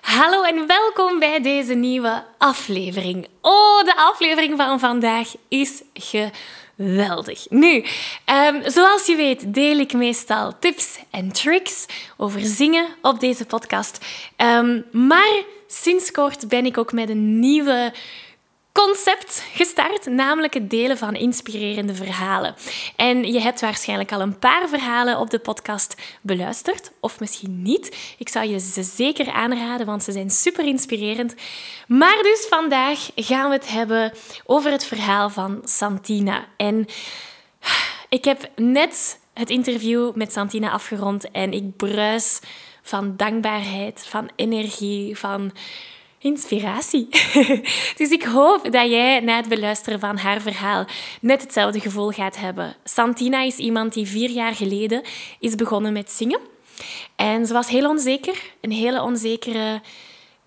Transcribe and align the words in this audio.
Hallo 0.00 0.42
en 0.42 0.66
welkom 0.66 1.18
bij 1.18 1.42
deze 1.42 1.74
nieuwe 1.74 2.24
aflevering. 2.38 3.28
Oh, 3.40 3.84
de 3.84 3.96
aflevering 3.96 4.56
van 4.56 4.80
vandaag 4.80 5.34
is 5.48 5.82
geweldig. 5.94 7.50
Nu, 7.50 7.84
um, 8.26 8.70
zoals 8.70 9.06
je 9.06 9.16
weet 9.16 9.54
deel 9.54 9.78
ik 9.78 9.92
meestal 9.92 10.58
tips 10.58 10.98
en 11.10 11.32
tricks 11.32 11.86
over 12.16 12.40
zingen 12.40 12.86
op 13.02 13.20
deze 13.20 13.46
podcast. 13.46 14.04
Um, 14.36 14.84
maar 14.92 15.42
sinds 15.66 16.10
kort 16.10 16.48
ben 16.48 16.66
ik 16.66 16.78
ook 16.78 16.92
met 16.92 17.08
een 17.08 17.38
nieuwe 17.38 17.92
concept 18.72 19.44
gestart, 19.54 20.06
namelijk 20.06 20.54
het 20.54 20.70
delen 20.70 20.98
van 20.98 21.14
inspirerende 21.14 21.94
verhalen. 21.94 22.54
En 22.96 23.32
je 23.32 23.40
hebt 23.40 23.60
waarschijnlijk 23.60 24.12
al 24.12 24.20
een 24.20 24.38
paar 24.38 24.68
verhalen 24.68 25.18
op 25.18 25.30
de 25.30 25.38
podcast 25.38 25.94
beluisterd, 26.20 26.92
of 27.00 27.20
misschien 27.20 27.62
niet. 27.62 28.14
Ik 28.18 28.28
zou 28.28 28.48
je 28.48 28.58
ze 28.58 28.82
zeker 28.82 29.30
aanraden, 29.30 29.86
want 29.86 30.02
ze 30.02 30.12
zijn 30.12 30.30
super 30.30 30.66
inspirerend. 30.66 31.34
Maar 31.86 32.18
dus 32.22 32.46
vandaag 32.48 33.10
gaan 33.14 33.48
we 33.48 33.54
het 33.54 33.68
hebben 33.68 34.12
over 34.46 34.70
het 34.70 34.84
verhaal 34.84 35.30
van 35.30 35.60
Santina. 35.64 36.44
En 36.56 36.86
ik 38.08 38.24
heb 38.24 38.50
net 38.56 39.18
het 39.34 39.50
interview 39.50 40.14
met 40.14 40.32
Santina 40.32 40.70
afgerond 40.70 41.30
en 41.30 41.52
ik 41.52 41.76
bruis 41.76 42.40
van 42.82 43.16
dankbaarheid, 43.16 44.06
van 44.08 44.30
energie, 44.36 45.18
van 45.18 45.52
inspiratie. 46.20 47.08
dus 48.00 48.10
ik 48.10 48.22
hoop 48.22 48.72
dat 48.72 48.90
jij 48.90 49.20
na 49.20 49.36
het 49.36 49.48
beluisteren 49.48 50.00
van 50.00 50.16
haar 50.16 50.40
verhaal 50.40 50.84
net 51.20 51.42
hetzelfde 51.42 51.80
gevoel 51.80 52.10
gaat 52.10 52.36
hebben. 52.36 52.76
Santina 52.84 53.42
is 53.42 53.56
iemand 53.56 53.94
die 53.94 54.06
vier 54.06 54.30
jaar 54.30 54.54
geleden 54.54 55.02
is 55.38 55.54
begonnen 55.54 55.92
met 55.92 56.10
zingen. 56.10 56.40
En 57.16 57.46
ze 57.46 57.52
was 57.52 57.68
heel 57.68 57.88
onzeker, 57.88 58.42
een 58.60 58.72
hele 58.72 59.02
onzekere 59.02 59.80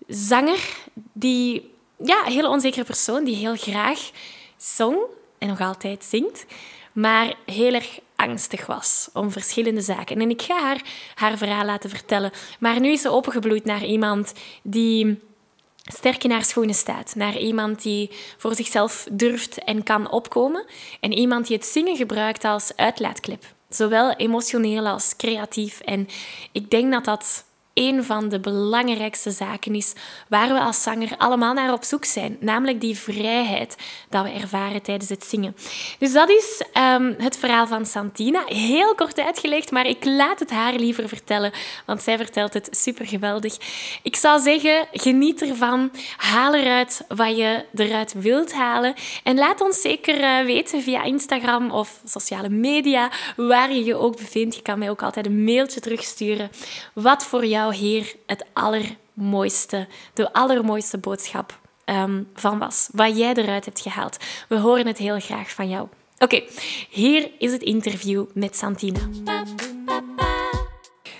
zanger, 0.06 0.76
die, 1.12 1.70
ja, 1.98 2.26
een 2.26 2.32
hele 2.32 2.48
onzekere 2.48 2.84
persoon 2.84 3.24
die 3.24 3.36
heel 3.36 3.56
graag 3.56 4.10
zong 4.56 4.98
en 5.38 5.48
nog 5.48 5.60
altijd 5.60 6.04
zingt, 6.04 6.46
maar 6.92 7.34
heel 7.46 7.72
erg 7.72 7.98
angstig 8.16 8.66
was 8.66 9.08
om 9.12 9.30
verschillende 9.30 9.80
zaken. 9.80 10.20
En 10.20 10.30
ik 10.30 10.42
ga 10.42 10.60
haar 10.60 10.82
haar 11.14 11.38
verhaal 11.38 11.64
laten 11.64 11.90
vertellen. 11.90 12.30
Maar 12.58 12.80
nu 12.80 12.92
is 12.92 13.00
ze 13.00 13.10
opengebloeid 13.10 13.64
naar 13.64 13.84
iemand 13.84 14.32
die 14.62 15.18
sterk 15.92 16.24
in 16.24 16.30
haar 16.30 16.44
schoenen 16.44 16.74
staat. 16.74 17.14
Naar 17.14 17.38
iemand 17.38 17.82
die 17.82 18.10
voor 18.36 18.54
zichzelf 18.54 19.06
durft 19.12 19.64
en 19.64 19.82
kan 19.82 20.10
opkomen. 20.10 20.66
En 21.00 21.12
iemand 21.12 21.46
die 21.46 21.56
het 21.56 21.66
zingen 21.66 21.96
gebruikt 21.96 22.44
als 22.44 22.76
uitlaatklep. 22.76 23.44
Zowel 23.68 24.12
emotioneel 24.12 24.86
als 24.86 25.16
creatief. 25.16 25.80
En 25.80 26.08
ik 26.52 26.70
denk 26.70 26.92
dat 26.92 27.04
dat 27.04 27.44
een 27.74 28.04
van 28.04 28.28
de 28.28 28.40
belangrijkste 28.40 29.30
zaken 29.30 29.74
is 29.74 29.92
waar 30.28 30.48
we 30.48 30.60
als 30.60 30.82
zanger 30.82 31.14
allemaal 31.18 31.54
naar 31.54 31.72
op 31.72 31.84
zoek 31.84 32.04
zijn. 32.04 32.36
Namelijk 32.40 32.80
die 32.80 32.98
vrijheid 32.98 33.76
dat 34.08 34.24
we 34.24 34.30
ervaren 34.30 34.82
tijdens 34.82 35.10
het 35.10 35.24
zingen. 35.24 35.56
Dus 35.98 36.12
dat 36.12 36.30
is 36.30 36.62
um, 36.78 37.14
het 37.18 37.36
verhaal 37.36 37.66
van 37.66 37.86
Santina. 37.86 38.42
Heel 38.46 38.94
kort 38.94 39.20
uitgelegd, 39.20 39.70
maar 39.70 39.86
ik 39.86 40.04
laat 40.04 40.38
het 40.38 40.50
haar 40.50 40.74
liever 40.74 41.08
vertellen, 41.08 41.52
want 41.86 42.02
zij 42.02 42.16
vertelt 42.16 42.54
het 42.54 42.68
super 42.70 43.06
geweldig. 43.06 43.56
Ik 44.02 44.16
zou 44.16 44.40
zeggen, 44.40 44.86
geniet 44.92 45.42
ervan. 45.42 45.90
Haal 46.16 46.54
eruit 46.54 47.04
wat 47.08 47.36
je 47.36 47.64
eruit 47.74 48.12
wilt 48.12 48.52
halen. 48.52 48.94
En 49.22 49.36
laat 49.36 49.60
ons 49.60 49.80
zeker 49.80 50.20
uh, 50.20 50.46
weten 50.46 50.82
via 50.82 51.02
Instagram 51.02 51.70
of 51.70 52.00
sociale 52.04 52.48
media 52.48 53.10
waar 53.36 53.72
je 53.72 53.84
je 53.84 53.96
ook 53.96 54.16
bevindt. 54.16 54.54
Je 54.54 54.62
kan 54.62 54.78
mij 54.78 54.90
ook 54.90 55.02
altijd 55.02 55.26
een 55.26 55.44
mailtje 55.44 55.80
terugsturen. 55.80 56.50
Wat 56.92 57.24
voor 57.24 57.46
jou 57.46 57.63
hier 57.72 58.14
het 58.26 58.44
allermooiste, 58.52 59.88
de 60.14 60.32
allermooiste 60.32 60.98
boodschap 60.98 61.58
um, 61.86 62.28
van 62.34 62.58
was. 62.58 62.88
Wat 62.92 63.18
jij 63.18 63.34
eruit 63.34 63.64
hebt 63.64 63.80
gehaald. 63.80 64.16
We 64.48 64.58
horen 64.58 64.86
het 64.86 64.98
heel 64.98 65.20
graag 65.20 65.50
van 65.50 65.68
jou. 65.68 65.88
Oké, 66.18 66.42
hier 66.90 67.30
is 67.38 67.52
het 67.52 67.62
interview 67.62 68.24
met 68.34 68.56
Santina. 68.56 69.00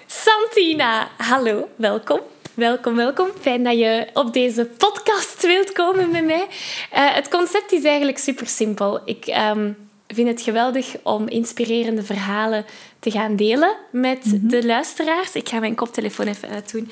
Santina, 0.07 1.09
hallo, 1.17 1.69
welkom. 1.77 2.21
Welkom, 2.55 2.97
welkom. 2.97 3.29
Fijn 3.41 3.65
dat 3.65 3.79
je 3.79 4.09
op 4.13 4.33
deze 4.33 4.65
podcast 4.79 5.43
wilt 5.43 5.73
komen 5.73 6.11
met 6.11 6.25
mij. 6.25 6.47
Uh, 6.47 7.15
het 7.15 7.29
concept 7.29 7.73
is 7.73 7.85
eigenlijk 7.85 8.19
super 8.19 8.47
simpel. 8.47 9.01
Ik 9.05 9.27
um, 9.27 9.77
vind 10.07 10.29
het 10.29 10.41
geweldig 10.41 10.97
om 11.03 11.29
inspirerende 11.29 12.03
verhalen 12.03 12.65
te 13.05 13.11
gaan 13.11 13.37
delen 13.37 13.77
met 13.91 14.25
mhm. 14.25 14.49
de 14.49 14.67
luisteraars. 14.67 15.35
Ik 15.35 15.49
ga 15.49 15.59
mijn 15.59 15.75
koptelefoon 15.75 16.27
even 16.27 16.49
uitdoen. 16.49 16.91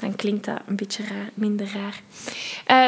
Dan 0.00 0.16
klinkt 0.16 0.44
dat 0.44 0.58
een 0.66 0.76
beetje 0.76 1.02
raar, 1.02 1.30
minder 1.34 1.68
raar. 1.74 2.00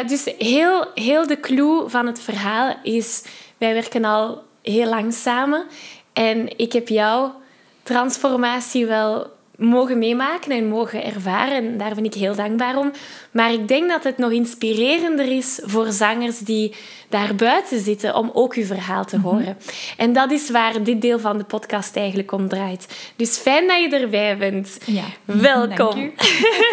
Uh, 0.02 0.08
dus 0.08 0.24
heel, 0.38 0.86
heel 0.94 1.26
de 1.26 1.40
clue 1.40 1.88
van 1.88 2.06
het 2.06 2.20
verhaal 2.20 2.76
is... 2.82 3.22
Wij 3.58 3.74
werken 3.74 4.04
al 4.04 4.42
heel 4.62 4.88
lang 4.88 5.12
samen. 5.12 5.66
En 6.12 6.58
ik 6.58 6.72
heb 6.72 6.88
jouw 6.88 7.34
transformatie 7.82 8.86
wel 8.86 9.35
mogen 9.56 9.98
meemaken 9.98 10.50
en 10.50 10.68
mogen 10.68 11.04
ervaren. 11.04 11.56
En 11.56 11.78
daar 11.78 11.94
ben 11.94 12.04
ik 12.04 12.14
heel 12.14 12.34
dankbaar 12.34 12.76
om. 12.76 12.92
Maar 13.30 13.52
ik 13.52 13.68
denk 13.68 13.88
dat 13.88 14.04
het 14.04 14.18
nog 14.18 14.30
inspirerender 14.30 15.36
is 15.36 15.60
voor 15.62 15.92
zangers 15.92 16.38
die 16.38 16.74
daar 17.08 17.34
buiten 17.34 17.80
zitten 17.80 18.14
om 18.14 18.30
ook 18.32 18.54
uw 18.54 18.64
verhaal 18.64 19.04
te 19.04 19.16
mhm. 19.16 19.26
horen. 19.26 19.58
En 19.96 20.12
dat 20.12 20.30
is 20.30 20.50
waar 20.50 20.82
dit 20.82 21.00
deel 21.00 21.18
van 21.18 21.38
de 21.38 21.44
podcast 21.44 21.96
eigenlijk 21.96 22.32
om 22.32 22.48
draait. 22.48 23.12
Dus 23.16 23.36
fijn 23.36 23.66
dat 23.66 23.80
je 23.80 23.98
erbij 23.98 24.36
bent. 24.36 24.78
Ja, 24.84 25.04
Welkom. 25.24 26.12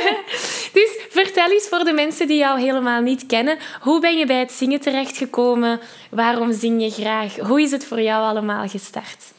dus 0.77 0.97
vertel 1.09 1.51
eens 1.51 1.67
voor 1.69 1.83
de 1.83 1.93
mensen 1.93 2.27
die 2.27 2.37
jou 2.37 2.59
helemaal 2.59 3.01
niet 3.01 3.25
kennen. 3.25 3.57
Hoe 3.81 3.99
ben 3.99 4.17
je 4.17 4.25
bij 4.25 4.39
het 4.39 4.51
zingen 4.51 4.79
terechtgekomen? 4.79 5.79
Waarom 6.09 6.53
zing 6.53 6.81
je 6.81 6.89
graag? 6.89 7.35
Hoe 7.35 7.61
is 7.61 7.71
het 7.71 7.85
voor 7.85 8.01
jou 8.01 8.23
allemaal 8.23 8.67
gestart? 8.67 9.33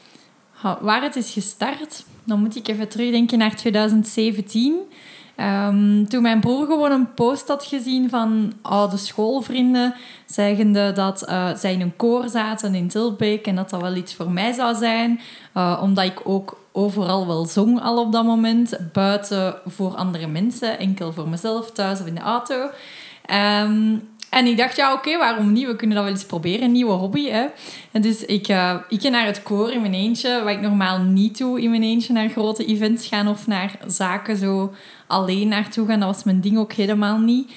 Waar 0.80 1.02
het 1.02 1.16
is 1.16 1.32
gestart? 1.32 2.04
Dan 2.24 2.40
moet 2.40 2.56
ik 2.56 2.68
even 2.68 2.88
terugdenken 2.88 3.38
naar 3.38 3.56
2017. 3.56 4.76
Ehm, 5.36 6.04
toen 6.04 6.22
mijn 6.22 6.40
broer 6.40 6.66
gewoon 6.66 6.90
een 6.90 7.14
post 7.14 7.48
had 7.48 7.64
gezien 7.64 8.10
van 8.10 8.52
oude 8.62 8.96
schoolvrienden, 8.96 9.94
zeggende 10.26 10.92
dat 10.92 11.28
uh, 11.28 11.54
zij 11.54 11.72
in 11.72 11.80
een 11.80 11.96
koor 11.96 12.28
zaten 12.28 12.74
in 12.74 12.88
Tilbeek 12.88 13.46
en 13.46 13.54
dat 13.54 13.70
dat 13.70 13.80
wel 13.80 13.94
iets 13.94 14.14
voor 14.14 14.30
mij 14.30 14.52
zou 14.52 14.74
zijn, 14.74 15.20
uh, 15.56 15.80
omdat 15.82 16.04
ik 16.04 16.20
ook 16.24 16.58
overal 16.72 17.26
wel 17.26 17.46
zong 17.46 17.80
al 17.80 17.98
op 17.98 18.12
dat 18.12 18.24
moment, 18.24 18.78
buiten 18.92 19.54
voor 19.66 19.94
andere 19.94 20.26
mensen, 20.26 20.78
enkel 20.78 21.12
voor 21.12 21.28
mezelf 21.28 21.70
thuis 21.70 22.00
of 22.00 22.06
in 22.06 22.14
de 22.14 22.20
auto. 22.20 22.70
Um, 23.30 24.08
en 24.34 24.46
ik 24.46 24.56
dacht, 24.56 24.76
ja, 24.76 24.92
oké, 24.92 25.18
waarom 25.18 25.52
niet? 25.52 25.66
We 25.66 25.76
kunnen 25.76 25.96
dat 25.96 26.04
wel 26.04 26.14
eens 26.14 26.24
proberen, 26.24 26.62
een 26.62 26.72
nieuwe 26.72 26.92
hobby. 26.92 27.28
Hè? 27.28 27.46
En 27.92 28.02
dus 28.02 28.24
ik, 28.24 28.48
uh, 28.48 28.74
ik 28.88 29.00
ging 29.00 29.12
naar 29.12 29.26
het 29.26 29.42
koor 29.42 29.72
in 29.72 29.80
mijn 29.80 29.94
eentje, 29.94 30.42
wat 30.42 30.52
ik 30.52 30.60
normaal 30.60 30.98
niet 30.98 31.38
doe 31.38 31.60
in 31.60 31.70
mijn 31.70 31.82
eentje, 31.82 32.12
naar 32.12 32.28
grote 32.28 32.64
events 32.64 33.06
gaan 33.06 33.28
of 33.28 33.46
naar 33.46 33.78
zaken 33.86 34.36
zo 34.36 34.74
alleen 35.06 35.48
naartoe 35.48 35.86
gaan. 35.86 36.00
Dat 36.00 36.14
was 36.14 36.24
mijn 36.24 36.40
ding 36.40 36.58
ook 36.58 36.72
helemaal 36.72 37.18
niet. 37.18 37.52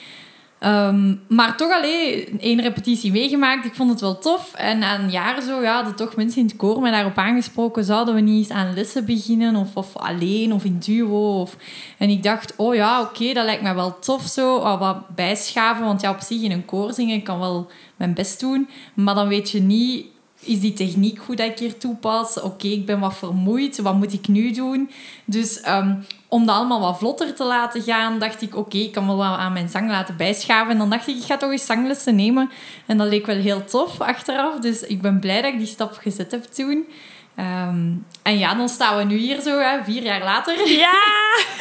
Ehm, 0.59 1.15
maar 1.27 1.57
toch 1.57 1.71
alleen 1.71 2.37
één 2.39 2.61
repetitie 2.61 3.11
meegemaakt. 3.11 3.65
Ik 3.65 3.75
vond 3.75 3.89
het 3.89 4.01
wel 4.01 4.17
tof. 4.17 4.53
En 4.53 4.81
een 4.81 5.09
jaar 5.09 5.41
zo, 5.41 5.61
ja, 5.61 5.75
hadden 5.75 5.95
toch 5.95 6.15
mensen 6.15 6.41
in 6.41 6.47
het 6.47 6.55
koor 6.55 6.81
mij 6.81 6.91
daarop 6.91 7.17
aangesproken. 7.17 7.83
Zouden 7.83 8.15
we 8.15 8.21
niet 8.21 8.37
eens 8.37 8.57
aan 8.57 8.73
lessen 8.73 9.05
beginnen? 9.05 9.55
Of, 9.55 9.75
of 9.75 9.97
alleen, 9.97 10.53
of 10.53 10.63
in 10.63 10.79
duo? 10.79 11.41
Of... 11.41 11.55
En 11.97 12.09
ik 12.09 12.23
dacht, 12.23 12.53
oh 12.55 12.75
ja, 12.75 13.01
oké, 13.01 13.33
dat 13.33 13.45
lijkt 13.45 13.61
me 13.61 13.73
wel 13.73 13.99
tof 13.99 14.25
zo. 14.25 14.55
Oh, 14.55 14.79
wat 14.79 15.15
bijschaven, 15.15 15.85
want 15.85 16.01
ja, 16.01 16.09
op 16.09 16.21
zich 16.21 16.41
in 16.41 16.51
een 16.51 16.65
koor 16.65 16.93
zingen 16.93 17.23
kan 17.23 17.39
wel 17.39 17.67
mijn 17.95 18.13
best 18.13 18.39
doen. 18.39 18.69
Maar 18.93 19.15
dan 19.15 19.27
weet 19.27 19.49
je 19.49 19.61
niet 19.61 20.05
is 20.39 20.59
die 20.59 20.73
techniek 20.73 21.19
goed 21.19 21.37
dat 21.37 21.47
ik 21.47 21.59
hier 21.59 21.77
toepas? 21.77 22.41
Oké, 22.41 22.67
ik 22.67 22.85
ben 22.85 22.99
wat 22.99 23.17
vermoeid. 23.17 23.77
Wat 23.77 23.95
moet 23.95 24.13
ik 24.13 24.27
nu 24.27 24.51
doen? 24.51 24.89
Dus 25.25 25.61
ehm, 25.61 25.95
om 26.29 26.45
dat 26.45 26.55
allemaal 26.55 26.79
wat 26.79 26.97
vlotter 26.97 27.33
te 27.33 27.43
laten 27.43 27.81
gaan, 27.81 28.19
dacht 28.19 28.41
ik, 28.41 28.55
oké, 28.55 28.77
ik 28.77 28.91
kan 28.91 29.07
wel 29.07 29.17
wat 29.17 29.25
aan 29.37 29.53
mijn 29.53 29.69
zang 29.69 29.89
laten 29.89 30.17
bijschaven. 30.17 30.71
En 30.71 30.77
dan 30.77 30.89
dacht 30.89 31.07
ik, 31.07 31.15
ik 31.15 31.23
ga 31.23 31.37
toch 31.37 31.51
eens 31.51 31.65
zanglessen 31.65 32.15
nemen. 32.15 32.49
En 32.85 32.97
dat 32.97 33.07
leek 33.07 33.25
wel 33.25 33.35
heel 33.35 33.65
tof 33.65 34.01
achteraf. 34.01 34.59
Dus 34.59 34.81
ik 34.81 35.01
ben 35.01 35.19
blij 35.19 35.41
dat 35.41 35.53
ik 35.53 35.57
die 35.57 35.67
stap 35.67 35.97
gezet 36.01 36.31
heb 36.31 36.43
toen. 36.43 36.87
Ehm, 37.35 37.91
en 38.23 38.37
ja, 38.37 38.55
dan 38.55 38.69
staan 38.69 38.97
we 38.97 39.03
nu 39.03 39.17
hier 39.17 39.41
zo, 39.41 39.59
hè, 39.59 39.83
vier 39.83 40.03
jaar 40.03 40.23
later. 40.23 40.69
Ja! 40.69 41.01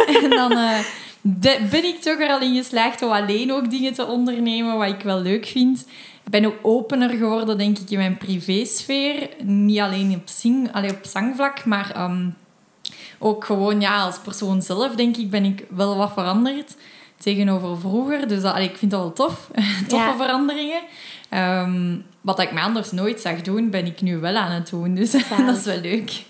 en 0.23 0.31
dan 0.31 0.53
uh, 0.53 0.79
ben 1.71 1.85
ik 1.85 2.01
toch 2.01 2.21
er 2.21 2.31
al 2.31 2.41
in 2.41 2.57
geslaagd 2.57 3.03
om 3.03 3.11
alleen 3.11 3.53
ook 3.53 3.71
dingen 3.71 3.93
te 3.93 4.07
ondernemen, 4.07 4.79
wat 4.79 4.89
ik 4.89 5.01
wel 5.01 5.21
leuk 5.21 5.47
vind. 5.47 5.87
Ik 6.25 6.31
ben 6.31 6.45
ook 6.45 6.59
opener 6.63 7.11
geworden, 7.11 7.59
denk 7.59 7.79
ik, 7.79 7.91
in 7.91 7.99
mijn 7.99 8.17
privésfeer. 8.17 9.29
Niet 9.43 9.81
alleen 9.81 10.15
op, 10.15 10.29
zing, 10.29 10.73
alleen 10.73 10.91
op 10.91 11.05
zangvlak, 11.05 11.65
maar 11.65 12.03
um, 12.03 12.35
ook 13.19 13.45
gewoon 13.45 13.81
ja, 13.81 14.03
als 14.03 14.19
persoon 14.19 14.63
zelf, 14.63 14.95
denk 14.95 15.17
ik, 15.17 15.31
ben 15.31 15.45
ik 15.45 15.65
wel 15.69 15.97
wat 15.97 16.13
veranderd 16.13 16.77
tegenover 17.19 17.79
vroeger. 17.81 18.29
Dus 18.29 18.43
dat, 18.43 18.55
allee, 18.55 18.69
ik 18.69 18.77
vind 18.77 18.91
dat 18.91 19.01
wel 19.01 19.13
tof. 19.13 19.51
Toffe 19.89 20.07
ja. 20.07 20.17
veranderingen. 20.17 20.83
Um, 21.31 22.05
wat 22.21 22.41
ik 22.41 22.53
me 22.53 22.61
anders 22.61 22.91
nooit 22.91 23.21
zag 23.21 23.43
doen, 23.43 23.71
ben 23.71 23.87
ik 23.87 24.01
nu 24.01 24.19
wel 24.19 24.35
aan 24.35 24.51
het 24.51 24.71
doen. 24.71 24.95
Dus 24.95 25.11
dat 25.47 25.57
is 25.57 25.65
wel 25.65 25.81
leuk. 25.81 26.23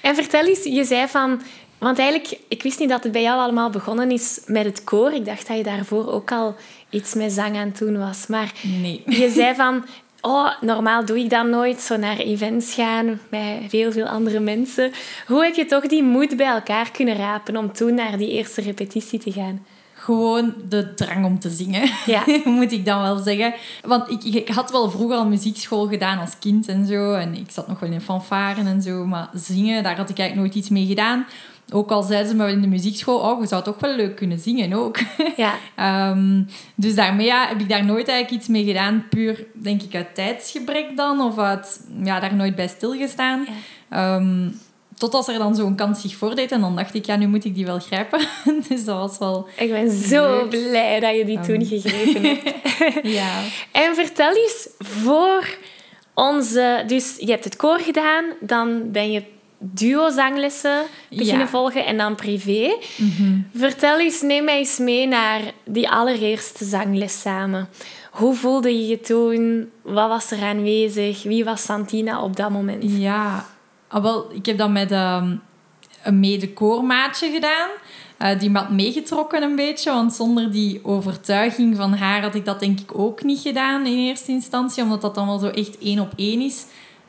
En 0.00 0.14
vertel 0.14 0.46
eens, 0.46 0.64
je 0.64 0.84
zei 0.84 1.08
van... 1.08 1.40
Want 1.78 1.98
eigenlijk, 1.98 2.38
ik 2.48 2.62
wist 2.62 2.78
niet 2.78 2.88
dat 2.88 3.02
het 3.02 3.12
bij 3.12 3.22
jou 3.22 3.38
allemaal 3.38 3.70
begonnen 3.70 4.10
is 4.10 4.40
met 4.46 4.64
het 4.64 4.84
koor. 4.84 5.12
Ik 5.12 5.24
dacht 5.24 5.48
dat 5.48 5.56
je 5.56 5.62
daarvoor 5.62 6.12
ook 6.12 6.32
al 6.32 6.56
iets 6.90 7.14
met 7.14 7.32
zang 7.32 7.56
aan 7.56 7.68
het 7.68 7.78
doen 7.78 7.98
was. 7.98 8.26
Maar 8.26 8.52
nee. 8.62 9.02
je 9.06 9.30
zei 9.30 9.54
van... 9.62 9.84
Oh, 10.26 10.50
normaal 10.60 11.04
doe 11.04 11.18
ik 11.18 11.30
dat 11.30 11.46
nooit, 11.46 11.80
zo 11.80 11.96
naar 11.96 12.16
events 12.16 12.74
gaan 12.74 13.20
met 13.28 13.58
veel, 13.68 13.92
veel 13.92 14.06
andere 14.06 14.40
mensen. 14.40 14.92
Hoe 15.26 15.44
heb 15.44 15.54
je 15.54 15.66
toch 15.66 15.86
die 15.86 16.02
moed 16.02 16.36
bij 16.36 16.46
elkaar 16.46 16.90
kunnen 16.90 17.16
rapen 17.16 17.56
om 17.56 17.72
toen 17.72 17.94
naar 17.94 18.16
die 18.16 18.30
eerste 18.30 18.60
repetitie 18.60 19.18
te 19.18 19.32
gaan? 19.32 19.66
gewoon 20.04 20.54
de 20.68 20.94
drang 20.94 21.24
om 21.24 21.38
te 21.38 21.50
zingen, 21.50 21.90
ja. 22.06 22.24
moet 22.44 22.72
ik 22.72 22.84
dan 22.84 23.02
wel 23.02 23.16
zeggen. 23.16 23.54
Want 23.82 24.10
ik, 24.10 24.34
ik, 24.34 24.48
had 24.48 24.70
wel 24.70 24.90
vroeger 24.90 25.16
al 25.16 25.26
muziekschool 25.26 25.86
gedaan 25.86 26.18
als 26.18 26.38
kind 26.38 26.68
en 26.68 26.86
zo. 26.86 27.12
En 27.12 27.34
ik 27.34 27.50
zat 27.50 27.68
nog 27.68 27.80
wel 27.80 27.90
in 27.90 28.00
fanfaren 28.00 28.66
en 28.66 28.82
zo. 28.82 29.06
Maar 29.06 29.28
zingen, 29.34 29.82
daar 29.82 29.96
had 29.96 30.10
ik 30.10 30.18
eigenlijk 30.18 30.48
nooit 30.48 30.64
iets 30.64 30.68
mee 30.68 30.86
gedaan. 30.86 31.26
Ook 31.74 31.90
al 31.90 32.02
zeiden 32.02 32.28
ze 32.28 32.36
me 32.36 32.50
in 32.50 32.60
de 32.60 32.66
muziekschool, 32.66 33.18
oh, 33.18 33.40
je 33.40 33.46
zou 33.46 33.62
toch 33.62 33.78
wel 33.78 33.94
leuk 33.96 34.16
kunnen 34.16 34.38
zingen 34.38 34.72
ook. 34.72 34.98
Ja. 35.36 36.10
um, 36.10 36.46
dus 36.74 36.94
daarmee 36.94 37.26
ja, 37.26 37.48
heb 37.48 37.60
ik 37.60 37.68
daar 37.68 37.84
nooit 37.84 38.08
eigenlijk 38.08 38.40
iets 38.40 38.48
mee 38.48 38.64
gedaan. 38.64 39.06
Puur, 39.10 39.46
denk 39.52 39.82
ik, 39.82 39.94
uit 39.94 40.14
tijdsgebrek 40.14 40.96
dan. 40.96 41.20
Of 41.20 41.38
uit, 41.38 41.86
ja, 42.02 42.20
daar 42.20 42.34
nooit 42.34 42.54
bij 42.54 42.68
stilgestaan. 42.68 43.46
Ja. 43.90 44.14
Um, 44.14 44.60
tot 44.96 45.14
als 45.14 45.28
er 45.28 45.38
dan 45.38 45.54
zo'n 45.54 45.74
kans 45.74 46.00
zich 46.00 46.14
voordeed. 46.14 46.52
En 46.52 46.60
dan 46.60 46.76
dacht 46.76 46.94
ik, 46.94 47.06
ja, 47.06 47.16
nu 47.16 47.26
moet 47.26 47.44
ik 47.44 47.54
die 47.54 47.66
wel 47.66 47.78
grijpen. 47.78 48.20
dus 48.68 48.84
dat 48.84 48.98
was 48.98 49.18
wel... 49.18 49.48
Ik 49.56 49.70
ben 49.70 49.90
zo 49.90 50.46
blij 50.48 51.00
dat 51.00 51.16
je 51.16 51.24
die 51.24 51.40
toen 51.40 51.60
um. 51.60 51.66
gegrepen 51.66 52.22
hebt. 52.22 52.52
ja. 53.18 53.40
En 53.72 53.94
vertel 53.94 54.34
eens, 54.36 54.68
voor 54.78 55.58
onze... 56.14 56.84
Dus 56.86 57.16
je 57.18 57.30
hebt 57.30 57.44
het 57.44 57.56
koor 57.56 57.78
gedaan, 57.78 58.24
dan 58.40 58.90
ben 58.90 59.12
je 59.12 59.32
duo-zanglessen 59.72 60.82
beginnen 61.08 61.38
ja. 61.38 61.48
volgen 61.48 61.86
en 61.86 61.96
dan 61.96 62.14
privé. 62.14 62.76
Mm 62.96 63.12
-hmm. 63.16 63.48
Vertel 63.54 64.00
eens, 64.00 64.20
neem 64.20 64.44
mij 64.44 64.58
eens 64.58 64.78
mee 64.78 65.06
naar 65.06 65.40
die 65.64 65.88
allereerste 65.88 66.64
zangles 66.64 67.20
samen. 67.20 67.68
Hoe 68.10 68.34
voelde 68.34 68.68
je 68.70 68.86
je 68.86 69.00
toen? 69.00 69.70
Wat 69.82 70.08
was 70.08 70.30
er 70.30 70.42
aanwezig? 70.42 71.22
Wie 71.22 71.44
was 71.44 71.62
Santina 71.62 72.22
op 72.22 72.36
dat 72.36 72.50
moment? 72.50 72.82
Ja, 72.86 73.44
Ah, 73.94 74.02
wel, 74.02 74.32
ik 74.32 74.46
heb 74.46 74.58
dat 74.58 74.70
met 74.70 74.92
um, 74.92 75.42
een 76.02 76.20
medekoormaatje 76.20 77.30
gedaan. 77.30 77.68
Uh, 78.18 78.38
die 78.38 78.50
me 78.50 78.58
had 78.58 78.70
meegetrokken 78.70 79.42
een 79.42 79.56
beetje. 79.56 79.90
Want 79.90 80.12
zonder 80.12 80.52
die 80.52 80.84
overtuiging 80.84 81.76
van 81.76 81.92
haar 81.92 82.22
had 82.22 82.34
ik 82.34 82.44
dat 82.44 82.60
denk 82.60 82.80
ik 82.80 82.98
ook 82.98 83.22
niet 83.22 83.40
gedaan 83.40 83.86
in 83.86 83.98
eerste 83.98 84.30
instantie. 84.30 84.82
Omdat 84.82 85.00
dat 85.00 85.14
dan 85.14 85.26
wel 85.26 85.38
zo 85.38 85.46
echt 85.46 85.78
één 85.78 86.00
op 86.00 86.12
één 86.16 86.40
is. 86.40 86.64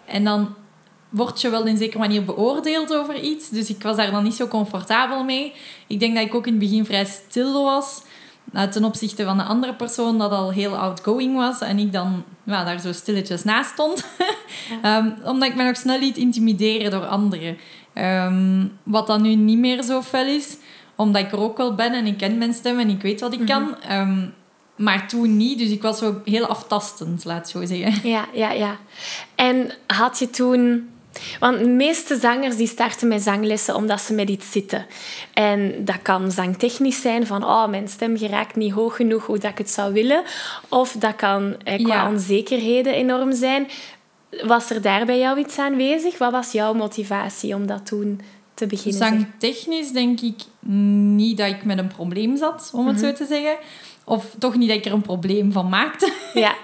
En 0.05 0.23
dan 0.23 0.55
word 1.15 1.41
je 1.41 1.49
wel 1.49 1.65
in 1.65 1.77
zekere 1.77 1.99
manier 1.99 2.25
beoordeeld 2.25 2.93
over 2.93 3.19
iets. 3.19 3.49
Dus 3.49 3.69
ik 3.69 3.83
was 3.83 3.95
daar 3.95 4.11
dan 4.11 4.23
niet 4.23 4.35
zo 4.35 4.47
comfortabel 4.47 5.23
mee. 5.23 5.53
Ik 5.87 5.99
denk 5.99 6.15
dat 6.15 6.25
ik 6.25 6.35
ook 6.35 6.45
in 6.45 6.53
het 6.53 6.61
begin 6.61 6.85
vrij 6.85 7.05
stil 7.05 7.63
was. 7.63 8.01
Uh, 8.53 8.63
ten 8.63 8.83
opzichte 8.83 9.23
van 9.23 9.37
de 9.37 9.43
andere 9.43 9.73
persoon 9.73 10.17
dat 10.17 10.31
al 10.31 10.51
heel 10.51 10.77
outgoing 10.77 11.35
was. 11.35 11.61
En 11.61 11.79
ik 11.79 11.93
dan 11.93 12.23
ja, 12.43 12.63
daar 12.63 12.79
zo 12.79 12.91
stilletjes 12.91 13.43
naast 13.43 13.69
stond. 13.69 14.05
Ja. 14.81 14.97
um, 14.97 15.15
omdat 15.31 15.49
ik 15.49 15.55
me 15.55 15.63
nog 15.63 15.77
snel 15.77 15.99
liet 15.99 16.17
intimideren 16.17 16.91
door 16.91 17.05
anderen. 17.05 17.57
Um, 17.93 18.77
wat 18.83 19.07
dan 19.07 19.21
nu 19.21 19.35
niet 19.35 19.57
meer 19.57 19.83
zo 19.83 20.01
fel 20.01 20.25
is. 20.25 20.57
Omdat 20.95 21.21
ik 21.21 21.31
er 21.31 21.39
ook 21.39 21.57
wel 21.57 21.75
ben 21.75 21.93
en 21.93 22.05
ik 22.05 22.17
ken 22.17 22.37
mijn 22.37 22.53
stem 22.53 22.79
en 22.79 22.89
ik 22.89 23.01
weet 23.01 23.21
wat 23.21 23.33
ik 23.33 23.39
mm 23.39 23.47
-hmm. 23.47 23.75
kan. 23.87 23.99
Um, 23.99 24.33
maar 24.75 25.07
toen 25.07 25.37
niet. 25.37 25.59
Dus 25.59 25.69
ik 25.69 25.81
was 25.81 25.97
zo 25.97 26.21
heel 26.25 26.45
aftastend, 26.45 27.25
laat 27.25 27.37
het 27.37 27.49
zo 27.49 27.65
zeggen. 27.65 28.09
Ja, 28.09 28.25
ja, 28.33 28.51
ja. 28.51 28.77
En 29.35 29.71
had 29.87 30.19
je 30.19 30.29
toen 30.29 30.89
want 31.39 31.59
de 31.59 31.67
meeste 31.67 32.17
zangers 32.19 32.55
die 32.55 32.67
starten 32.67 33.07
met 33.07 33.21
zanglessen 33.21 33.75
omdat 33.75 34.01
ze 34.01 34.13
met 34.13 34.29
iets 34.29 34.51
zitten. 34.51 34.85
En 35.33 35.85
dat 35.85 36.01
kan 36.01 36.31
zangtechnisch 36.31 37.01
zijn, 37.01 37.27
van 37.27 37.43
oh, 37.43 37.67
mijn 37.67 37.87
stem 37.87 38.17
geraakt 38.17 38.55
niet 38.55 38.71
hoog 38.71 38.95
genoeg 38.95 39.25
hoe 39.25 39.37
dat 39.37 39.51
ik 39.51 39.57
het 39.57 39.69
zou 39.69 39.93
willen. 39.93 40.23
Of 40.69 40.91
dat 40.91 41.15
kan 41.15 41.55
eh, 41.63 41.83
qua 41.83 41.93
ja. 41.93 42.09
onzekerheden 42.09 42.93
enorm 42.93 43.33
zijn. 43.33 43.67
Was 44.43 44.69
er 44.69 44.81
daar 44.81 45.05
bij 45.05 45.19
jou 45.19 45.39
iets 45.39 45.57
aanwezig? 45.57 46.17
Wat 46.17 46.31
was 46.31 46.51
jouw 46.51 46.73
motivatie 46.73 47.55
om 47.55 47.67
dat 47.67 47.85
toen 47.85 48.21
te 48.53 48.67
beginnen? 48.67 48.99
Zangtechnisch 48.99 49.91
denk 49.91 50.21
ik 50.21 50.41
niet 51.15 51.37
dat 51.37 51.47
ik 51.47 51.63
met 51.63 51.77
een 51.77 51.87
probleem 51.87 52.37
zat, 52.37 52.71
om 52.73 52.87
het 52.87 52.95
mm 52.95 53.01
-hmm. 53.01 53.15
zo 53.15 53.23
te 53.23 53.25
zeggen. 53.25 53.57
Of 54.03 54.35
toch 54.39 54.55
niet 54.55 54.67
dat 54.67 54.77
ik 54.77 54.85
er 54.85 54.93
een 54.93 55.01
probleem 55.01 55.51
van 55.51 55.69
maakte. 55.69 56.13
Ja. 56.33 56.55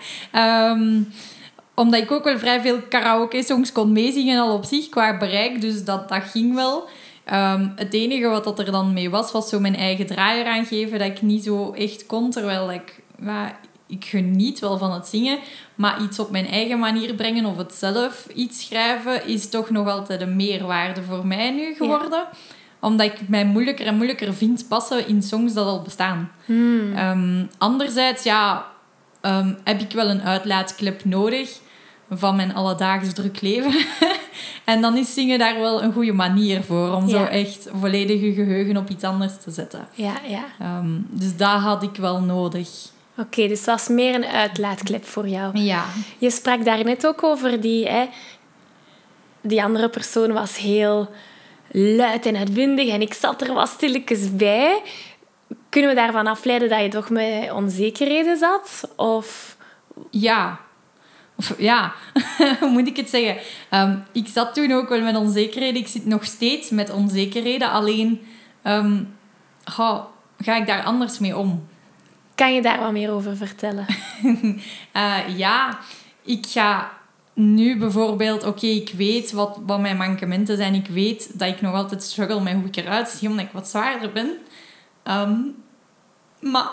um, 0.71 1.07
omdat 1.81 2.01
ik 2.01 2.11
ook 2.11 2.23
wel 2.23 2.39
vrij 2.39 2.61
veel 2.61 2.81
karaoke-songs 2.89 3.71
kon 3.71 3.91
meezingen 3.91 4.41
al 4.41 4.53
op 4.53 4.63
zich 4.63 4.89
qua 4.89 5.17
bereik. 5.17 5.61
Dus 5.61 5.83
dat, 5.83 6.09
dat 6.09 6.23
ging 6.23 6.55
wel. 6.55 6.87
Um, 7.33 7.73
het 7.75 7.93
enige 7.93 8.27
wat 8.27 8.43
dat 8.43 8.59
er 8.59 8.71
dan 8.71 8.93
mee 8.93 9.09
was, 9.09 9.31
was 9.31 9.49
zo 9.49 9.59
mijn 9.59 9.75
eigen 9.75 10.05
draaier 10.05 10.45
aangeven. 10.45 10.99
Dat 10.99 11.07
ik 11.07 11.21
niet 11.21 11.43
zo 11.43 11.71
echt 11.71 12.05
kon. 12.05 12.29
Terwijl 12.29 12.71
ik... 12.71 13.01
Ja, 13.23 13.59
ik 13.87 14.05
geniet 14.05 14.59
wel 14.59 14.77
van 14.77 14.91
het 14.91 15.07
zingen. 15.07 15.39
Maar 15.75 16.01
iets 16.01 16.19
op 16.19 16.31
mijn 16.31 16.47
eigen 16.47 16.79
manier 16.79 17.13
brengen 17.13 17.45
of 17.45 17.57
het 17.57 17.73
zelf 17.73 18.27
iets 18.35 18.65
schrijven... 18.65 19.27
is 19.27 19.49
toch 19.49 19.69
nog 19.69 19.87
altijd 19.87 20.21
een 20.21 20.35
meerwaarde 20.35 21.03
voor 21.03 21.27
mij 21.27 21.51
nu 21.51 21.73
geworden. 21.73 22.19
Ja 22.19 22.29
omdat 22.81 23.05
ik 23.05 23.27
mij 23.27 23.45
moeilijker 23.45 23.85
en 23.85 23.95
moeilijker 23.95 24.33
vind 24.33 24.65
passen 24.67 25.07
in 25.07 25.23
songs 25.23 25.53
dat 25.53 25.65
al 25.65 25.81
bestaan. 25.81 26.31
Hmm. 26.45 26.97
Um, 26.97 27.49
anderzijds, 27.57 28.23
ja, 28.23 28.65
um, 29.21 29.57
heb 29.63 29.81
ik 29.81 29.91
wel 29.91 30.09
een 30.09 30.21
uitlaatklep 30.21 31.05
nodig 31.05 31.59
van 32.11 32.35
mijn 32.35 32.55
alledaags 32.55 33.13
druk 33.13 33.41
leven. 33.41 33.85
en 34.71 34.81
dan 34.81 34.97
is 34.97 35.13
zingen 35.13 35.39
daar 35.39 35.59
wel 35.59 35.83
een 35.83 35.93
goede 35.93 36.13
manier 36.13 36.63
voor 36.63 36.95
om 36.95 37.07
ja. 37.07 37.17
zo 37.17 37.23
echt 37.23 37.67
volledige 37.79 38.33
geheugen 38.33 38.77
op 38.77 38.89
iets 38.89 39.03
anders 39.03 39.33
te 39.43 39.51
zetten. 39.51 39.87
Ja, 39.93 40.13
ja. 40.27 40.77
Um, 40.79 41.07
dus 41.09 41.37
dat 41.37 41.59
had 41.59 41.83
ik 41.83 41.95
wel 41.95 42.21
nodig. 42.21 42.69
Oké, 43.11 43.21
okay, 43.21 43.47
dus 43.47 43.63
dat 43.63 43.77
was 43.77 43.87
meer 43.87 44.15
een 44.15 44.25
uitlaatklep 44.25 45.05
voor 45.05 45.27
jou. 45.27 45.59
Ja. 45.59 45.85
Je 46.17 46.29
sprak 46.29 46.65
daar 46.65 46.83
net 46.83 47.07
ook 47.07 47.23
over 47.23 47.61
die... 47.61 47.87
Hè, 47.87 48.05
die 49.41 49.63
andere 49.63 49.89
persoon 49.89 50.33
was 50.33 50.57
heel 50.57 51.09
luid 51.71 52.25
en 52.25 52.35
uitbundig 52.35 52.89
en 52.89 53.01
ik 53.01 53.13
zat 53.13 53.41
er 53.41 53.53
wat 53.53 53.69
stilletjes 53.69 54.35
bij. 54.35 54.81
Kunnen 55.69 55.89
we 55.89 55.95
daarvan 55.95 56.27
afleiden 56.27 56.69
dat 56.69 56.81
je 56.81 56.87
toch 56.87 57.09
met 57.09 57.51
onzekerheden 57.51 58.37
zat? 58.37 58.89
Of... 58.95 59.57
Ja, 60.09 60.59
of, 61.41 61.59
ja, 61.59 61.93
hoe 62.59 62.69
moet 62.69 62.87
ik 62.87 62.97
het 62.97 63.09
zeggen? 63.09 63.37
Um, 63.71 64.03
ik 64.11 64.27
zat 64.27 64.53
toen 64.53 64.71
ook 64.71 64.89
wel 64.89 65.01
met 65.01 65.15
onzekerheden. 65.15 65.81
Ik 65.81 65.87
zit 65.87 66.05
nog 66.05 66.25
steeds 66.25 66.69
met 66.69 66.91
onzekerheden. 66.91 67.71
Alleen 67.71 68.21
um, 68.63 69.15
ga, 69.63 70.07
ga 70.37 70.55
ik 70.55 70.67
daar 70.67 70.83
anders 70.83 71.19
mee 71.19 71.37
om. 71.37 71.67
Kan 72.35 72.53
je 72.53 72.61
daar 72.61 72.79
wat 72.79 72.91
meer 72.91 73.11
over 73.11 73.37
vertellen? 73.37 73.85
uh, 74.93 75.37
ja, 75.43 75.79
ik 76.23 76.45
ga 76.45 76.91
nu 77.33 77.77
bijvoorbeeld... 77.77 78.39
Oké, 78.39 78.47
okay, 78.47 78.69
ik 78.69 78.91
weet 78.95 79.31
wat, 79.31 79.59
wat 79.65 79.79
mijn 79.79 79.97
mankementen 79.97 80.57
zijn. 80.57 80.73
Ik 80.73 80.87
weet 80.87 81.39
dat 81.39 81.47
ik 81.47 81.61
nog 81.61 81.75
altijd 81.75 82.03
struggle 82.03 82.41
met 82.41 82.53
hoe 82.53 82.65
ik 82.65 82.75
eruit 82.75 83.09
zie, 83.09 83.29
omdat 83.29 83.45
ik 83.45 83.51
wat 83.51 83.67
zwaarder 83.67 84.11
ben. 84.11 84.37
Um, 85.03 85.55
maar... 86.39 86.69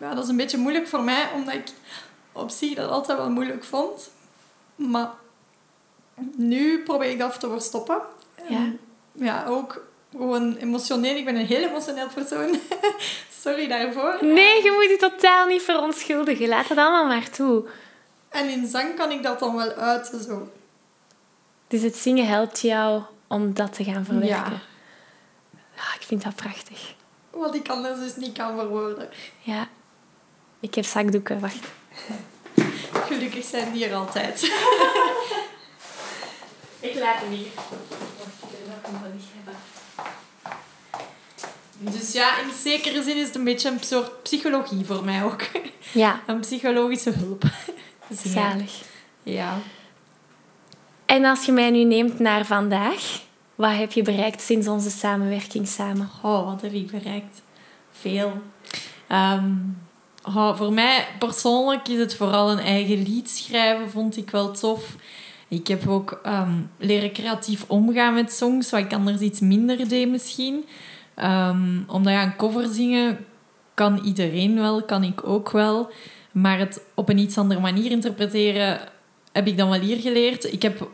Ja, 0.00 0.14
dat 0.14 0.24
is 0.24 0.30
een 0.30 0.36
beetje 0.36 0.58
moeilijk 0.58 0.88
voor 0.88 1.02
mij, 1.02 1.28
omdat 1.34 1.54
ik 1.54 1.64
op 2.32 2.50
zich 2.50 2.74
dat 2.74 2.90
altijd 2.90 3.18
wel 3.18 3.30
moeilijk 3.30 3.64
vond. 3.64 4.10
Maar 4.74 5.10
nu 6.34 6.82
probeer 6.82 7.10
ik 7.10 7.18
dat 7.18 7.40
te 7.40 7.48
verstoppen. 7.48 8.00
Ja. 8.48 8.72
ja, 9.12 9.46
ook 9.46 9.84
gewoon 10.12 10.56
emotioneel. 10.56 11.16
Ik 11.16 11.24
ben 11.24 11.36
een 11.36 11.46
heel 11.46 11.68
emotioneel 11.68 12.08
persoon. 12.14 12.58
Sorry 13.42 13.68
daarvoor. 13.68 14.18
Nee, 14.20 14.62
je 14.62 14.72
moet 14.72 15.00
je 15.00 15.10
totaal 15.10 15.46
niet 15.46 15.62
verontschuldigen. 15.62 16.48
Laat 16.48 16.68
het 16.68 16.78
allemaal 16.78 17.06
maar 17.06 17.30
toe. 17.30 17.64
En 18.28 18.48
in 18.48 18.66
zang 18.66 18.96
kan 18.96 19.10
ik 19.10 19.22
dat 19.22 19.38
dan 19.38 19.56
wel 19.56 19.72
uiten 19.72 20.22
zo. 20.22 20.48
Dus 21.68 21.82
het 21.82 21.96
zingen 21.96 22.26
helpt 22.26 22.60
jou 22.60 23.02
om 23.26 23.54
dat 23.54 23.72
te 23.72 23.84
gaan 23.84 24.04
verwerken. 24.04 24.52
Ja. 24.52 24.60
Ah, 25.76 25.94
ik 26.00 26.06
vind 26.06 26.24
dat 26.24 26.34
prachtig. 26.34 26.94
Wat 27.30 27.54
ik 27.54 27.68
anders 27.68 27.98
dus 27.98 28.16
niet 28.16 28.32
kan 28.32 28.56
verwoorden. 28.58 29.08
Ja. 29.40 29.68
Ik 30.60 30.74
heb 30.74 30.84
zakdoeken, 30.84 31.40
wacht. 31.40 31.66
Gelukkig 33.08 33.44
zijn 33.44 33.72
die 33.72 33.86
er 33.86 33.94
altijd. 33.94 34.42
Ik 36.80 36.94
laat 36.98 37.20
hem 37.20 37.30
hier. 37.30 37.46
Ik 37.46 37.52
wil 38.50 38.66
nog 38.66 38.92
een 38.92 38.98
van 39.00 39.10
die 39.12 39.26
hebben. 39.34 39.54
Dus 41.92 42.12
ja, 42.12 42.38
in 42.38 42.52
zekere 42.62 43.02
zin 43.02 43.16
is 43.16 43.26
het 43.26 43.34
een 43.36 43.44
beetje 43.44 43.70
een 43.70 43.78
soort 43.80 44.22
psychologie 44.22 44.84
voor 44.84 45.04
mij 45.04 45.24
ook. 45.24 45.42
Ja, 45.92 46.20
Een 46.26 46.40
psychologische 46.40 47.10
hulp. 47.10 47.44
Zingen. 48.10 48.50
zalig. 48.50 48.72
Ja. 49.22 49.58
En 51.06 51.24
als 51.24 51.44
je 51.44 51.52
mij 51.52 51.70
nu 51.70 51.84
neemt 51.84 52.18
naar 52.18 52.46
vandaag, 52.46 53.20
wat 53.54 53.72
heb 53.76 53.92
je 53.92 54.02
bereikt 54.02 54.42
sinds 54.42 54.68
onze 54.68 54.90
samenwerking 54.90 55.68
samen? 55.68 56.10
Oh, 56.22 56.44
wat 56.46 56.60
heb 56.62 56.72
ik 56.72 56.90
bereikt? 56.90 57.42
Veel. 58.00 58.42
Ehm, 59.08 59.50
voor 60.56 60.72
mij 60.72 61.06
persoonlijk 61.18 61.88
is 61.88 61.98
het 61.98 62.14
vooral 62.14 62.50
een 62.50 62.58
eigen 62.58 63.02
lied 63.02 63.30
schrijven, 63.30 63.90
vond 63.90 64.16
ik 64.16 64.30
wel 64.30 64.50
tof. 64.50 64.96
Ik 65.48 65.66
heb 65.66 65.88
ook 65.88 66.20
ehm, 66.22 66.52
leren 66.78 67.12
creatief 67.12 67.64
omgaan 67.68 68.14
met 68.14 68.32
songs, 68.32 68.70
wat 68.70 68.80
ik 68.80 68.92
anders 68.92 69.20
iets 69.20 69.40
minder 69.40 69.88
deed 69.88 70.08
misschien. 70.08 70.64
Ehm, 71.14 71.80
omdat 71.86 72.12
ja, 72.12 72.22
een 72.22 72.36
cover 72.36 72.66
zingen 72.66 73.24
kan 73.74 73.98
iedereen 74.04 74.54
wel, 74.54 74.82
kan 74.82 75.02
ik 75.02 75.26
ook 75.26 75.50
wel. 75.50 75.90
Maar 76.32 76.58
het 76.58 76.80
op 76.94 77.08
een 77.08 77.18
iets 77.18 77.38
andere 77.38 77.60
manier 77.60 77.90
interpreteren 77.90 78.80
heb 79.32 79.46
ik 79.46 79.56
dan 79.56 79.70
wel 79.70 79.80
hier 79.80 80.00
geleerd. 80.00 80.52
Ik 80.52 80.62
heb 80.62 80.88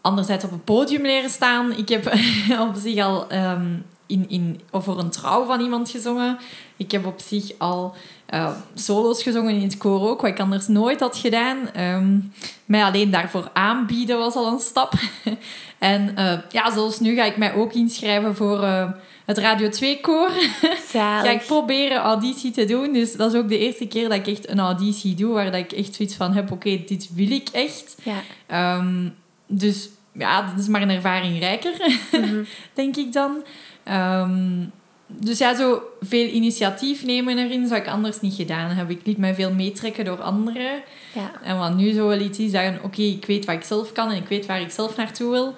anderzijds 0.00 0.44
op 0.44 0.52
een 0.52 0.64
podium 0.64 1.02
leren 1.02 1.30
staan. 1.30 1.76
Ik 1.76 1.88
heb 1.88 2.06
op 2.68 2.74
zich 2.76 3.04
al 3.04 3.28
ehm, 3.28 3.74
in, 4.12 4.24
in, 4.28 4.60
een 4.70 5.10
trouw 5.10 5.44
van 5.44 5.60
iemand 5.60 5.90
gezongen. 5.90 6.38
Ik 6.76 6.90
heb 6.90 7.06
op 7.06 7.20
zich 7.20 7.52
al 7.58 7.94
eh, 8.26 8.50
solo's 8.74 9.22
gezongen 9.22 9.54
in 9.54 9.62
het 9.62 9.76
koor 9.76 10.08
ook, 10.08 10.20
wat 10.20 10.30
ik 10.30 10.40
anders 10.40 10.68
nooit 10.68 11.00
had 11.00 11.16
gedaan. 11.16 11.70
Ehm, 11.72 12.18
mij 12.64 12.84
alleen 12.84 13.10
daarvoor 13.10 13.50
aanbieden 13.52 14.18
was 14.18 14.34
al 14.34 14.52
een 14.52 14.60
stap. 14.60 14.92
en 15.78 16.16
eh, 16.16 16.38
ja, 16.50 16.72
zoals 16.72 17.00
nu 17.00 17.14
ga 17.14 17.24
ik 17.24 17.36
mij 17.36 17.54
ook 17.54 17.72
inschrijven 17.72 18.36
voor 18.36 18.62
eh, 18.62 18.90
het 19.24 19.38
Radio 19.38 19.68
2-koor. 19.68 20.30
Zalig. 20.92 21.24
ga 21.24 21.30
ik 21.30 21.46
proberen 21.46 21.98
auditie 21.98 22.50
te 22.50 22.64
doen. 22.64 22.92
Dus 22.92 23.16
dat 23.16 23.32
is 23.32 23.40
ook 23.40 23.48
de 23.48 23.58
eerste 23.58 23.86
keer 23.86 24.08
dat 24.08 24.18
ik 24.18 24.26
echt 24.26 24.48
een 24.48 24.60
auditie 24.60 25.14
doe, 25.14 25.32
waar 25.32 25.50
dat 25.50 25.60
ik 25.60 25.72
echt 25.72 25.94
zoiets 25.94 26.14
van 26.14 26.32
heb, 26.32 26.50
oké, 26.50 26.82
dit 26.86 27.08
wil 27.14 27.30
ik 27.30 27.48
echt. 27.48 27.96
Ja. 28.02 28.20
Ehm, 28.46 29.08
dus 29.46 29.88
ja, 30.12 30.42
dat 30.42 30.58
is 30.58 30.68
maar 30.68 30.82
een 30.82 30.90
ervaring 30.90 31.38
rijker, 31.38 31.72
Mhm. 32.20 32.42
denk 32.74 32.96
ik 32.96 33.12
dan. 33.12 33.44
Ehm, 33.84 34.64
dus 35.06 35.38
ja, 35.38 35.54
zo 35.54 35.82
veel 36.00 36.26
initiatief 36.28 37.04
nemen 37.04 37.38
erin 37.38 37.66
zou 37.66 37.80
ik 37.80 37.88
anders 37.88 38.20
niet 38.20 38.34
gedaan 38.34 38.70
hebben. 38.70 38.96
Ik 38.96 39.06
liet 39.06 39.18
mij 39.18 39.34
veel 39.34 39.52
meetrekken 39.52 40.04
door 40.04 40.20
anderen. 40.22 40.82
ja. 41.14 41.30
En 41.42 41.58
wat 41.58 41.74
nu 41.74 41.92
zo 41.92 42.08
wel 42.08 42.20
iets 42.20 42.38
is, 42.38 42.50
zeggen, 42.50 42.82
oké, 42.84 43.02
ik 43.02 43.24
weet 43.26 43.44
wat 43.44 43.54
ik 43.54 43.62
zelf 43.64 43.92
kan 43.92 44.10
en 44.10 44.16
ik 44.16 44.28
weet 44.28 44.46
waar 44.46 44.60
ik 44.60 44.70
zelf 44.70 44.96
naartoe 44.96 45.30
wil. 45.30 45.54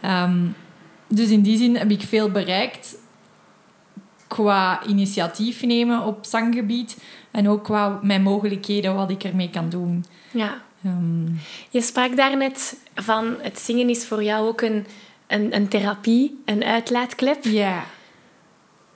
Ehm, 0.00 0.46
dus 1.08 1.28
in 1.28 1.42
die 1.42 1.56
zin 1.56 1.76
heb 1.76 1.90
ik 1.90 2.00
veel 2.02 2.30
bereikt 2.30 2.96
qua 4.26 4.86
initiatief 4.86 5.62
nemen 5.62 6.02
op 6.04 6.24
zanggebied 6.24 6.96
en 7.30 7.48
ook 7.48 7.64
qua 7.64 7.98
mijn 8.02 8.22
mogelijkheden, 8.22 8.94
wat 8.94 9.10
ik 9.10 9.24
ermee 9.24 9.50
kan 9.50 9.68
doen. 9.68 10.04
ja. 10.30 10.66
Ehm, 10.84 11.26
Je 11.70 11.80
sprak 11.80 12.16
daarnet 12.16 12.76
van 12.94 13.36
het 13.40 13.58
zingen 13.58 13.88
is 13.88 14.06
voor 14.06 14.22
jou 14.22 14.48
ook 14.48 14.60
een, 14.60 14.86
een, 15.28 15.54
een 15.54 15.68
therapie, 15.68 16.40
een 16.44 16.64
uitlaatklep. 16.64 17.44
ja. 17.44 17.84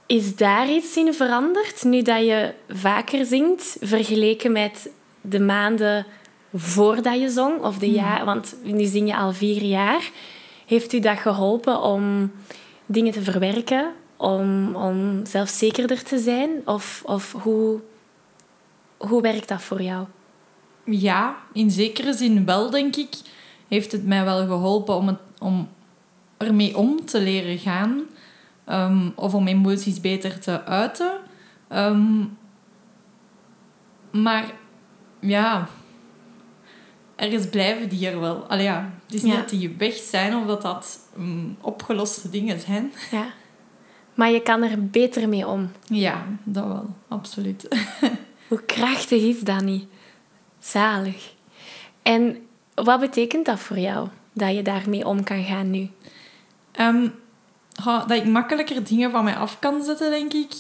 Is 0.07 0.37
daar 0.37 0.71
iets 0.71 0.97
in 0.97 1.15
veranderd 1.15 1.85
nu 1.85 2.03
dat 2.03 2.25
je 2.25 2.55
vaker 2.69 3.25
zingt, 3.25 3.77
vergeleken 3.81 4.53
met 4.53 4.91
de 5.21 5.41
maanden 5.41 6.07
voordat 6.55 7.21
je 7.21 7.29
zong? 7.29 7.61
Of 7.61 7.79
de 7.79 7.91
jaar, 7.91 8.25
want 8.25 8.57
nu 8.63 8.85
zing 8.85 9.09
je 9.09 9.17
al 9.17 9.33
vier 9.33 9.63
jaar. 9.63 10.11
Heeft 10.67 10.93
u 10.93 11.01
dat 11.01 11.19
geholpen 11.19 11.83
om 11.83 12.33
dingen 12.87 13.13
te 13.13 13.23
verwerken? 13.23 13.93
Om, 14.17 14.75
om 14.75 15.27
zelfzekerder 15.27 16.03
te 16.03 16.19
zijn? 16.19 16.51
Of, 16.65 17.03
of 17.05 17.33
hoe, 17.33 17.81
hoe 18.97 19.23
werkt 19.23 19.49
dat 19.49 19.63
voor 19.63 19.83
jou? 19.83 20.07
Ja, 20.85 21.37
in 21.53 21.71
zekere 21.71 22.13
zin 22.13 22.45
wel, 22.45 22.71
denk 22.71 22.97
ik. 22.97 23.15
Heeft 23.69 23.93
het 23.93 24.07
mij 24.07 24.25
wel 24.25 24.47
geholpen 24.47 24.95
om, 24.95 25.07
het, 25.07 25.19
om 25.39 25.69
ermee 26.45 26.77
om 26.77 27.05
te 27.05 27.21
leren 27.21 27.59
gaan. 27.59 28.01
Ehm, 28.65 29.09
of 29.15 29.35
om 29.35 29.47
emoties 29.47 30.01
beter 30.01 30.39
te 30.41 30.65
uiten. 30.65 31.13
Ehm, 31.69 32.25
maar 34.11 34.53
ja, 35.21 35.69
ergens 37.17 37.47
blijven 37.47 37.89
die 37.89 38.09
er 38.09 38.21
wel. 38.21 38.37
Allee, 38.45 38.65
ja, 38.65 38.91
het 39.07 39.15
is 39.15 39.21
Ja. 39.21 39.27
niet 39.27 39.37
dat 39.37 39.49
die 39.49 39.75
weg 39.79 39.95
zijn 39.95 40.37
of 40.37 40.47
dat 40.47 40.63
dat 40.63 40.99
mm, 41.17 41.57
opgeloste 41.61 42.31
dingen 42.31 42.61
zijn. 42.61 42.93
Ja. 43.11 43.27
Maar 44.15 44.31
je 44.31 44.41
kan 44.43 44.63
er 44.63 44.87
beter 44.87 45.29
mee 45.29 45.47
om. 45.47 45.71
Ja, 45.87 46.27
dat 46.45 46.65
wel, 46.67 46.87
absoluut. 47.09 47.69
Hoe 48.49 48.63
krachtig 48.63 49.23
is 49.23 49.41
dat 49.41 49.63
niet? 49.63 49.87
Zalig. 50.59 51.33
En 52.03 52.37
wat 52.75 53.01
betekent 53.01 53.47
dat 53.47 53.59
voor 53.61 53.79
jou, 53.79 54.09
dat 54.33 54.55
je 54.55 54.63
daarmee 54.63 55.07
om 55.07 55.25
kan 55.25 55.45
gaan 55.45 55.71
nu? 55.71 55.91
Ehm, 56.73 57.09
dat 57.85 58.11
ik 58.11 58.27
makkelijker 58.27 58.85
dingen 58.85 59.11
van 59.11 59.25
mij 59.25 59.37
af 59.37 59.59
kan 59.59 59.83
zetten, 59.83 60.11
denk 60.11 60.33
ik. 60.33 60.53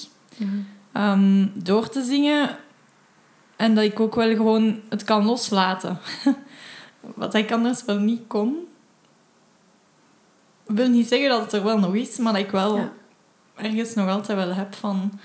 Ehm, 0.92 1.46
door 1.54 1.88
te 1.88 2.02
zingen. 2.02 2.56
En 3.56 3.74
dat 3.74 3.84
ik 3.84 4.00
ook 4.00 4.14
wel 4.14 4.34
gewoon 4.36 4.80
het 4.88 5.04
kan 5.04 5.24
loslaten. 5.24 5.98
Wat 7.14 7.34
ik 7.34 7.52
anders 7.52 7.84
wel 7.84 7.98
niet 7.98 8.22
kon. 8.26 8.56
Ik 10.66 10.76
wil 10.76 10.88
niet 10.88 11.08
zeggen 11.08 11.28
dat 11.28 11.40
het 11.40 11.52
er 11.52 11.64
wel 11.64 11.78
nog 11.78 11.94
is, 11.94 12.16
maar 12.18 12.32
dat 12.32 12.42
ik 12.42 12.50
wel 12.50 12.76
Ja. 12.76 12.92
ergens 13.56 13.94
nog 13.94 14.08
altijd 14.08 14.38
wel 14.38 14.54
heb 14.54 14.74
van... 14.74 15.20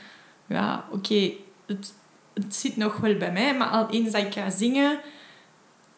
Ja, 0.47 0.85
oké, 0.91 1.31
het, 1.65 1.93
het 2.33 2.55
zit 2.55 2.77
nog 2.77 2.97
wel 2.97 3.17
bij 3.17 3.31
mij, 3.31 3.55
maar 3.57 3.67
al 3.67 3.89
eens 3.89 4.11
dat 4.11 4.21
ik 4.21 4.33
ga 4.33 4.49
zingen, 4.49 4.99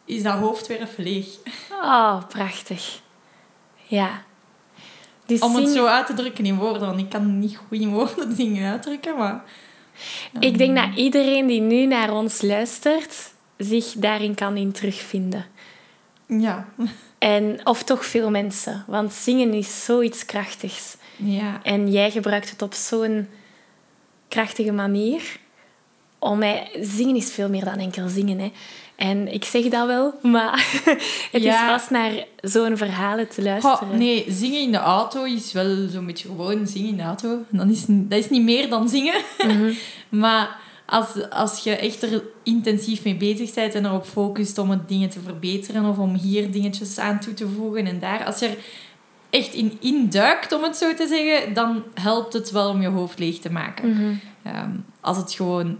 is 0.04 0.22
dat 0.22 0.34
hoofd 0.38 0.66
weer 0.66 0.80
even 0.80 1.04
leeg. 1.04 1.26
Oh, 1.70 2.26
prachtig. 2.28 3.00
Ja. 3.86 4.22
Om 5.38 5.54
het 5.54 5.68
zo 5.68 5.86
uit 5.86 6.06
te 6.06 6.14
drukken 6.14 6.44
in 6.44 6.56
woorden, 6.56 6.86
want 6.86 7.00
ik 7.00 7.08
kan 7.08 7.38
niet 7.38 7.56
goed 7.56 7.80
in 7.80 7.90
woorden 7.90 8.36
dingen 8.36 8.70
uitdrukken, 8.70 9.16
maar... 9.16 9.42
Ik 10.40 10.58
denk 10.58 10.76
dat 10.76 10.88
iedereen 10.94 11.46
die 11.46 11.60
nu 11.60 11.86
naar 11.86 12.12
ons 12.12 12.42
luistert, 12.42 13.32
zich 13.56 13.92
daarin 13.96 14.34
kan 14.34 14.56
in 14.56 14.72
terugvinden. 14.72 15.46
Ja. 16.26 16.68
En, 17.18 17.60
of 17.64 17.82
toch 17.82 18.04
veel 18.04 18.30
mensen, 18.30 18.84
want 18.86 19.12
zingen 19.12 19.52
is 19.52 19.84
zoiets 19.84 20.24
krachtigs. 20.24 20.96
Ja. 21.16 21.60
En 21.62 21.90
jij 21.90 22.10
gebruikt 22.10 22.50
het 22.50 22.62
op 22.62 22.74
zo'n 22.74 23.28
krachtige 24.28 24.72
manier. 24.72 25.38
Om 26.18 26.38
mij... 26.38 26.70
Zingen 26.80 27.16
is 27.16 27.32
veel 27.32 27.48
meer 27.48 27.64
dan 27.64 27.78
enkel 27.78 28.08
zingen. 28.08 28.38
Hè. 28.38 28.52
En 29.00 29.32
ik 29.32 29.44
zeg 29.44 29.64
dat 29.68 29.86
wel, 29.86 30.14
maar 30.22 30.80
het 31.32 31.42
Ja. 31.42 31.62
is 31.64 31.70
vast 31.70 31.90
naar 31.90 32.12
zo'n 32.40 32.76
verhalen 32.76 33.28
te 33.28 33.42
luisteren. 33.42 33.98
nee, 33.98 34.24
zingen 34.28 34.60
in 34.60 34.70
de 34.72 34.78
auto 34.78 35.24
is 35.24 35.52
wel 35.52 35.88
zo'n 35.88 36.06
beetje 36.06 36.28
gewoon 36.28 36.66
zingen 36.66 36.88
in 36.88 36.96
de 36.96 37.02
auto. 37.02 37.38
Dat 37.48 37.68
is, 37.68 37.84
dat 37.88 38.18
is 38.18 38.30
niet 38.30 38.42
meer 38.42 38.68
dan 38.68 38.88
zingen. 38.88 39.14
Mhm. 39.46 39.72
maar 40.20 40.56
als, 40.86 41.30
als 41.30 41.64
je 41.64 41.76
echt 41.76 42.02
er 42.02 42.22
intensief 42.42 43.04
mee 43.04 43.16
bezig 43.16 43.54
bent 43.54 43.74
en 43.74 43.84
erop 43.84 44.04
focust 44.04 44.58
om 44.58 44.70
het 44.70 44.88
dingen 44.88 45.08
te 45.08 45.20
verbeteren 45.20 45.84
of 45.84 45.98
om 45.98 46.14
hier 46.14 46.50
dingetjes 46.50 46.98
aan 46.98 47.20
toe 47.20 47.34
te 47.34 47.48
voegen 47.48 47.86
en 47.86 47.98
daar. 47.98 48.24
Als 48.24 48.38
je 48.38 48.46
er 48.46 48.56
echt 49.30 49.54
in 49.54 49.76
induikt, 49.80 50.52
om 50.52 50.62
het 50.62 50.76
zo 50.76 50.94
te 50.94 51.06
zeggen, 51.06 51.54
dan 51.54 51.82
helpt 51.94 52.32
het 52.32 52.50
wel 52.50 52.68
om 52.70 52.82
je 52.82 52.88
hoofd 52.88 53.18
leeg 53.18 53.38
te 53.38 53.52
maken. 53.52 53.88
Mhm. 53.90 54.12
Ehm, 54.42 54.70
als 55.00 55.16
het 55.16 55.32
gewoon 55.32 55.78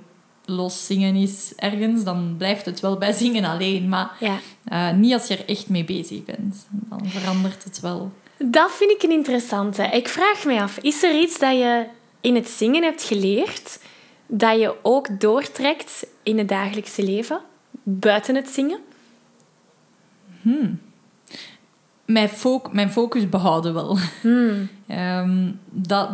los 0.51 0.87
zingen 0.87 1.15
is 1.15 1.53
ergens, 1.57 2.05
dan 2.05 2.35
blijft 2.39 2.65
het 2.65 2.81
wel 2.81 2.99
bij 2.99 3.13
zingen 3.13 3.45
alleen. 3.45 3.89
Maar 3.89 4.17
Ja. 4.21 4.39
eh, 4.65 4.93
niet 4.97 5.13
als 5.13 5.27
je 5.27 5.37
er 5.37 5.49
echt 5.49 5.69
mee 5.69 5.85
bezig 5.85 6.25
bent. 6.25 6.67
Dan 6.71 7.01
verandert 7.09 7.65
het 7.65 7.81
wel. 7.81 8.13
Dat 8.39 8.71
vind 8.73 8.91
ik 8.91 9.03
een 9.03 9.11
interessante. 9.11 9.83
Ik 9.83 10.09
vraag 10.09 10.45
me 10.45 10.61
af, 10.61 10.79
is 10.79 11.03
er 11.03 11.19
iets 11.21 11.39
dat 11.39 11.53
je 11.53 11.87
in 12.21 12.35
het 12.35 12.49
zingen 12.49 12.83
hebt 12.83 13.03
geleerd 13.03 13.79
dat 14.27 14.59
je 14.61 14.75
ook 14.83 15.21
doortrekt 15.21 16.07
in 16.23 16.39
het 16.39 16.49
dagelijkse 16.49 17.03
leven, 17.03 17.41
buiten 17.83 18.35
het 18.35 18.49
zingen? 18.49 18.79
Mijn, 22.05 22.29
foc- 22.29 22.73
mijn 22.73 22.91
focus 22.91 23.29
behouden 23.29 23.75
wel. 23.75 23.99
Ehm, 24.91 25.51
dat, 25.71 26.09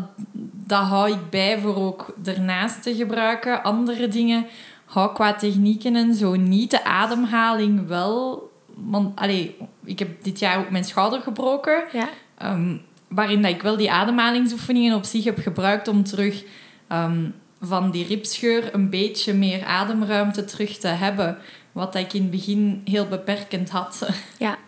dat 0.66 0.82
hou 0.82 1.10
ik 1.10 1.30
bij 1.30 1.58
voor 1.58 1.76
ook 1.76 2.14
ernaast 2.24 2.82
te 2.82 2.94
gebruiken. 2.94 3.62
Andere 3.62 4.08
dingen 4.08 4.46
hou 4.84 5.14
qua 5.14 5.34
technieken 5.34 5.96
en 5.96 6.14
zo 6.14 6.34
niet. 6.34 6.70
De 6.70 6.84
ademhaling 6.84 7.86
wel. 7.86 8.50
Want 8.74 9.18
allee, 9.18 9.56
ik 9.84 9.98
heb 9.98 10.22
dit 10.22 10.38
jaar 10.38 10.58
ook 10.58 10.70
mijn 10.70 10.84
schouder 10.84 11.20
gebroken. 11.20 11.84
Ja. 11.92 12.08
Ehm, 12.38 12.76
waarin 13.08 13.42
dat 13.42 13.50
ik 13.50 13.62
wel 13.62 13.76
die 13.76 13.90
ademhalingsoefeningen 13.90 14.96
op 14.96 15.04
zich 15.04 15.24
heb 15.24 15.38
gebruikt 15.38 15.88
om 15.88 16.04
terug 16.04 16.44
ehm, 16.88 17.28
van 17.60 17.90
die 17.90 18.06
ribscheur 18.06 18.74
een 18.74 18.90
beetje 18.90 19.32
meer 19.34 19.64
ademruimte 19.64 20.44
terug 20.44 20.78
te 20.78 20.88
hebben. 20.88 21.38
Wat 21.72 21.94
ik 21.94 22.12
in 22.12 22.22
het 22.22 22.30
begin 22.30 22.82
heel 22.84 23.06
beperkend 23.06 23.70
had. 23.70 24.08
Ja. 24.38 24.58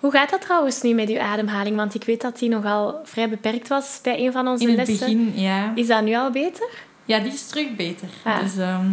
Hoe 0.00 0.10
gaat 0.10 0.30
dat 0.30 0.40
trouwens 0.40 0.82
nu 0.82 0.94
met 0.94 1.08
uw 1.08 1.18
ademhaling? 1.20 1.76
Want 1.76 1.94
ik 1.94 2.04
weet 2.04 2.20
dat 2.20 2.38
die 2.38 2.48
nogal 2.48 3.00
vrij 3.04 3.28
beperkt 3.28 3.68
was 3.68 3.98
bij 4.02 4.26
een 4.26 4.32
van 4.32 4.48
onze 4.48 4.64
In 4.68 4.78
het 4.78 4.88
lessen. 4.88 4.98
begin, 5.06 5.42
ja. 5.42 5.72
Is 5.74 5.86
dat 5.86 6.02
nu 6.02 6.14
al 6.16 6.30
beter? 6.30 6.68
Ja, 7.04 7.18
die 7.18 7.32
is 7.32 7.46
terug 7.46 7.76
beter. 7.76 8.08
Ah. 8.24 8.40
Dus 8.40 8.56
ehm, 8.56 8.86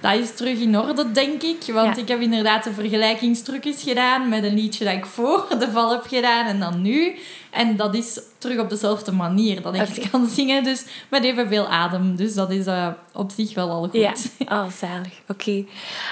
dat 0.00 0.14
is 0.14 0.34
terug 0.34 0.58
in 0.60 0.78
orde, 0.78 1.12
denk 1.12 1.42
ik. 1.42 1.62
Want 1.72 1.96
Ja. 1.96 2.02
ik 2.02 2.08
heb 2.08 2.20
inderdaad 2.20 2.64
de 2.64 2.72
vergelijkingstrucjes 2.72 3.82
gedaan 3.82 4.28
met 4.28 4.44
een 4.44 4.54
liedje 4.54 4.84
dat 4.84 4.94
ik 4.94 5.06
voor 5.06 5.46
de 5.58 5.70
val 5.70 5.90
heb 5.90 6.04
gedaan 6.06 6.46
en 6.46 6.60
dan 6.60 6.82
nu. 6.82 7.14
En 7.50 7.76
dat 7.76 7.94
is 7.94 8.20
terug 8.38 8.58
op 8.58 8.68
dezelfde 8.70 9.12
manier 9.12 9.62
dat 9.62 9.74
ik 9.74 9.80
het 9.80 10.10
kan 10.10 10.26
zingen. 10.28 10.64
Dus 10.64 10.84
met 11.08 11.24
evenveel 11.24 11.66
adem. 11.66 12.16
Dus 12.16 12.34
dat 12.34 12.50
is 12.50 12.66
eh, 12.66 12.88
op 13.12 13.30
zich 13.30 13.54
wel 13.54 13.70
al 13.70 13.82
goed. 13.82 13.92
Ja. 13.92 14.12
Oh, 14.48 14.70
zalig. 14.70 15.12
Oké. 15.28 15.64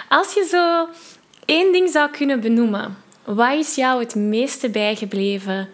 Als 0.09 0.35
je 0.35 0.47
zo 0.51 0.89
één 1.45 1.73
ding 1.73 1.91
zou 1.91 2.11
kunnen 2.11 2.41
benoemen, 2.41 2.97
wat 3.25 3.53
is 3.53 3.75
jou 3.75 4.01
het 4.01 4.15
meeste 4.15 4.71
bijgebleven 4.71 5.69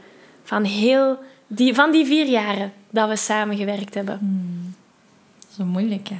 van, 0.44 0.64
heel 0.64 1.18
die, 1.46 1.74
van 1.74 1.90
die 1.92 2.06
vier 2.06 2.26
jaren 2.26 2.72
dat 2.90 3.08
we 3.08 3.16
samen 3.16 3.56
gewerkt 3.56 3.94
hebben? 3.94 4.18
Zo 5.56 5.64
moeilijk, 5.64 6.08
hè? 6.08 6.16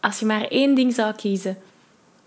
Als 0.00 0.18
je 0.18 0.26
maar 0.26 0.44
één 0.44 0.74
ding 0.74 0.94
zou 0.94 1.14
kiezen. 1.14 1.56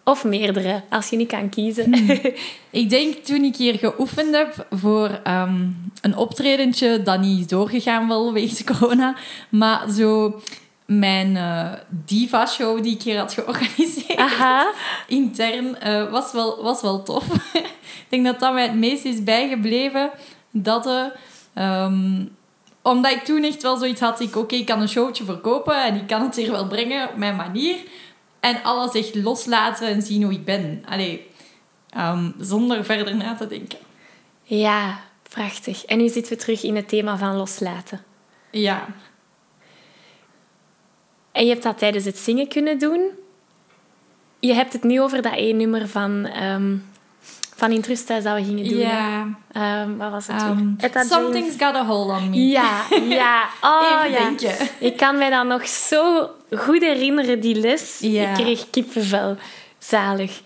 Of 0.04 0.24
meerdere, 0.24 0.84
als 0.90 1.10
je 1.10 1.18
niet 1.18 1.28
kan 1.28 1.50
kiezen. 1.50 1.94
Ik 2.70 2.90
denk 2.90 3.16
toen 3.16 3.44
ik 3.44 3.56
hier 3.56 3.78
geoefend 3.78 4.36
heb 4.36 4.68
voor 4.72 5.20
ehm, 5.24 5.68
een 6.02 6.18
optredentje 6.18 7.04
dat 7.04 7.20
niet 7.20 7.40
is 7.40 7.48
doorgegaan 7.48 8.08
wel 8.08 8.34
wegens 8.34 8.64
corona, 8.64 9.16
maar 9.50 9.90
zo 9.90 10.42
mijn 10.86 11.38
eh, 11.38 11.72
diva-show 11.90 12.84
die 12.84 12.96
ik 12.96 13.02
hier 13.02 13.18
had 13.18 13.34
georganiseerd, 13.34 14.20
Aha. 14.20 14.72
intern, 15.08 15.80
eh, 15.80 16.12
was, 16.12 16.32
wel, 16.32 16.64
was 16.64 16.82
wel 16.82 17.04
tof. 17.04 17.26
ik 17.54 18.06
denk 18.10 18.26
dat 18.26 18.40
dat 18.40 18.54
mij 18.54 18.64
het 18.64 18.76
meest 18.76 19.06
is 19.06 19.24
bijgebleven. 19.24 20.12
Dat 20.52 20.86
eh, 20.86 21.06
ehm, 21.54 22.26
omdat 22.82 23.12
ik 23.12 23.24
toen 23.24 23.44
echt 23.44 23.62
wel 23.62 23.78
zoiets 23.78 24.02
had, 24.02 24.20
ik, 24.20 24.36
oké, 24.36 24.56
ik 24.56 24.66
kan 24.66 24.82
een 24.82 24.90
showtje 24.90 25.24
verkopen 25.24 25.84
en 25.84 25.96
ik 25.96 26.08
kan 26.08 26.22
het 26.22 26.36
hier 26.36 26.52
wel 26.52 26.68
brengen 26.68 27.10
op 27.10 27.16
mijn 27.16 27.36
manier. 27.36 27.76
En 28.40 28.64
alles 28.64 28.94
echt 28.94 29.16
loslaten 29.16 29.88
en 29.88 30.02
zien 30.02 30.24
hoe 30.24 30.34
ik 30.34 30.46
ben. 30.46 30.84
Allee, 30.90 31.28
ehm, 31.90 32.32
zonder 32.40 32.86
verder 32.86 33.16
na 33.16 33.36
te 33.36 33.48
denken. 33.48 33.80
Ja, 34.44 35.00
prachtig. 35.30 35.86
En 35.86 35.98
nu 35.98 36.10
zitten 36.10 36.34
we 36.34 36.40
terug 36.40 36.64
in 36.64 36.76
het 36.76 36.90
thema 36.90 37.18
van 37.18 37.36
loslaten. 37.36 38.04
Ja, 38.52 38.88
En 41.36 41.44
je 41.44 41.50
hebt 41.50 41.64
dat 41.64 41.78
tijdens 41.78 42.06
het 42.06 42.18
zingen 42.18 42.48
kunnen 42.48 42.80
doen. 42.80 43.10
Je 44.40 44.54
hebt 44.54 44.74
het 44.74 44.84
nu 44.84 45.02
over 45.02 45.22
dat 45.22 45.34
één 45.34 45.58
nummer 45.58 45.88
van, 45.88 46.26
ehm 46.26 46.76
van 47.56 47.72
In 47.72 47.82
Trust 47.82 48.08
dat 48.08 48.24
we 48.24 48.44
gingen 48.44 48.70
doen. 48.70 48.78
ja. 48.78 49.28
Ehm, 49.52 49.98
wat 49.98 50.12
was 50.12 50.28
het 50.28 50.42
ehm? 50.42 50.68
Etta 50.78 51.04
something's 51.04 51.56
got 51.58 51.76
a 51.76 51.86
hold 51.86 52.10
on 52.10 52.30
me. 52.30 52.48
Ja, 52.48 52.82
ja. 53.10 53.44
Oh, 53.62 53.98
Even 53.98 54.12
ja. 54.12 54.20
denken. 54.20 54.56
Ik 54.80 54.98
kan 54.98 55.18
mij 55.18 55.30
dat 55.30 55.46
nog 55.46 55.68
zo 55.68 56.30
goed 56.52 56.82
herinneren, 56.82 57.40
die 57.40 57.56
les. 57.56 58.00
Ja. 58.02 58.30
Ik 58.30 58.34
kreeg 58.34 58.70
kippenvel. 58.70 59.38
Zalig. 59.78 60.42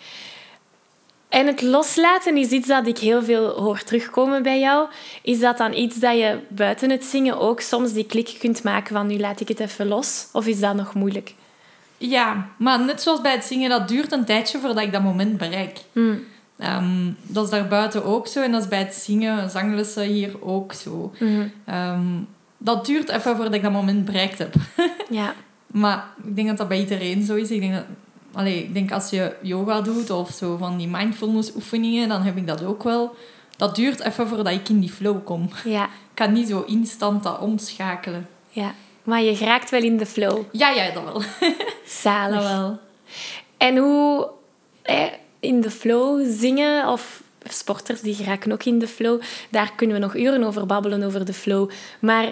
En 1.29 1.47
het 1.47 1.61
loslaten 1.61 2.37
is 2.37 2.49
iets 2.49 2.67
dat 2.67 2.87
ik 2.87 2.97
heel 2.97 3.23
veel 3.23 3.49
hoor 3.49 3.83
terugkomen 3.83 4.43
bij 4.43 4.59
jou. 4.59 4.87
Is 5.21 5.39
dat 5.39 5.57
dan 5.57 5.73
iets 5.73 5.99
dat 5.99 6.17
je 6.17 6.39
buiten 6.47 6.89
het 6.89 7.03
zingen 7.03 7.39
ook 7.39 7.61
soms 7.61 7.93
die 7.93 8.05
klik 8.05 8.35
kunt 8.39 8.63
maken 8.63 8.95
van 8.95 9.07
nu 9.07 9.19
laat 9.19 9.39
ik 9.39 9.47
het 9.47 9.59
even 9.59 9.87
los? 9.87 10.27
Of 10.31 10.47
is 10.47 10.59
dat 10.59 10.75
nog 10.75 10.93
moeilijk? 10.93 11.33
Ja, 11.97 12.49
maar 12.57 12.85
net 12.85 13.01
zoals 13.01 13.21
bij 13.21 13.31
het 13.31 13.45
zingen, 13.45 13.69
dat 13.69 13.87
duurt 13.87 14.11
een 14.11 14.25
tijdje 14.25 14.59
voordat 14.59 14.83
ik 14.83 14.91
dat 14.91 15.03
moment 15.03 15.37
bereik. 15.37 15.79
Hmm. 15.91 16.23
Ehm, 16.57 17.11
dat 17.21 17.43
is 17.43 17.49
daarbuiten 17.49 18.03
ook 18.05 18.27
zo 18.27 18.41
en 18.41 18.51
dat 18.51 18.61
is 18.61 18.67
bij 18.67 18.79
het 18.79 18.93
zingen, 18.93 19.49
zanglessen 19.49 20.03
hier 20.03 20.31
ook 20.41 20.73
zo. 20.73 21.13
Mhm. 21.19 21.47
Ehm, 21.65 22.05
dat 22.57 22.85
duurt 22.85 23.09
even 23.09 23.35
voordat 23.35 23.53
ik 23.53 23.63
dat 23.63 23.71
moment 23.71 24.05
bereikt 24.05 24.37
heb. 24.37 24.53
Ja. 25.09 25.33
Maar 25.71 26.05
ik 26.23 26.35
denk 26.35 26.47
dat 26.47 26.57
dat 26.57 26.67
bij 26.67 26.79
iedereen 26.79 27.23
zo 27.23 27.35
is. 27.35 27.51
Ik 27.51 27.59
denk, 27.59 27.73
dat, 27.73 27.85
allee, 28.33 28.63
ik 28.63 28.73
denk 28.73 28.91
als 28.91 29.09
je 29.09 29.35
yoga 29.41 29.81
doet 29.81 30.09
of 30.09 30.31
zo 30.31 30.57
van 30.57 30.77
die 30.77 30.87
mindfulness 30.87 31.55
oefeningen, 31.55 32.09
dan 32.09 32.21
heb 32.21 32.37
ik 32.37 32.47
dat 32.47 32.63
ook 32.63 32.83
wel. 32.83 33.15
Dat 33.57 33.75
duurt 33.75 33.99
even 33.99 34.27
voordat 34.27 34.53
ik 34.53 34.69
in 34.69 34.79
die 34.79 34.91
flow 34.91 35.25
kom. 35.25 35.49
Ja. 35.63 35.83
Ik 36.09 36.25
kan 36.25 36.33
niet 36.33 36.47
zo 36.47 36.63
instant 36.67 37.23
dat 37.23 37.39
omschakelen. 37.39 38.27
Ja. 38.49 38.73
Maar 39.03 39.21
je 39.21 39.35
raakt 39.35 39.69
wel 39.69 39.81
in 39.81 39.97
de 39.97 40.05
flow. 40.05 40.43
Ja, 40.51 40.69
ja, 40.69 40.91
dat 40.91 41.03
wel. 41.03 41.21
Zalig. 41.85 42.41
Dat 42.41 42.49
wel. 42.49 42.79
En 43.57 43.77
hoe 43.77 44.29
eh, 44.81 45.05
in 45.39 45.61
de 45.61 45.71
flow 45.71 46.25
zingen 46.31 46.87
of 46.87 47.23
sporters 47.43 48.01
die 48.01 48.15
geraken 48.15 48.51
ook 48.51 48.63
in 48.63 48.79
de 48.79 48.87
flow, 48.87 49.21
daar 49.49 49.73
kunnen 49.75 49.95
we 49.95 50.01
nog 50.01 50.15
uren 50.15 50.43
over 50.43 50.65
babbelen 50.65 51.03
over 51.03 51.25
de 51.25 51.33
flow. 51.33 51.69
Maar 51.99 52.31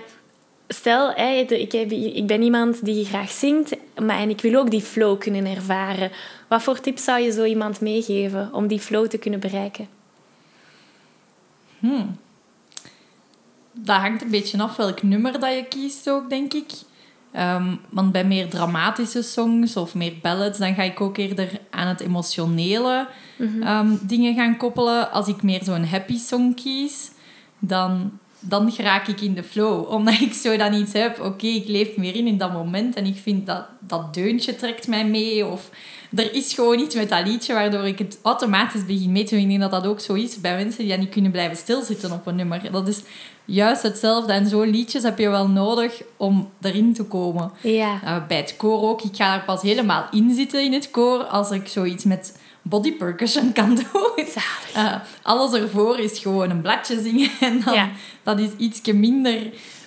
stel, 0.67 1.17
ik, 1.17 2.27
ben 2.27 2.41
iemand 2.41 2.85
die 2.85 3.05
graag 3.05 3.31
zingt, 3.31 3.75
maar 4.01 4.19
en 4.19 4.29
ik 4.29 4.41
wil 4.41 4.59
ook 4.59 4.71
die 4.71 4.81
flow 4.81 5.19
kunnen 5.19 5.45
ervaren. 5.45 6.11
Wat 6.47 6.63
voor 6.63 6.79
tips 6.79 7.03
zou 7.03 7.21
je 7.21 7.31
zo 7.31 7.43
iemand 7.43 7.81
meegeven 7.81 8.53
om 8.53 8.67
die 8.67 8.79
flow 8.79 9.07
te 9.07 9.17
kunnen 9.17 9.39
bereiken? 9.39 9.87
Hmm. 11.79 12.17
Dat 13.71 13.95
hangt 13.95 14.21
een 14.21 14.29
beetje 14.29 14.61
af 14.61 14.75
welk 14.75 15.03
nummer 15.03 15.39
dat 15.39 15.53
je 15.53 15.65
kiest 15.69 16.09
ook, 16.09 16.29
denk 16.29 16.53
ik. 16.53 16.71
Ehm, 17.31 17.75
want 17.89 18.11
bij 18.11 18.25
meer 18.25 18.49
dramatische 18.49 19.21
songs 19.21 19.75
of 19.75 19.95
meer 19.95 20.13
ballads, 20.21 20.57
dan 20.57 20.73
ga 20.73 20.83
ik 20.83 21.01
ook 21.01 21.17
eerder 21.17 21.49
aan 21.69 21.87
het 21.87 21.99
emotionele 21.99 23.07
ehm, 23.61 23.95
dingen 24.01 24.35
gaan 24.35 24.57
koppelen. 24.57 25.11
Als 25.11 25.27
ik 25.27 25.43
meer 25.43 25.63
zo'n 25.63 25.85
happy 25.85 26.17
song 26.17 26.53
kies, 26.55 27.11
dan, 27.59 28.19
dan 28.49 28.71
geraak 28.71 29.07
ik 29.07 29.21
in 29.21 29.33
de 29.33 29.43
flow. 29.43 29.91
Omdat 29.91 30.13
ik 30.19 30.33
zo 30.33 30.57
dan 30.57 30.73
iets 30.73 30.93
heb, 30.93 31.19
oké, 31.21 31.47
ik 31.47 31.67
leef 31.67 31.95
meer 31.95 32.15
in 32.15 32.27
in 32.27 32.37
dat 32.37 32.53
moment 32.53 32.95
en 32.95 33.05
ik 33.05 33.17
vind 33.21 33.45
dat 33.45 33.65
dat 33.79 34.13
deuntje 34.13 34.55
trekt 34.55 34.87
mij 34.87 35.05
mee. 35.05 35.45
Of 35.45 35.69
er 36.15 36.33
is 36.33 36.53
gewoon 36.53 36.79
iets 36.79 36.95
met 36.95 37.09
dat 37.09 37.27
liedje 37.27 37.53
waardoor 37.53 37.87
ik 37.87 37.99
het 37.99 38.19
automatisch 38.21 38.85
begin 38.85 39.11
mee 39.11 39.23
te 39.23 39.35
doen. 39.35 39.43
Ik 39.43 39.49
denk 39.49 39.61
dat 39.61 39.71
dat 39.71 39.87
ook 39.87 39.99
zo 39.99 40.13
is 40.13 40.41
bij 40.41 40.55
mensen 40.55 40.79
die 40.79 40.89
dan 40.89 40.99
niet 40.99 41.09
kunnen 41.09 41.31
blijven 41.31 41.57
stilzitten 41.57 42.11
op 42.11 42.27
een 42.27 42.35
nummer. 42.35 42.71
Dat 42.71 42.87
is 42.87 43.01
juist 43.45 43.81
hetzelfde. 43.81 44.33
En 44.33 44.47
zo'n 44.47 44.69
liedjes 44.69 45.03
heb 45.03 45.19
je 45.19 45.29
wel 45.29 45.47
nodig 45.47 46.01
om 46.17 46.49
erin 46.61 46.93
te 46.93 47.03
komen. 47.03 47.51
Ja. 47.61 48.01
Uh, 48.03 48.27
bij 48.27 48.37
het 48.37 48.55
koor 48.57 48.81
ook. 48.81 49.01
Ik 49.01 49.15
ga 49.15 49.35
er 49.35 49.43
pas 49.43 49.61
helemaal 49.61 50.07
in 50.11 50.35
zitten 50.35 50.63
in 50.63 50.73
het 50.73 50.91
koor 50.91 51.23
als 51.23 51.51
ik 51.51 51.67
zoiets 51.67 52.03
met 52.03 52.39
body 52.69 52.93
percussion 52.93 53.53
kan 53.53 53.75
doen. 53.75 54.25
Uh, 54.75 54.95
alles 55.21 55.53
ervoor 55.53 55.99
is 55.99 56.19
gewoon 56.19 56.49
een 56.49 56.61
bladje 56.61 56.99
zingen. 57.01 57.29
En 57.39 57.61
dan, 57.65 57.73
Ja. 57.73 57.89
dat 58.23 58.39
is 58.39 58.49
ietsje 58.57 58.93
minder, 58.93 59.41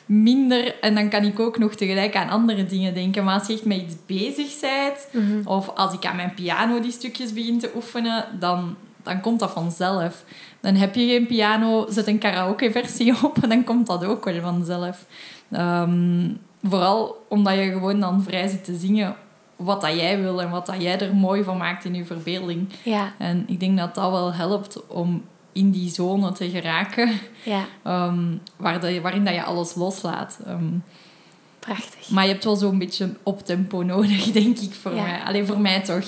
minder. 0.07 0.75
En 0.81 0.95
dan 0.95 1.09
kan 1.09 1.25
ik 1.25 1.41
ook 1.41 1.59
nog 1.59 1.75
tegelijk 1.75 2.17
aan 2.17 2.29
andere 2.29 2.67
dingen 2.67 2.95
denken. 2.95 3.25
Maar 3.25 3.39
als 3.39 3.47
je 3.47 3.53
echt 3.53 3.65
met 3.65 3.79
iets 3.81 3.97
bezig 4.07 4.61
bent, 4.61 5.07
Mhm. 5.25 5.47
of 5.49 5.69
als 5.75 5.93
ik 5.95 6.07
aan 6.07 6.17
mijn 6.17 6.35
piano 6.35 6.81
die 6.81 6.93
stukjes 6.93 7.33
begin 7.33 7.59
te 7.59 7.71
oefenen, 7.75 8.25
dan, 8.39 8.77
dan 9.03 9.21
komt 9.21 9.41
dat 9.41 9.51
vanzelf. 9.51 10.25
Dan 10.61 10.75
heb 10.75 10.95
je 10.95 11.07
geen 11.07 11.27
piano, 11.27 11.87
zet 11.89 12.07
een 12.07 12.19
karaoke-versie 12.19 13.15
op 13.25 13.43
en 13.43 13.49
dan 13.49 13.65
komt 13.65 13.87
dat 13.87 14.05
ook 14.05 14.25
wel 14.25 14.41
vanzelf. 14.41 15.05
Ehm, 15.51 16.29
vooral 16.63 17.27
omdat 17.29 17.55
je 17.55 17.71
gewoon 17.71 18.01
dan 18.01 18.23
vrij 18.23 18.49
zit 18.49 18.65
te 18.65 18.75
zingen 18.77 19.17
wat 19.61 19.81
dat 19.81 19.93
jij 19.95 20.21
wil 20.21 20.43
en 20.43 20.51
wat 20.51 20.67
dat 20.67 20.83
jij 20.83 20.99
er 21.01 21.15
mooi 21.15 21.43
van 21.45 21.57
maakt 21.57 21.85
in 21.85 21.95
je 21.95 22.05
verbeelding. 22.05 22.69
Ja. 22.83 23.13
En 23.19 23.45
ik 23.47 23.61
denk 23.61 23.79
dat 23.79 23.95
dat 23.95 24.11
wel 24.11 24.35
helpt 24.35 24.87
om 24.87 25.25
in 25.53 25.71
die 25.71 25.91
zone 25.91 26.33
te 26.33 26.51
geraken, 26.51 27.21
Ja. 27.43 27.65
ehm, 27.83 28.25
waar 28.57 29.01
waarin 29.03 29.25
dat 29.25 29.35
je 29.35 29.43
alles 29.43 29.75
loslaat. 29.75 30.39
Ehm, 30.47 30.65
Prachtig. 31.59 32.09
maar 32.11 32.25
je 32.27 32.33
hebt 32.33 32.45
wel 32.45 32.57
zo'n 32.57 32.79
beetje 32.79 33.05
een 33.05 33.17
optempo 33.23 33.83
nodig, 33.83 34.25
denk 34.33 34.59
ik, 34.59 34.73
voor 34.73 34.95
Ja. 34.95 35.03
mij. 35.03 35.21
Alleen 35.25 35.47
voor 35.47 35.61
mij 35.61 35.81
toch. 35.81 36.05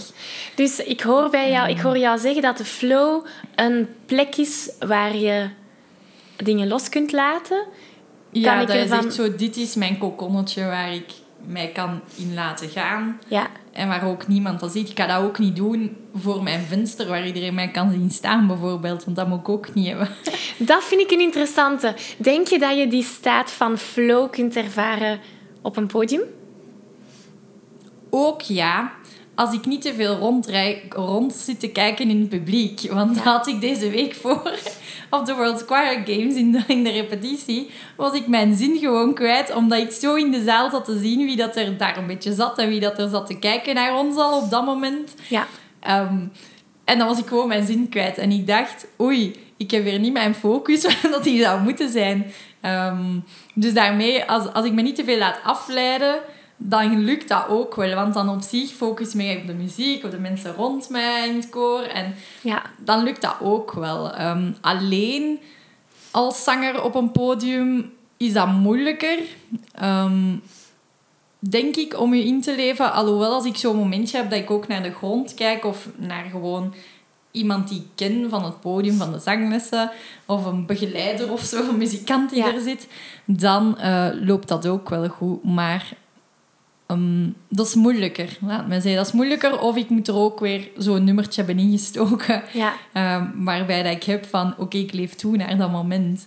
Dus 0.55 0.79
ik 0.85 1.01
hoor, 1.01 1.31
bij 1.31 1.51
jou, 1.51 1.69
ik 1.71 1.81
hoor 1.81 1.99
jou 1.99 2.19
zeggen 2.19 2.43
dat 2.43 2.57
de 2.59 2.65
flow 2.65 3.27
een 3.55 3.89
plek 4.07 4.37
is 4.37 4.71
waar 4.79 5.17
je 5.17 5.49
dingen 6.37 6.69
los 6.69 6.89
kunt 6.89 7.13
laten. 7.13 7.65
Ja, 8.31 8.61
ik 8.61 8.67
dat 8.67 8.77
je 8.77 8.83
ervan- 8.83 9.03
zegt 9.03 9.15
zo, 9.15 9.35
dit 9.37 9.57
is 9.57 9.75
mijn 9.75 9.99
kokonnetje 9.99 10.65
waar 10.65 10.93
ik 10.95 11.11
mij 11.47 11.69
kan 11.69 12.01
in 12.17 12.35
laten 12.35 12.69
gaan. 12.69 13.21
Ja, 13.29 13.47
En 13.73 13.89
waar 13.89 14.07
ook 14.07 14.27
niemand 14.27 14.61
dat 14.61 14.73
ziet. 14.73 14.89
Ik 14.89 14.95
kan 14.95 15.09
dat 15.09 15.23
ook 15.23 15.39
niet 15.39 15.57
doen 15.57 15.97
voor 16.15 16.43
mijn 16.43 16.61
venster, 16.61 17.09
waar 17.09 17.27
iedereen 17.27 17.55
mij 17.55 17.71
kan 17.71 17.91
zien 17.91 18.11
staan, 18.11 18.47
bijvoorbeeld. 18.47 19.05
Want 19.05 19.17
dat 19.17 19.29
moet 19.29 19.39
ik 19.39 19.49
ook 19.49 19.75
niet 19.75 19.87
hebben. 19.87 20.09
dat 20.73 20.85
vind 20.85 21.01
ik 21.01 21.11
een 21.11 21.21
interessante. 21.21 21.95
Denk 22.17 22.47
je 22.47 22.59
dat 22.59 22.77
je 22.77 22.89
die 22.89 23.03
staat 23.03 23.51
van 23.51 23.79
flow 23.79 24.31
kunt 24.31 24.57
ervaren 24.57 25.21
op 25.63 25.77
een 25.77 25.87
podium? 25.87 26.23
Ook 28.11 28.41
ja, 28.41 28.93
als 29.35 29.53
ik 29.53 29.67
niet 29.67 29.83
te 29.83 29.95
veel 29.95 30.17
rondrij, 30.17 30.83
rond 30.89 31.35
zit 31.35 31.61
te 31.61 31.69
kijken 31.69 32.11
in 32.11 32.21
het 32.21 32.29
publiek. 32.29 32.91
Want 32.91 33.15
dat 33.15 33.25
had 33.25 33.47
ik 33.47 33.61
deze 33.61 33.91
week 33.91 34.15
voor 34.15 34.59
op 35.19 35.27
de 35.27 35.35
World 35.35 35.65
Choir 35.67 36.03
Games 36.05 36.35
in 36.35 36.53
de, 36.53 36.63
in 36.67 36.85
de 36.85 36.91
repetitie. 36.91 37.71
Was 37.97 38.13
ik 38.13 38.27
mijn 38.27 38.57
zin 38.57 38.79
gewoon 38.79 39.15
kwijt. 39.15 39.55
Omdat 39.55 39.79
ik 39.79 39.91
zo 39.91 40.15
in 40.15 40.31
de 40.31 40.43
zaal 40.43 40.71
zat 40.71 40.85
te 40.85 40.99
zien 40.99 41.25
wie 41.27 41.37
dat 41.37 41.57
er 41.57 41.77
daar 41.77 41.97
een 41.97 42.07
beetje 42.07 42.33
zat. 42.33 42.59
En 42.59 42.69
wie 42.69 42.81
dat 42.81 42.99
er 42.99 43.09
zat 43.09 43.27
te 43.27 43.39
kijken 43.39 43.75
naar 43.75 43.99
ons 43.99 44.17
al 44.17 44.41
op 44.41 44.51
dat 44.51 44.65
moment. 44.65 45.15
Ja. 45.29 45.47
Ehm, 45.81 46.19
en 46.85 46.99
dan 46.99 47.07
was 47.07 47.19
ik 47.19 47.27
gewoon 47.27 47.49
mijn 47.49 47.67
zin 47.67 47.89
kwijt. 47.89 48.19
En 48.19 48.31
ik 48.31 48.47
dacht, 48.47 48.87
oei, 49.01 49.37
ik 49.57 49.71
heb 49.71 49.85
weer 49.85 49.99
niet 49.99 50.13
mijn 50.13 50.35
focus 50.35 50.81
dat 51.11 51.25
die 51.25 51.43
zou 51.43 51.61
moeten 51.61 51.91
zijn. 51.91 52.33
Ehm, 52.61 53.19
dus 53.55 53.75
daarmee, 53.75 54.25
als, 54.25 54.53
als 54.53 54.65
ik 54.65 54.73
me 54.73 54.83
niet 54.83 54.97
te 54.97 55.05
veel 55.05 55.19
laat 55.19 55.39
afleiden, 55.45 56.15
dan 56.57 56.99
lukt 57.05 57.29
dat 57.29 57.49
ook 57.49 57.75
wel. 57.75 57.95
Want 57.95 58.15
dan 58.15 58.29
op 58.29 58.41
zich 58.43 58.71
focus 58.71 59.09
ik 59.09 59.15
me 59.15 59.37
op 59.41 59.47
de 59.47 59.55
muziek, 59.55 60.05
op 60.05 60.11
de 60.11 60.19
mensen 60.19 60.55
rond 60.55 60.89
mij 60.89 61.29
in 61.29 61.35
het 61.37 61.49
koor. 61.49 61.81
En 61.83 62.15
Ja. 62.43 62.63
dan 62.79 63.03
lukt 63.03 63.21
dat 63.23 63.35
ook 63.41 63.73
wel. 63.73 64.13
Ehm, 64.13 64.53
alleen 64.61 65.39
als 66.11 66.45
zanger 66.45 66.83
op 66.83 66.95
een 66.95 67.11
podium 67.13 67.93
is 68.17 68.33
dat 68.33 68.49
moeilijker. 68.49 69.19
Ehm, 69.75 70.35
denk 71.39 71.77
ik, 71.77 71.99
om 72.01 72.15
je 72.15 72.25
in 72.25 72.41
te 72.41 72.55
leven. 72.57 72.93
Alhoewel, 72.93 73.33
als 73.35 73.45
ik 73.45 73.57
zo'n 73.57 73.77
momentje 73.77 74.17
heb 74.17 74.31
dat 74.31 74.39
ik 74.39 74.51
ook 74.51 74.69
naar 74.69 74.83
de 74.83 74.93
grond 74.93 75.35
kijk 75.35 75.65
of 75.65 75.89
naar 75.97 76.25
gewoon 76.31 76.75
iemand 77.31 77.69
die 77.69 77.79
ik 77.79 77.87
ken 77.95 78.31
van 78.31 78.45
het 78.45 78.61
podium, 78.61 78.97
van 78.97 79.13
de 79.13 79.19
zanglessen, 79.19 79.91
of 80.27 80.45
een 80.45 80.67
begeleider 80.67 81.33
of 81.33 81.41
zo, 81.41 81.69
een 81.69 81.77
muzikant 81.77 82.31
die 82.31 82.39
Ja. 82.39 82.55
er 82.55 82.61
zit, 82.61 82.87
dan 83.25 83.79
eh, 83.79 84.09
loopt 84.21 84.49
dat 84.49 84.67
ook 84.67 84.89
wel 84.89 85.09
goed. 85.09 85.45
Maar 85.45 85.93
ehm, 86.93 87.29
dat 87.49 87.67
is 87.67 87.75
moeilijker, 87.75 88.39
laat 88.41 88.67
me 88.67 88.75
zeggen. 88.75 88.95
Dat 88.97 89.07
is 89.07 89.13
moeilijker 89.13 89.61
of 89.61 89.77
ik 89.77 89.89
moet 89.89 90.09
er 90.09 90.15
ook 90.17 90.41
weer 90.41 90.71
zo'n 90.77 91.05
nummertje 91.05 91.43
hebben 91.45 91.65
ingestoken, 91.65 92.43
Ja. 92.53 92.73
ehm, 92.93 93.27
waarbij 93.45 93.83
dat 93.83 93.93
ik 93.93 94.03
heb 94.05 94.25
van, 94.27 94.55
oké, 94.59 94.77
ik 94.77 94.93
leef 94.93 95.15
toe 95.15 95.37
naar 95.37 95.57
dat 95.57 95.71
moment. 95.71 96.27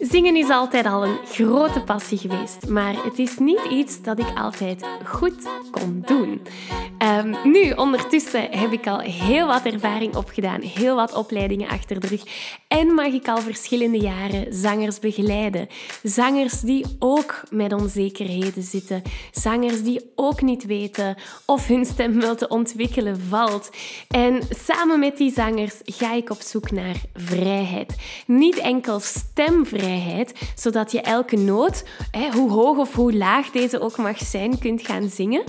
Zingen 0.00 0.36
is 0.36 0.48
altijd 0.48 0.86
al 0.86 1.04
een 1.04 1.16
grote 1.30 1.80
passie 1.80 2.18
geweest, 2.18 2.68
maar 2.68 2.94
het 3.04 3.18
is 3.18 3.38
niet 3.38 3.60
iets 3.70 4.02
dat 4.02 4.18
ik 4.18 4.32
altijd 4.34 4.84
goed 5.04 5.48
kon 5.70 6.02
doen. 6.06 6.40
Ehm, 6.98 7.34
nu, 7.44 7.70
ondertussen 7.70 8.50
heb 8.50 8.72
ik 8.72 8.86
al 8.86 8.98
heel 8.98 9.46
wat 9.46 9.64
ervaring 9.64 10.16
opgedaan, 10.16 10.60
heel 10.60 10.96
wat 10.96 11.14
opleidingen 11.14 11.68
achter 11.68 12.00
de 12.00 12.06
rug 12.06 12.22
en 12.68 12.94
mag 12.94 13.06
ik 13.06 13.28
al 13.28 13.40
verschillende 13.40 13.98
jaren 13.98 14.54
zangers 14.54 14.98
begeleiden. 14.98 15.68
Zangers 16.02 16.60
die 16.60 16.84
ook 16.98 17.42
met 17.50 17.72
onzekerheden 17.72 18.62
zitten, 18.62 19.02
zangers 19.32 19.82
die 19.82 20.10
ook 20.14 20.42
niet 20.42 20.66
weten 20.66 21.16
of 21.46 21.66
hun 21.66 21.84
stem 21.84 22.20
wel 22.20 22.34
te 22.34 22.48
ontwikkelen 22.48 23.20
valt. 23.28 23.70
En 24.08 24.42
samen 24.50 24.98
met 24.98 25.16
die 25.16 25.32
zangers 25.32 25.74
ga 25.84 26.12
ik 26.12 26.30
op 26.30 26.40
zoek 26.40 26.70
naar 26.70 26.96
vrijheid. 27.14 27.94
Niet 28.26 28.56
enkel 28.56 29.00
stemvrijheid, 29.00 30.32
zodat 30.54 30.92
je 30.92 31.00
elke 31.00 31.36
noot, 31.36 31.84
hoe 32.32 32.50
hoog 32.50 32.76
of 32.76 32.94
hoe 32.94 33.16
laag 33.16 33.50
deze 33.50 33.80
ook 33.80 33.96
mag 33.96 34.18
zijn, 34.18 34.58
kunt 34.58 34.86
gaan 34.86 35.08
zingen. 35.08 35.42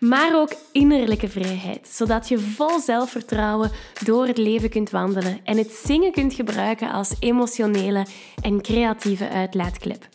Maar 0.00 0.40
ook 0.40 0.52
innerlijke 0.72 1.28
vrijheid, 1.28 1.88
zodat 1.90 2.28
je 2.28 2.38
vol 2.38 2.80
zelfvertrouwen 2.80 3.70
door 4.04 4.26
het 4.26 4.38
leven 4.38 4.68
kunt 4.68 4.90
wandelen 4.90 5.40
en 5.44 5.56
het 5.56 5.70
zingen 5.84 6.12
kunt 6.12 6.34
gebruiken 6.34 6.90
als 6.90 7.14
emotionele 7.18 8.06
en 8.42 8.62
creatieve 8.62 9.28
uitlaatklep. 9.28 10.08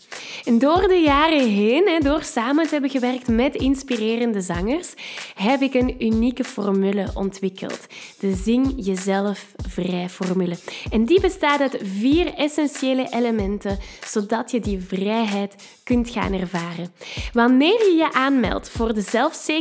En 0.45 0.59
door 0.59 0.87
de 0.87 1.01
jaren 1.05 1.49
heen, 1.49 1.99
door 2.03 2.23
samen 2.23 2.63
te 2.63 2.71
hebben 2.71 2.89
gewerkt 2.89 3.27
met 3.27 3.55
inspirerende 3.55 4.41
zangers, 4.41 4.93
heb 5.35 5.61
ik 5.61 5.73
een 5.73 6.05
unieke 6.05 6.43
formule 6.43 7.07
ontwikkeld. 7.13 7.87
De 8.19 8.33
Zing 8.33 8.73
Jezelf 8.75 9.47
Vrij 9.67 10.09
formule. 10.09 10.57
En 10.91 11.05
die 11.05 11.21
bestaat 11.21 11.61
uit 11.61 11.79
vier 11.83 12.33
essentiële 12.33 13.07
elementen, 13.09 13.77
zodat 14.05 14.51
je 14.51 14.59
die 14.59 14.79
vrijheid 14.87 15.55
kunt 15.83 16.09
gaan 16.09 16.33
ervaren. 16.33 16.93
Wanneer 17.33 17.79
je 17.79 17.95
je 17.97 18.13
aanmeldt 18.13 18.69
voor 18.69 18.93
de 18.93 19.01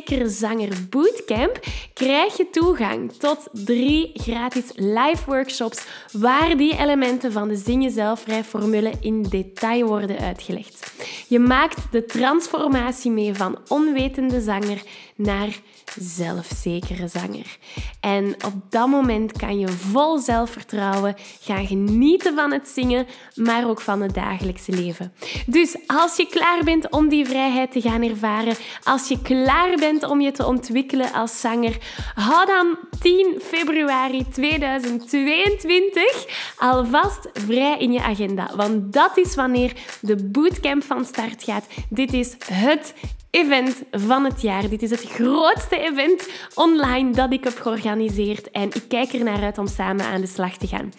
Zanger 0.08 0.72
Bootcamp, 0.90 1.58
krijg 1.94 2.36
je 2.36 2.50
toegang 2.50 3.12
tot 3.12 3.48
drie 3.52 4.10
gratis 4.14 4.64
live 4.74 5.22
workshops 5.26 5.86
waar 6.12 6.56
die 6.56 6.78
elementen 6.78 7.32
van 7.32 7.48
de 7.48 7.56
Zing 7.56 7.82
Jezelf 7.82 8.20
Vrij 8.20 8.44
formule 8.44 8.92
in 9.00 9.22
detail 9.22 9.86
worden 9.86 10.18
uitgelegd. 10.18 10.92
Je 11.28 11.38
maakt 11.38 11.92
de 11.92 12.04
transformatie 12.04 13.10
mee 13.10 13.34
van 13.34 13.58
onwetende 13.68 14.40
zanger 14.40 14.82
naar 15.16 15.60
zelfzekere 16.00 17.08
zanger. 17.08 17.58
En 18.00 18.36
op 18.44 18.54
dat 18.70 18.88
moment 18.88 19.32
kan 19.32 19.58
je 19.58 19.68
vol 19.68 20.18
zelfvertrouwen 20.18 21.14
gaan 21.40 21.66
genieten 21.66 22.34
van 22.34 22.52
het 22.52 22.68
zingen, 22.68 23.06
maar 23.34 23.68
ook 23.68 23.80
van 23.80 24.00
het 24.00 24.14
dagelijkse 24.14 24.72
leven. 24.72 25.12
Dus 25.46 25.76
als 25.86 26.16
je 26.16 26.26
klaar 26.26 26.64
bent 26.64 26.90
om 26.90 27.08
die 27.08 27.26
vrijheid 27.26 27.72
te 27.72 27.80
gaan 27.80 28.02
ervaren, 28.02 28.56
als 28.84 29.08
je 29.08 29.22
klaar 29.22 29.76
bent 29.76 30.04
om 30.04 30.20
je 30.20 30.32
te 30.32 30.46
ontwikkelen 30.46 31.12
als 31.12 31.40
zanger, 31.40 31.76
hou 32.14 32.46
dan 32.46 32.78
10 33.00 33.40
februari 33.42 34.28
2022 34.28 36.26
alvast 36.56 37.28
vrij 37.32 37.78
in 37.78 37.92
je 37.92 38.02
agenda. 38.02 38.50
Want 38.56 38.92
dat 38.92 39.16
is 39.16 39.34
wanneer 39.34 39.72
de 40.00 40.24
bootcamp 40.24 40.84
van 40.84 41.04
start 41.04 41.42
gaat. 41.42 41.66
Dit 41.88 42.12
is 42.12 42.36
het 42.44 42.94
event 43.30 43.82
van 43.90 44.24
het 44.24 44.42
jaar. 44.42 44.68
Dit 44.68 44.82
is 44.82 44.90
het 44.90 45.02
grootste 45.02 45.78
event 45.78 46.28
online 46.54 47.10
dat 47.10 47.32
ik 47.32 47.44
heb 47.44 47.58
georganiseerd 47.58 48.50
en 48.50 48.68
ik 48.68 48.84
kijk 48.88 49.12
er 49.12 49.24
naar 49.24 49.42
uit 49.42 49.58
om 49.58 49.66
samen 49.66 50.04
aan 50.04 50.20
de 50.20 50.26
slag 50.26 50.56
te 50.56 50.66
gaan. 50.66 50.92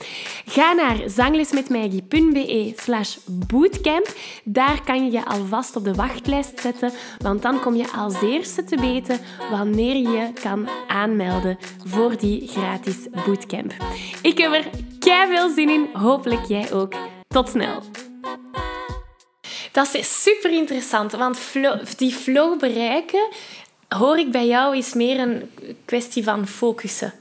Ga 0.45 0.73
naar 0.73 0.97
zanglesmetmaggie.be 1.05 2.73
slash 2.75 3.17
bootcamp. 3.47 4.07
Daar 4.43 4.81
kan 4.83 5.05
je 5.05 5.11
je 5.11 5.25
alvast 5.25 5.75
op 5.75 5.83
de 5.83 5.93
wachtlijst 5.93 6.59
zetten, 6.59 6.91
want 7.17 7.41
dan 7.41 7.59
kom 7.59 7.75
je 7.75 7.91
als 7.91 8.21
eerste 8.21 8.63
te 8.63 8.77
weten 8.77 9.19
wanneer 9.51 9.95
je 9.95 10.31
kan 10.41 10.69
aanmelden 10.87 11.57
voor 11.85 12.17
die 12.17 12.47
gratis 12.47 13.07
bootcamp. 13.25 13.73
Ik 14.21 14.37
heb 14.37 14.53
er 14.53 14.69
kei 14.99 15.27
veel 15.27 15.49
zin 15.49 15.69
in, 15.69 15.87
hopelijk 15.93 16.45
jij 16.45 16.73
ook. 16.73 16.93
Tot 17.27 17.49
snel! 17.49 17.81
Dat 19.71 19.93
is 19.93 20.21
super 20.23 20.51
interessant, 20.51 21.11
want 21.11 21.37
flow- 21.37 21.81
die 21.97 22.11
flow 22.11 22.59
bereiken, 22.59 23.27
hoor 23.87 24.17
ik 24.17 24.31
bij 24.31 24.47
jou, 24.47 24.77
is 24.77 24.93
meer 24.93 25.19
een 25.19 25.51
kwestie 25.85 26.23
van 26.23 26.47
focussen. 26.47 27.13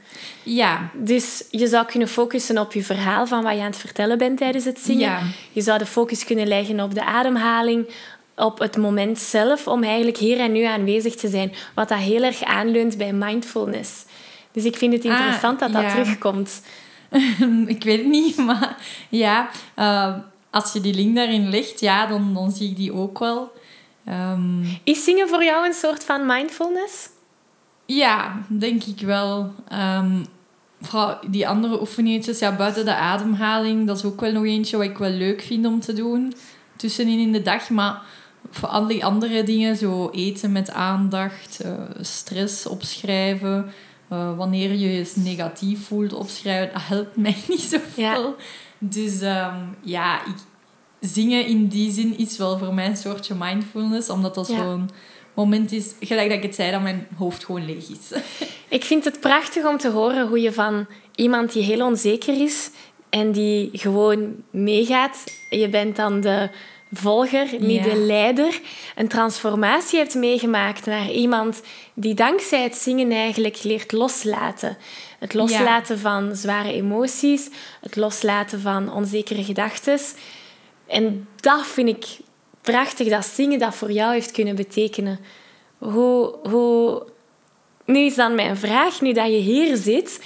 Ja, 0.43 0.91
Dus 0.95 1.45
je 1.51 1.67
zou 1.67 1.87
kunnen 1.87 2.09
focussen 2.09 2.59
op 2.59 2.73
je 2.73 2.83
verhaal 2.83 3.27
van 3.27 3.43
wat 3.43 3.53
je 3.55 3.61
aan 3.61 3.67
het 3.67 3.77
vertellen 3.77 4.19
bent 4.19 4.39
tijdens 4.39 4.65
het 4.65 4.79
zingen. 4.81 5.01
Ja. 5.11 5.21
Je 5.53 5.61
zou 5.61 5.79
de 5.79 5.87
focus 5.87 6.25
kunnen 6.25 6.47
leggen 6.47 6.81
op 6.81 6.95
de 6.95 7.05
ademhaling, 7.05 7.89
op 8.37 8.59
het 8.59 8.77
moment 8.77 9.19
zelf, 9.19 9.67
om 9.67 9.83
eigenlijk 9.85 10.17
hier 10.17 10.39
en 10.41 10.53
nu 10.53 10.63
aanwezig 10.63 11.15
te 11.15 11.29
zijn. 11.29 11.53
Wat 11.75 11.89
dat 11.89 11.99
heel 11.99 12.23
erg 12.23 12.43
aanleunt 12.45 12.97
bij 12.99 13.13
mindfulness. 13.13 14.05
Dus 14.53 14.65
ik 14.65 14.77
vind 14.77 14.93
het 14.93 15.05
Ah, 15.05 15.11
interessant 15.11 15.59
dat 15.59 15.73
dat 15.73 15.83
ja. 15.83 15.91
terugkomt. 15.91 16.63
ik 17.67 17.83
weet 17.85 17.99
het 17.99 18.07
niet, 18.07 18.37
maar 18.47 18.77
ja, 19.09 19.49
eh, 19.75 20.15
als 20.63 20.73
je 20.73 20.81
die 20.81 20.95
link 20.95 21.15
daarin 21.15 21.51
legt, 21.51 21.81
ja, 21.81 22.07
dan, 22.07 22.35
dan 22.35 22.51
zie 22.51 22.71
ik 22.71 22.77
die 22.77 22.93
ook 22.93 23.19
wel. 23.19 23.53
Ehm, 24.05 24.63
Is 24.85 25.05
zingen 25.05 25.29
voor 25.29 25.45
jou 25.45 25.67
een 25.67 25.75
soort 25.75 26.05
van 26.05 26.27
mindfulness? 26.27 27.09
ja, 27.89 28.43
denk 28.49 28.85
ik 28.85 29.01
wel. 29.01 29.53
Ehm, 29.69 30.25
vooral 30.81 31.19
die 31.29 31.49
andere 31.49 31.81
oefeningetjes, 31.81 32.39
ja, 32.39 32.57
buiten 32.57 32.85
de 32.85 32.95
ademhaling, 32.95 33.87
dat 33.87 33.97
is 33.97 34.05
ook 34.05 34.21
wel 34.21 34.33
nog 34.33 34.45
eentje 34.45 34.77
wat 34.77 34.87
ik 34.87 34.99
wel 34.99 35.11
leuk 35.11 35.41
vind 35.43 35.67
om 35.67 35.81
te 35.81 35.93
doen. 35.93 36.35
Tussenin 36.77 37.19
in 37.19 37.33
de 37.33 37.43
dag, 37.43 37.71
maar 37.71 38.03
voor 38.51 38.69
al 38.69 38.87
die 38.87 39.05
andere 39.05 39.43
dingen, 39.43 39.77
zo 39.77 40.11
eten 40.13 40.53
met 40.53 40.71
aandacht, 40.71 41.61
eh, 41.61 41.73
stress 42.01 42.67
opschrijven, 42.67 43.73
eh, 44.09 44.37
wanneer 44.37 44.73
je 44.73 44.93
je 44.95 45.13
negatief 45.15 45.87
voelt 45.87 46.13
opschrijven, 46.13 46.73
dat 46.73 46.83
helpt 46.85 47.17
mij 47.17 47.37
niet 47.49 47.61
zoveel. 47.61 48.05
Ja. 48.05 48.35
Dus 48.79 49.21
ehm, 49.21 49.57
ja, 49.83 50.25
ik, 50.25 50.37
zingen 51.01 51.47
in 51.47 51.67
die 51.67 51.93
zin 51.93 52.19
is 52.19 52.37
wel 52.37 52.59
voor 52.59 52.75
mij 52.75 52.87
een 52.87 52.97
soortje 52.97 53.35
mindfulness, 53.39 54.11
omdat 54.11 54.35
dat 54.35 54.49
Ja. 54.49 54.57
zo'n 54.57 54.91
moment 55.35 55.73
is, 55.73 55.93
gelijk 56.01 56.29
dat 56.29 56.37
ik 56.39 56.43
het 56.45 56.55
zei, 56.55 56.71
dat 56.71 56.83
mijn 56.83 57.07
hoofd 57.17 57.45
gewoon 57.45 57.65
leeg 57.67 57.89
is. 57.89 58.19
Ik 58.69 58.85
vind 58.85 59.05
het 59.05 59.21
prachtig 59.21 59.65
om 59.67 59.79
te 59.79 59.91
horen 59.91 60.29
hoe 60.29 60.41
je 60.41 60.53
van 60.53 60.87
iemand 61.15 61.53
die 61.53 61.63
heel 61.63 61.87
onzeker 61.87 62.41
is 62.43 62.71
en 63.11 63.33
die 63.33 63.71
gewoon 63.73 64.35
meegaat, 64.51 65.25
je 65.51 65.69
bent 65.69 65.97
dan 65.97 66.21
de 66.21 66.49
volger, 66.93 67.47
niet 67.59 67.85
Ja. 67.85 67.93
de 67.93 67.97
leider, 67.97 68.61
een 68.97 69.09
transformatie 69.09 69.99
hebt 69.99 70.15
meegemaakt 70.15 70.87
naar 70.87 71.11
iemand 71.11 71.63
die 71.95 72.15
dankzij 72.15 72.63
het 72.63 72.75
zingen 72.77 73.11
eigenlijk 73.11 73.63
leert 73.63 73.93
loslaten. 73.93 74.77
Het 75.19 75.35
loslaten 75.35 75.99
van 75.99 76.37
zware 76.37 76.73
emoties, 76.73 77.49
het 77.81 77.97
loslaten 77.97 78.61
van 78.61 78.93
onzekere 78.93 79.45
gedachten. 79.45 79.99
En 80.89 81.29
dat 81.41 81.67
vind 81.67 81.89
ik 81.89 82.19
prachtig, 82.61 83.09
dat 83.09 83.25
zingen 83.25 83.59
dat 83.59 83.75
voor 83.75 83.93
jou 83.93 84.13
heeft 84.13 84.31
kunnen 84.31 84.57
betekenen. 84.57 85.19
Hoe, 85.79 86.35
hoe 86.43 87.07
nu 87.85 87.99
is 87.99 88.15
dan 88.15 88.35
mijn 88.35 88.57
vraag, 88.57 89.01
nu 89.01 89.13
dat 89.13 89.27
je 89.27 89.39
hier 89.39 89.77
zit, 89.77 90.25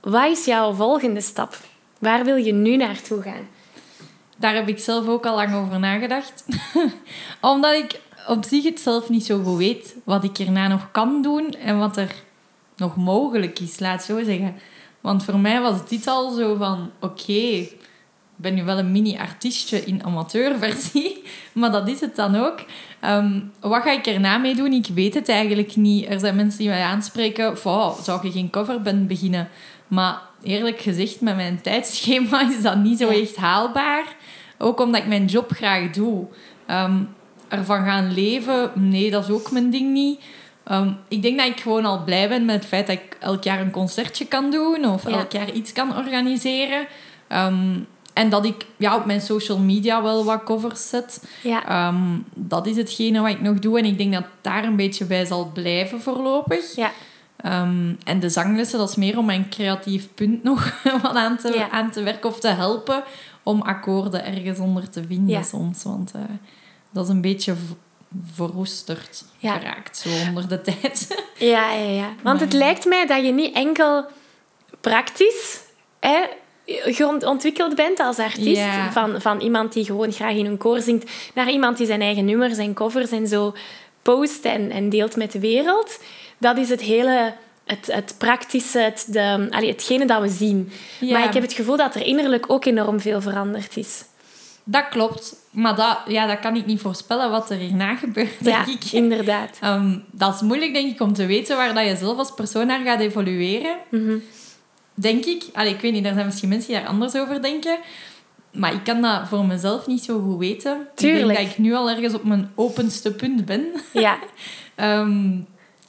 wat 0.00 0.30
is 0.30 0.44
jouw 0.44 0.72
volgende 0.72 1.20
stap? 1.20 1.56
Waar 1.98 2.24
wil 2.24 2.36
je 2.36 2.52
nu 2.52 2.76
naartoe 2.76 3.22
gaan? 3.22 3.48
Daar 4.36 4.54
heb 4.54 4.68
ik 4.68 4.78
zelf 4.78 5.08
ook 5.08 5.26
al 5.26 5.34
lang 5.34 5.54
over 5.54 5.78
nagedacht. 5.78 6.44
Omdat 7.40 7.74
ik 7.74 8.00
op 8.26 8.44
zich 8.44 8.64
het 8.64 8.80
zelf 8.80 9.08
niet 9.08 9.26
zo 9.26 9.42
goed 9.42 9.58
weet 9.58 9.96
wat 10.04 10.24
ik 10.24 10.38
erna 10.38 10.68
nog 10.68 10.90
kan 10.90 11.22
doen 11.22 11.54
en 11.54 11.78
wat 11.78 11.96
er 11.96 12.14
nog 12.76 12.96
mogelijk 12.96 13.58
is, 13.58 13.78
laat 13.78 14.04
zo 14.04 14.24
zeggen. 14.24 14.56
Want 15.00 15.24
voor 15.24 15.38
mij 15.38 15.60
was 15.60 15.88
dit 15.88 16.06
al 16.06 16.30
zo 16.30 16.54
van, 16.54 16.90
oké, 17.00 17.66
ben 18.36 18.54
nu 18.54 18.64
wel 18.64 18.78
een 18.78 18.92
mini-artiestje 18.92 19.84
in 19.84 20.04
amateurversie, 20.04 21.22
maar 21.52 21.72
dat 21.72 21.88
is 21.88 22.00
het 22.00 22.16
dan 22.16 22.36
ook. 22.36 22.64
Ehm, 23.00 23.40
wat 23.60 23.82
ga 23.82 23.90
ik 23.90 24.06
erna 24.06 24.38
mee 24.38 24.54
doen? 24.54 24.72
Ik 24.72 24.86
weet 24.94 25.14
het 25.14 25.28
eigenlijk 25.28 25.76
niet. 25.76 26.08
Er 26.08 26.20
zijn 26.20 26.36
mensen 26.36 26.58
die 26.58 26.68
mij 26.68 26.82
aanspreken, 26.82 27.58
van, 27.58 27.94
zou 28.02 28.26
je 28.26 28.32
geen 28.32 28.50
coverband 28.50 29.06
beginnen? 29.06 29.48
Maar 29.88 30.20
eerlijk 30.42 30.80
gezegd, 30.80 31.20
met 31.20 31.36
mijn 31.36 31.60
tijdschema 31.60 32.50
is 32.50 32.62
dat 32.62 32.76
niet 32.76 32.98
zo 32.98 33.08
echt 33.08 33.36
haalbaar. 33.36 34.04
Ook 34.58 34.80
omdat 34.80 35.00
ik 35.00 35.06
mijn 35.06 35.24
job 35.24 35.52
graag 35.52 35.90
doe. 35.90 36.26
Ehm, 36.66 36.96
ervan 37.48 37.84
gaan 37.84 38.14
leven, 38.14 38.70
nee, 38.74 39.10
dat 39.10 39.24
is 39.24 39.30
ook 39.30 39.50
mijn 39.50 39.70
ding 39.70 39.92
niet. 39.92 40.20
Ehm, 40.64 40.92
ik 41.08 41.22
denk 41.22 41.38
dat 41.38 41.46
ik 41.46 41.60
gewoon 41.60 41.84
al 41.84 42.04
blij 42.04 42.28
ben 42.28 42.44
met 42.44 42.54
het 42.54 42.66
feit 42.66 42.86
dat 42.86 42.96
ik 42.96 43.16
elk 43.20 43.44
jaar 43.44 43.60
een 43.60 43.70
concertje 43.70 44.26
kan 44.26 44.50
doen 44.50 44.84
of 44.86 45.06
elk 45.06 45.32
jaar 45.32 45.52
iets 45.52 45.72
kan 45.72 45.96
organiseren. 45.96 46.86
En 48.12 48.30
dat 48.30 48.44
ik 48.44 48.66
ja, 48.76 48.96
op 48.96 49.04
mijn 49.04 49.20
social 49.20 49.58
media 49.58 50.02
wel 50.02 50.24
wat 50.24 50.42
covers 50.42 50.88
zet. 50.88 51.24
Ja. 51.42 51.94
dat 52.34 52.66
is 52.66 52.76
hetgene 52.76 53.20
wat 53.20 53.30
ik 53.30 53.40
nog 53.40 53.58
doe. 53.58 53.78
En 53.78 53.84
ik 53.84 53.98
denk 53.98 54.12
dat 54.12 54.24
daar 54.40 54.64
een 54.64 54.76
beetje 54.76 55.04
bij 55.04 55.24
zal 55.24 55.50
blijven 55.54 56.00
voorlopig. 56.00 56.76
Ja. 56.76 56.90
en 58.04 58.20
de 58.20 58.28
zanglessen, 58.28 58.78
dat 58.78 58.88
is 58.88 58.96
meer 58.96 59.18
om 59.18 59.24
mijn 59.24 59.48
creatief 59.48 60.08
punt 60.14 60.42
nog 60.52 60.82
wat 61.02 61.14
aan 61.14 61.36
te, 61.36 61.70
aan 61.70 61.90
te 61.90 62.02
werken 62.02 62.30
of 62.30 62.40
te 62.40 62.48
helpen 62.48 63.04
om 63.42 63.62
akkoorden 63.62 64.24
ergens 64.24 64.58
onder 64.58 64.90
te 64.90 65.04
vinden 65.04 65.44
soms. 65.44 65.82
Want 65.82 66.12
uh, 66.16 66.22
dat 66.90 67.04
is 67.04 67.10
een 67.10 67.20
beetje 67.20 67.54
verroesterd 68.32 69.24
geraakt, 69.40 69.96
zo 69.96 70.08
onder 70.28 70.48
de 70.48 70.60
tijd. 70.80 71.24
Ja, 71.38 71.72
ja, 71.72 71.90
ja. 71.90 72.08
Want 72.22 72.40
het 72.40 72.52
lijkt 72.52 72.84
mij 72.84 73.06
dat 73.06 73.24
je 73.24 73.32
niet 73.32 73.54
enkel 73.54 74.06
praktisch 74.80 75.60
hè, 76.00 76.20
ontwikkeld 77.24 77.74
bent 77.74 78.00
als 78.00 78.18
artiest. 78.18 78.62
Van, 78.90 79.20
van 79.20 79.40
iemand 79.40 79.72
die 79.72 79.84
gewoon 79.84 80.12
graag 80.12 80.34
in 80.34 80.46
een 80.46 80.58
koor 80.58 80.80
zingt, 80.80 81.10
naar 81.34 81.50
iemand 81.50 81.76
die 81.76 81.86
zijn 81.86 82.00
eigen 82.00 82.24
nummers 82.24 82.58
en 82.58 82.74
covers 82.74 83.10
en 83.10 83.26
zo 83.26 83.54
post 84.02 84.44
en, 84.44 84.70
en 84.70 84.88
deelt 84.88 85.16
met 85.16 85.32
de 85.32 85.40
wereld. 85.40 85.98
Dat 86.38 86.58
is 86.58 86.68
het 86.68 86.80
hele 86.80 87.34
het, 87.64 87.86
het 87.92 88.14
praktische, 88.18 88.78
het, 88.78 89.06
de, 89.08 89.46
allee, 89.50 89.70
hetgene 89.70 90.06
dat 90.06 90.20
we 90.20 90.28
zien. 90.28 90.72
Maar 91.00 91.24
ik 91.24 91.32
heb 91.32 91.42
het 91.42 91.52
gevoel 91.52 91.76
dat 91.76 91.94
er 91.94 92.06
innerlijk 92.06 92.44
ook 92.50 92.64
enorm 92.64 93.00
veel 93.00 93.20
veranderd 93.20 93.76
is. 93.76 94.04
Dat 94.64 94.88
klopt. 94.88 95.36
Maar 95.50 95.76
dat, 95.76 95.98
ja, 96.06 96.26
dat 96.26 96.40
kan 96.40 96.56
ik 96.56 96.66
niet 96.66 96.80
voorspellen 96.80 97.30
wat 97.30 97.50
er 97.50 97.56
hierna 97.56 97.94
gebeurt, 97.94 98.44
denk 98.44 98.66
ja, 98.66 98.72
ik. 98.72 98.92
inderdaad. 98.92 99.58
Ehm, 99.60 99.98
dat 100.10 100.34
is 100.34 100.40
moeilijk, 100.40 100.72
denk 100.72 100.94
ik, 100.94 101.00
om 101.00 101.12
te 101.12 101.26
weten 101.26 101.56
waar 101.56 101.74
dat 101.74 101.86
je 101.86 101.96
zelf 101.96 102.18
als 102.18 102.34
persoon 102.34 102.66
naar 102.66 102.84
gaat 102.84 103.00
evolueren. 103.00 103.76
Mhm. 103.90 104.16
Denk 104.94 105.24
ik. 105.24 105.44
Allee, 105.52 105.74
ik 105.74 105.80
weet 105.80 105.92
niet, 105.92 106.04
er 106.04 106.14
zijn 106.14 106.26
misschien 106.26 106.48
mensen 106.48 106.72
die 106.72 106.80
daar 106.80 106.88
anders 106.88 107.16
over 107.16 107.42
denken. 107.42 107.78
Maar 108.52 108.72
ik 108.72 108.84
kan 108.84 109.02
dat 109.02 109.28
voor 109.28 109.44
mezelf 109.44 109.86
niet 109.86 110.02
zo 110.02 110.20
goed 110.20 110.38
weten. 110.38 110.88
Tuurlijk. 110.94 111.20
Ik 111.20 111.26
denk 111.26 111.38
dat 111.38 111.56
ik 111.56 111.58
nu 111.58 111.74
al 111.74 111.90
ergens 111.90 112.14
op 112.14 112.24
mijn 112.24 112.50
openste 112.54 113.12
punt 113.12 113.44
ben. 113.44 113.66
Ja. 113.92 114.18
Ehm, 114.74 115.40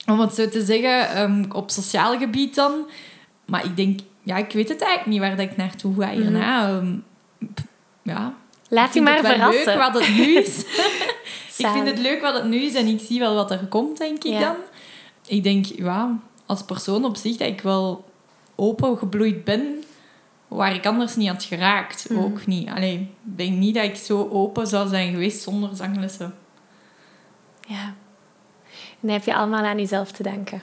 om 0.05 0.19
het 0.19 0.33
zo 0.33 0.49
te 0.49 0.63
zeggen, 0.65 1.21
um, 1.21 1.45
op 1.51 1.71
sociaal 1.71 2.17
gebied 2.17 2.55
dan. 2.55 2.89
Maar 3.45 3.65
ik 3.65 3.75
denk, 3.75 3.99
ja, 4.23 4.37
ik 4.37 4.51
weet 4.51 4.69
het 4.69 4.81
eigenlijk 4.81 5.11
niet 5.11 5.19
waar 5.19 5.37
dat 5.37 5.51
ik 5.51 5.57
naartoe 5.57 5.95
ga 6.01 6.09
hierna. 6.09 6.81
Mm. 6.81 7.03
ja. 8.01 8.33
Laat 8.69 8.93
je 8.93 9.01
maar 9.01 9.19
verrassen. 9.19 9.65
leuk 9.65 9.77
wat 9.77 9.93
het 9.93 10.15
nu 10.15 10.37
is. 10.37 10.65
ik 11.57 11.67
vind 11.67 11.87
het 11.87 11.99
leuk 11.99 12.21
wat 12.21 12.33
het 12.33 12.45
nu 12.45 12.57
is 12.57 12.73
en 12.73 12.87
ik 12.87 12.99
zie 12.99 13.19
wel 13.19 13.35
wat 13.35 13.51
er 13.51 13.65
komt, 13.69 13.97
denk 13.97 14.23
ik 14.23 14.39
dan. 14.39 14.55
Ik 15.27 15.43
denk, 15.43 15.65
ja, 15.65 16.19
als 16.45 16.63
persoon 16.63 17.05
op 17.05 17.15
zich 17.15 17.37
dat 17.37 17.47
ik 17.47 17.61
wel 17.61 18.05
open 18.55 18.97
gebloeid 18.97 19.43
ben, 19.43 19.83
waar 20.47 20.75
ik 20.75 20.85
anders 20.85 21.15
niet 21.15 21.27
had 21.27 21.43
geraakt. 21.43 22.09
Mm. 22.09 22.19
Ook 22.19 22.45
niet. 22.45 22.69
Alleen, 22.69 22.99
ik 22.99 23.37
denk 23.37 23.57
niet 23.57 23.75
dat 23.75 23.83
ik 23.83 23.95
zo 23.95 24.29
open 24.31 24.67
zou 24.67 24.87
zijn 24.87 25.11
geweest 25.11 25.41
zonder 25.41 25.75
zanglessen. 25.75 26.35
Ja. 27.67 27.83
En 28.63 28.99
dan 28.99 29.11
heb 29.11 29.23
je 29.23 29.35
allemaal 29.35 29.63
aan 29.63 29.77
jezelf 29.77 30.11
te 30.11 30.23
danken. 30.23 30.61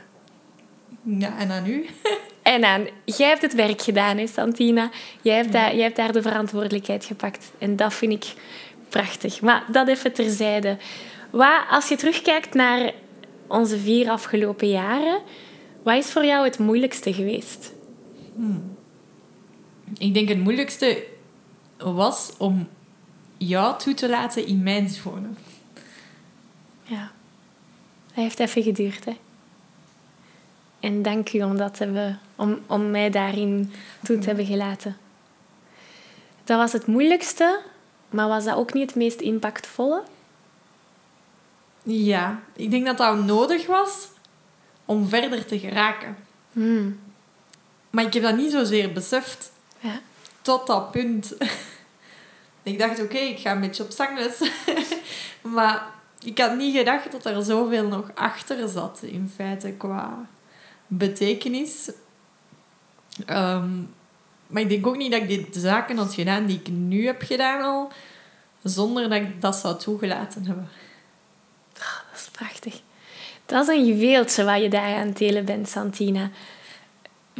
Ja, 1.02 1.38
en 1.38 1.50
aan 1.50 1.66
u. 1.66 1.86
en 2.42 2.64
aan... 2.64 2.86
Jij 3.04 3.28
hebt 3.28 3.42
het 3.42 3.54
werk 3.54 3.82
gedaan, 3.82 4.16
hè, 4.16 4.26
Santina. 4.26 4.90
Jij 5.22 5.36
hebt, 5.36 5.52
daar, 5.52 5.74
jij 5.74 5.82
hebt 5.82 5.96
daar 5.96 6.12
de 6.12 6.22
verantwoordelijkheid 6.22 7.04
gepakt. 7.04 7.50
En 7.58 7.76
dat 7.76 7.94
vind 7.94 8.12
ik 8.12 8.34
prachtig. 8.88 9.40
Maar 9.40 9.64
dat 9.72 9.88
even 9.88 10.12
terzijde. 10.12 10.76
Wat, 11.30 11.64
als 11.70 11.88
je 11.88 11.96
terugkijkt 11.96 12.54
naar 12.54 12.92
onze 13.46 13.78
vier 13.78 14.10
afgelopen 14.10 14.68
jaren... 14.68 15.18
Wat 15.82 15.96
is 15.96 16.10
voor 16.10 16.24
jou 16.24 16.44
het 16.44 16.58
moeilijkste 16.58 17.12
geweest? 17.12 17.72
Hmm. 18.34 18.76
Ik 19.98 20.14
denk 20.14 20.28
het 20.28 20.38
moeilijkste 20.38 21.06
was 21.78 22.32
om 22.38 22.68
jou 23.36 23.78
toe 23.78 23.94
te 23.94 24.08
laten 24.08 24.46
in 24.46 24.62
mijn 24.62 24.88
zone. 24.88 25.28
Ja. 26.82 27.12
Dat 28.06 28.14
heeft 28.14 28.38
even 28.38 28.62
geduurd, 28.62 29.04
hè. 29.04 29.16
En 30.80 31.02
dank 31.02 31.32
u 31.32 31.42
om, 31.42 31.56
dat 31.56 31.80
om, 32.36 32.58
om 32.66 32.90
mij 32.90 33.10
daarin 33.10 33.72
toe 34.02 34.18
te 34.18 34.26
hebben 34.26 34.46
gelaten. 34.46 34.96
Dat 36.44 36.58
was 36.58 36.72
het 36.72 36.86
moeilijkste, 36.86 37.60
maar 38.10 38.28
was 38.28 38.44
dat 38.44 38.56
ook 38.56 38.72
niet 38.72 38.86
het 38.86 38.94
meest 38.94 39.20
impactvolle? 39.20 40.02
Ja, 41.82 42.40
ik 42.52 42.70
denk 42.70 42.86
dat 42.86 42.98
dat 42.98 43.24
nodig 43.24 43.66
was 43.66 44.08
om 44.84 45.08
verder 45.08 45.46
te 45.46 45.58
geraken. 45.58 46.16
Hmm. 46.52 46.98
Maar 47.90 48.04
ik 48.04 48.12
heb 48.12 48.22
dat 48.22 48.36
niet 48.36 48.52
zozeer 48.52 48.92
beseft. 48.92 49.52
Ja. 49.78 50.00
Tot 50.42 50.66
dat 50.66 50.90
punt. 50.90 51.34
ik 52.62 52.78
dacht, 52.78 53.02
oké, 53.02 53.18
ik 53.18 53.38
ga 53.38 53.52
een 53.52 53.60
beetje 53.60 53.82
op 53.82 53.90
zangles. 53.90 54.50
maar 55.56 55.86
ik 56.22 56.38
had 56.38 56.56
niet 56.56 56.76
gedacht 56.76 57.12
dat 57.12 57.26
er 57.26 57.42
zoveel 57.42 57.86
nog 57.86 58.10
achter 58.14 58.68
zat, 58.68 59.00
in 59.02 59.32
feite, 59.34 59.70
qua 59.70 60.26
betekenis. 60.86 61.90
Ehm, 63.26 63.68
maar 64.46 64.62
ik 64.62 64.68
denk 64.68 64.86
ook 64.86 64.96
niet 64.96 65.12
dat 65.12 65.22
ik 65.22 65.52
de 65.52 65.60
zaken 65.60 65.96
had 65.96 66.14
gedaan 66.14 66.46
die 66.46 66.58
ik 66.58 66.68
nu 66.68 67.06
heb 67.06 67.22
gedaan 67.22 67.62
al, 67.62 67.92
zonder 68.62 69.08
dat 69.08 69.20
ik 69.20 69.40
dat 69.40 69.56
zou 69.56 69.78
toegelaten 69.78 70.44
hebben. 70.44 70.68
Oh, 71.78 72.00
dat 72.10 72.20
is 72.20 72.28
prachtig. 72.28 72.80
Dat 73.46 73.68
is 73.68 73.76
een 73.76 73.86
juweeltje 73.86 74.44
wat 74.44 74.62
je 74.62 74.68
daar 74.68 74.96
aan 74.96 75.06
het 75.06 75.18
delen 75.18 75.44
bent, 75.44 75.68
Santina. 75.68 76.30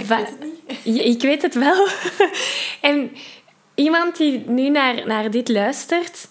Ik 0.00 0.06
weet 0.06 0.26
het 0.26 0.40
niet. 0.84 1.04
Ik 1.14 1.22
weet 1.22 1.42
het 1.42 1.54
wel. 1.54 1.86
en 2.90 3.16
iemand 3.74 4.16
die 4.16 4.42
nu 4.46 4.68
naar, 4.68 5.06
naar 5.06 5.30
dit 5.30 5.48
luistert, 5.48 6.28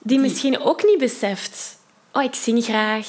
die 0.00 0.18
misschien 0.18 0.58
ook 0.58 0.84
niet 0.84 0.98
beseft 0.98 1.80
oh, 2.12 2.22
ik 2.22 2.34
zing 2.34 2.64
graag. 2.64 3.06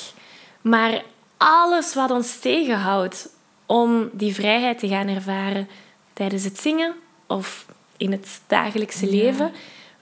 Maar 0.62 1.04
alles 1.38 1.94
wat 1.94 2.12
ons 2.12 2.40
tegenhoudt 2.40 3.30
om 3.66 4.10
die 4.12 4.34
vrijheid 4.34 4.80
te 4.80 4.88
gaan 4.88 5.08
ervaren 5.08 5.68
tijdens 6.14 6.44
het 6.44 6.60
zingen 6.60 6.94
of 7.28 7.66
in 7.98 8.12
het 8.12 8.42
dagelijkse 8.48 9.10
leven, 9.10 9.52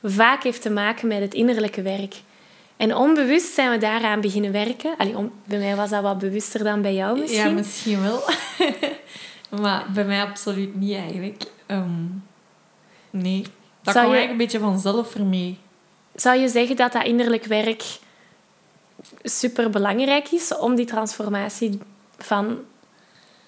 vaak 0.04 0.43
heeft 0.43 0.62
te 0.62 0.69
maken 0.69 1.08
met 1.08 1.19
het 1.19 1.34
innerlijke 1.34 1.82
werk. 1.82 2.15
En 2.78 2.95
onbewust 2.95 3.54
zijn 3.54 3.71
we 3.71 3.78
daaraan 3.78 4.21
beginnen 4.21 4.52
werken. 4.52 4.93
Allee, 4.97 5.15
bij 5.45 5.58
mij 5.58 5.76
was 5.76 5.89
dat 5.89 6.02
wat 6.02 6.19
bewuster 6.19 6.63
dan 6.63 6.82
bij 6.82 6.93
jou 6.93 7.19
misschien. 7.19 7.47
Ja, 7.47 7.54
misschien 7.54 8.02
wel. 8.02 8.24
maar 9.60 9.86
bij 9.94 10.06
mij 10.06 10.22
absoluut 10.22 10.76
niet 10.76 10.96
eigenlijk. 10.96 11.44
Ehm, 11.66 12.06
nee, 13.10 13.42
dat 13.82 13.94
Zou 13.94 14.06
kwam 14.06 14.16
eigenlijk 14.16 14.32
een 14.32 14.38
beetje 14.38 14.60
vanzelf 14.60 15.12
voor 15.12 15.26
mij. 15.26 15.58
Zou 16.16 16.40
je 16.40 16.48
zeggen 16.48 16.76
dat 16.76 16.92
dat 16.92 17.06
innerlijk 17.06 17.46
werk 17.46 17.84
super 19.24 19.70
belangrijk 19.70 20.32
is 20.32 20.58
om 20.58 20.76
die 20.76 20.86
transformatie 20.86 21.80
van 22.18 22.58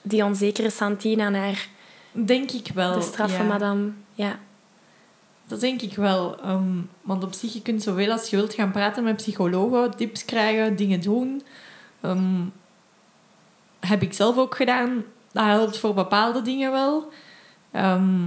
die 0.01 0.23
onzekere 0.23 0.69
Santina 0.69 1.29
naar 1.29 1.67
denk 2.11 2.51
ik 2.51 2.67
wel, 2.73 2.93
de 2.93 3.01
straffe 3.01 3.43
madame. 3.43 3.91
Ja. 4.13 4.39
Dat 5.47 5.59
denk 5.59 5.81
ik 5.81 5.95
wel. 5.95 6.39
Ehm, 6.39 6.77
want 7.01 7.23
op 7.23 7.33
zich, 7.33 7.53
je 7.53 7.61
kunt 7.61 7.83
zoveel 7.83 8.11
als 8.11 8.29
je 8.29 8.35
wilt 8.35 8.53
gaan 8.53 8.71
praten 8.71 9.03
met 9.03 9.15
psychologen, 9.15 9.95
tips 9.95 10.25
krijgen, 10.25 10.75
dingen 10.75 11.01
doen. 11.01 11.41
Ehm, 12.01 12.41
heb 13.79 14.01
ik 14.01 14.13
zelf 14.13 14.37
ook 14.37 14.55
gedaan. 14.55 15.03
Dat 15.33 15.45
helpt 15.45 15.77
voor 15.77 15.93
bepaalde 15.93 16.41
dingen 16.41 16.71
wel. 16.71 17.11
Ehm, 17.71 18.25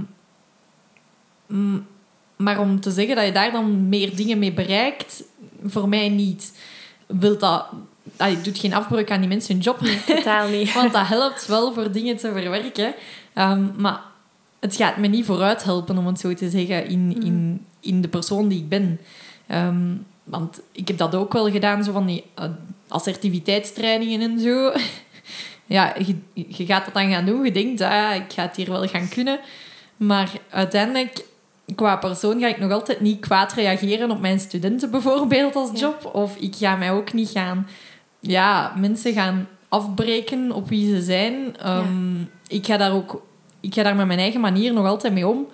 maar 2.35 2.59
om 2.59 2.79
te 2.79 2.91
zeggen 2.91 3.15
dat 3.15 3.25
je 3.25 3.31
daar 3.31 3.51
dan 3.51 3.89
meer 3.89 4.15
dingen 4.15 4.39
mee 4.39 4.53
bereikt, 4.53 5.23
voor 5.65 5.89
mij 5.89 6.09
niet 6.09 6.57
wil 7.07 7.37
dat 7.37 7.65
allee, 8.17 8.41
doet 8.41 8.57
geen 8.59 8.73
afbreuk 8.73 9.11
aan 9.11 9.19
die 9.19 9.29
mensen 9.29 9.53
hun 9.53 9.63
job. 9.63 9.79
Totaal 10.05 10.47
niet. 10.49 10.73
Want 10.79 10.93
dat 10.93 11.07
helpt 11.07 11.45
wel 11.47 11.73
voor 11.73 11.91
dingen 11.91 12.17
te 12.17 12.31
verwerken. 12.31 12.93
Ehm, 13.33 13.65
maar 13.75 14.01
het 14.59 14.75
gaat 14.75 14.97
me 14.97 15.07
niet 15.07 15.25
vooruit 15.25 15.63
helpen, 15.63 15.97
om 15.97 16.07
het 16.07 16.19
zo 16.19 16.33
te 16.33 16.49
zeggen, 16.49 16.87
in, 16.87 17.07
Mhm. 17.07 17.21
in, 17.21 17.65
in 17.79 18.01
de 18.01 18.07
persoon 18.07 18.47
die 18.47 18.59
ik 18.59 18.69
ben. 18.69 18.99
Ehm, 19.47 19.95
want 20.23 20.61
ik 20.71 20.87
heb 20.87 20.97
dat 20.97 21.15
ook 21.15 21.33
wel 21.33 21.51
gedaan, 21.51 21.83
zo 21.83 21.91
van 21.91 22.05
die 22.05 22.23
uh, 22.39 22.45
assertiviteitstrainingen 22.87 24.21
en 24.21 24.39
zo. 24.39 24.71
ja, 25.67 25.93
je, 26.05 26.15
je 26.33 26.65
gaat 26.65 26.85
dat 26.85 26.93
dan 26.93 27.11
gaan 27.11 27.25
doen. 27.25 27.43
Je 27.45 27.51
denkt, 27.51 27.81
ah, 27.81 28.15
ik 28.15 28.33
ga 28.33 28.41
het 28.41 28.55
hier 28.55 28.69
wel 28.69 28.87
gaan 28.87 29.07
kunnen. 29.09 29.39
Maar 29.97 30.29
uiteindelijk, 30.49 31.25
qua 31.75 31.95
persoon, 31.97 32.39
ga 32.39 32.47
ik 32.47 32.59
nog 32.59 32.71
altijd 32.71 32.99
niet 33.01 33.19
kwaad 33.19 33.53
reageren 33.53 34.11
op 34.11 34.19
mijn 34.21 34.39
studenten 34.39 34.91
bijvoorbeeld 34.91 35.55
als 35.55 35.69
Ja. 35.73 35.79
job. 35.79 36.09
Of 36.13 36.35
ik 36.35 36.55
ga 36.55 36.75
mij 36.75 36.91
ook 36.91 37.13
niet 37.13 37.29
gaan... 37.29 37.67
Ja, 38.19 38.73
mensen 38.77 39.13
gaan 39.13 39.47
afbreken 39.69 40.51
op 40.51 40.69
wie 40.69 40.95
ze 40.95 41.01
zijn. 41.01 41.57
Ehm, 41.57 42.21
Ik 42.47 42.65
ga 42.65 42.77
daar 42.77 42.91
ook... 42.91 43.21
Ik 43.59 43.73
ga 43.73 43.83
daar 43.83 43.95
met 43.95 44.07
mijn 44.07 44.19
eigen 44.19 44.39
manier 44.41 44.73
nog 44.73 44.85
altijd 44.85 45.13
mee 45.13 45.27
om. 45.27 45.47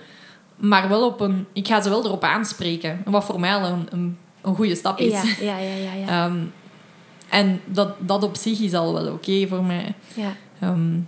Maar 0.55 0.89
wel 0.89 1.05
op 1.05 1.19
een... 1.19 1.45
Ik 1.53 1.67
ga 1.67 1.81
ze 1.81 1.89
wel 1.89 2.05
erop 2.05 2.23
aanspreken. 2.23 3.01
Wat 3.05 3.23
voor 3.25 3.39
mij 3.39 3.53
al 3.55 3.63
een, 3.65 3.87
een, 3.89 4.17
een 4.41 4.55
goede 4.55 4.75
stap 4.75 4.99
is. 4.99 5.11
Ja, 5.39 5.57
ja, 5.57 5.57
ja, 5.57 5.75
ja. 5.75 5.93
ja. 5.93 6.07
Ehm, 6.25 6.37
en 7.33 7.61
dat, 7.65 7.89
dat 7.99 8.23
op 8.23 8.35
zich 8.35 8.59
is 8.59 8.73
al 8.73 8.93
wel 8.93 9.13
oké 9.13 9.47
voor 9.47 9.63
mij. 9.63 9.93
ja. 10.15 10.35
Ehm, 10.59 10.99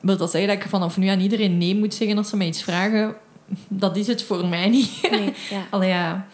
wil 0.00 0.16
dat 0.16 0.30
zeggen 0.30 0.48
dat 0.54 0.62
ik 0.64 0.68
vanaf 0.70 0.96
nu 0.96 1.06
aan 1.06 1.20
iedereen 1.20 1.58
nee 1.58 1.76
moet 1.76 1.94
zeggen 1.94 2.16
als 2.18 2.28
ze 2.28 2.36
mij 2.36 2.46
iets 2.46 2.62
vragen? 2.62 3.14
Dat 3.68 3.96
is 3.96 4.06
het 4.06 4.22
voor 4.22 4.46
mij 4.46 4.68
niet. 4.68 5.08
Nee, 5.10 5.32
ja. 5.50 5.66
Allee, 5.70 5.88
ja. 5.88 6.26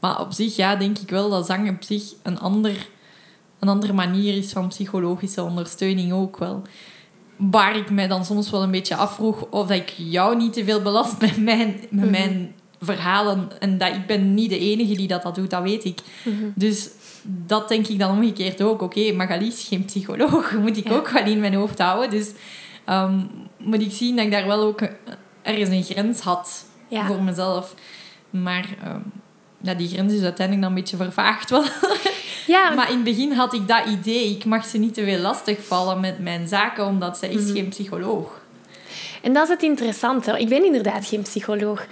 Maar 0.00 0.20
op 0.20 0.32
zich, 0.32 0.56
ja, 0.56 0.76
denk 0.76 0.98
ik 0.98 1.10
wel 1.10 1.30
dat 1.30 1.46
zang 1.46 1.70
op 1.70 1.82
zich 1.82 2.02
een, 2.22 2.38
ander, 2.38 2.88
een 3.58 3.68
andere 3.68 3.92
manier 3.92 4.36
is 4.36 4.52
van 4.52 4.68
psychologische 4.68 5.42
ondersteuning 5.42 6.12
ook 6.12 6.36
wel. 6.38 6.62
Waar 7.36 7.76
ik 7.76 7.90
mij 7.90 8.06
dan 8.08 8.24
soms 8.24 8.50
wel 8.50 8.62
een 8.62 8.70
beetje 8.70 8.96
afvroeg 8.96 9.42
of 9.50 9.66
dat 9.66 9.76
ik 9.76 9.94
jou 9.96 10.36
niet 10.36 10.52
te 10.52 10.64
veel 10.64 10.82
belast 10.82 11.20
met 11.20 11.36
mijn, 11.36 11.74
met 11.90 12.00
Mhm. 12.02 12.10
mijn 12.10 12.54
verhalen. 12.80 13.60
En 13.60 13.78
dat 13.78 13.94
ik 13.94 14.06
ben 14.06 14.34
niet 14.34 14.50
de 14.50 14.58
enige 14.58 14.94
die 14.94 15.06
dat, 15.08 15.22
dat 15.22 15.34
doet, 15.34 15.50
dat 15.50 15.62
weet 15.62 15.84
ik. 15.84 15.98
Mhm. 16.24 16.44
Dus 16.54 16.88
dat 17.26 17.68
denk 17.68 17.86
ik 17.86 17.98
dan 17.98 18.10
omgekeerd 18.10 18.62
ook. 18.62 18.82
Oké, 18.82 19.12
Magali 19.12 19.46
is 19.46 19.66
geen 19.68 19.84
psycholoog. 19.84 20.52
Moet 20.62 20.76
ik 20.76 20.88
Ja. 20.88 20.94
ook 20.94 21.08
wel 21.08 21.24
in 21.24 21.40
mijn 21.40 21.54
hoofd 21.54 21.78
houden. 21.78 22.10
Dus 22.10 22.30
ehm, 22.84 23.18
moet 23.58 23.80
ik 23.80 23.92
zien 23.92 24.16
dat 24.16 24.24
ik 24.24 24.30
daar 24.30 24.46
wel 24.46 24.62
ook 24.62 24.80
ergens 25.42 25.68
een 25.70 25.82
grens 25.82 26.20
had 26.20 26.64
Ja. 26.88 27.06
voor 27.06 27.22
mezelf. 27.22 27.74
Maar 28.30 28.66
ehm, 28.84 29.00
ja, 29.60 29.74
die 29.74 29.88
grens 29.88 30.12
is 30.12 30.22
uiteindelijk 30.22 30.66
dan 30.66 30.76
een 30.76 30.80
beetje 30.82 30.96
vervaagd 30.96 31.50
wel. 31.50 31.64
Ja, 32.46 32.70
Maar 32.70 32.88
in 32.90 32.94
het 32.94 33.04
begin 33.04 33.32
had 33.32 33.52
ik 33.54 33.68
dat 33.68 33.86
idee. 33.86 34.30
Ik 34.30 34.44
mag 34.44 34.64
ze 34.66 34.78
niet 34.78 34.94
te 34.94 35.04
veel 35.04 35.18
lastigvallen 35.18 36.00
met 36.00 36.18
mijn 36.18 36.48
zaken, 36.48 36.86
omdat 36.86 37.16
zij 37.18 37.28
is 37.28 37.42
Mhm. 37.44 37.52
geen 37.52 37.68
psycholoog. 37.68 38.42
En 39.22 39.32
dat 39.32 39.42
is 39.44 39.48
het 39.48 39.62
interessante. 39.62 40.38
Ik 40.40 40.48
ben 40.48 40.64
inderdaad 40.64 41.06
geen 41.06 41.22
psycholoog. 41.22 41.86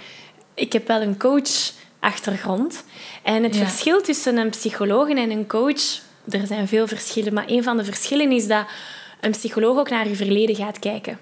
Ik 0.53 0.73
heb 0.73 0.87
wel 0.87 1.01
een 1.01 1.17
coach-achtergrond. 2.03 2.83
En 3.23 3.43
het 3.43 3.55
Ja. 3.55 3.65
verschil 3.65 4.01
tussen 4.01 4.37
een 4.37 4.49
psycholoog 4.49 5.09
en 5.09 5.31
een 5.31 5.47
coach... 5.47 6.01
Er 6.29 6.47
zijn 6.47 6.67
veel 6.67 6.87
verschillen, 6.87 7.33
maar 7.33 7.43
een 7.47 7.63
van 7.63 7.77
de 7.77 7.83
verschillen 7.83 8.31
is 8.31 8.47
dat 8.47 8.65
een 9.21 9.31
psycholoog 9.31 9.77
ook 9.77 9.89
naar 9.89 10.07
je 10.07 10.15
verleden 10.15 10.55
gaat 10.55 10.79
kijken. 10.79 11.19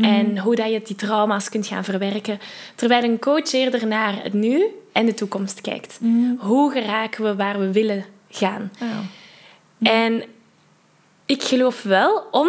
En 0.00 0.38
hoe 0.38 0.54
dat 0.54 0.70
je 0.70 0.82
die 0.84 0.96
trauma's 0.96 1.48
kunt 1.48 1.66
gaan 1.66 1.84
verwerken. 1.84 2.38
Terwijl 2.74 3.04
een 3.04 3.18
coach 3.18 3.52
eerder 3.52 3.86
naar 3.86 4.22
het 4.22 4.32
nu 4.32 4.64
en 4.92 5.06
de 5.06 5.14
toekomst 5.14 5.60
kijkt. 5.60 5.98
Hoe 6.38 6.72
geraken 6.72 7.24
we 7.24 7.36
waar 7.36 7.58
we 7.58 7.72
willen 7.72 8.04
gaan? 8.30 8.72
Ja. 8.78 9.02
En 9.90 10.22
ik 11.26 11.42
geloof 11.42 11.82
wel, 11.82 12.24
om 12.30 12.48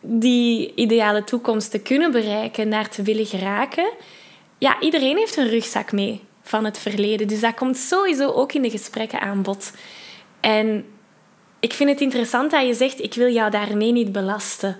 die 0.00 0.72
ideale 0.74 1.24
toekomst 1.24 1.70
te 1.70 1.78
kunnen 1.78 2.10
bereiken, 2.10 2.68
naar 2.68 2.88
te 2.88 3.02
willen 3.02 3.26
geraken, 3.26 3.90
ja, 4.58 4.80
iedereen 4.80 5.16
heeft 5.16 5.36
een 5.36 5.48
rugzak 5.48 5.92
mee 5.92 6.20
van 6.48 6.64
het 6.64 6.78
verleden. 6.78 7.28
Dus 7.28 7.40
dat 7.40 7.54
komt 7.54 7.76
sowieso 7.76 8.30
ook 8.30 8.52
in 8.52 8.62
de 8.62 8.70
gesprekken 8.70 9.20
aan 9.20 9.42
bod. 9.42 9.72
En 10.40 10.84
ik 11.60 11.72
vind 11.72 11.90
het 11.90 12.00
interessant 12.00 12.50
dat 12.50 12.66
je 12.66 12.74
zegt, 12.74 13.02
ik 13.02 13.14
wil 13.14 13.32
jou 13.32 13.50
daarmee 13.50 13.92
niet 13.92 14.12
belasten. 14.12 14.76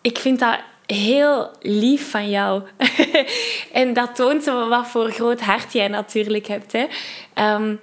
Ik 0.00 0.18
vind 0.18 0.38
dat 0.38 0.58
heel 0.86 1.50
lief 1.60 2.10
van 2.10 2.30
jou. 2.30 2.62
en 3.72 3.92
dat 3.92 4.14
toont 4.14 4.44
wat 4.44 4.86
voor 4.86 5.10
groot 5.10 5.40
hart 5.40 5.72
jij 5.72 5.88
natuurlijk 5.88 6.46
hebt. 6.46 6.72
Hè. 6.72 6.86
Ehm, 7.34 7.74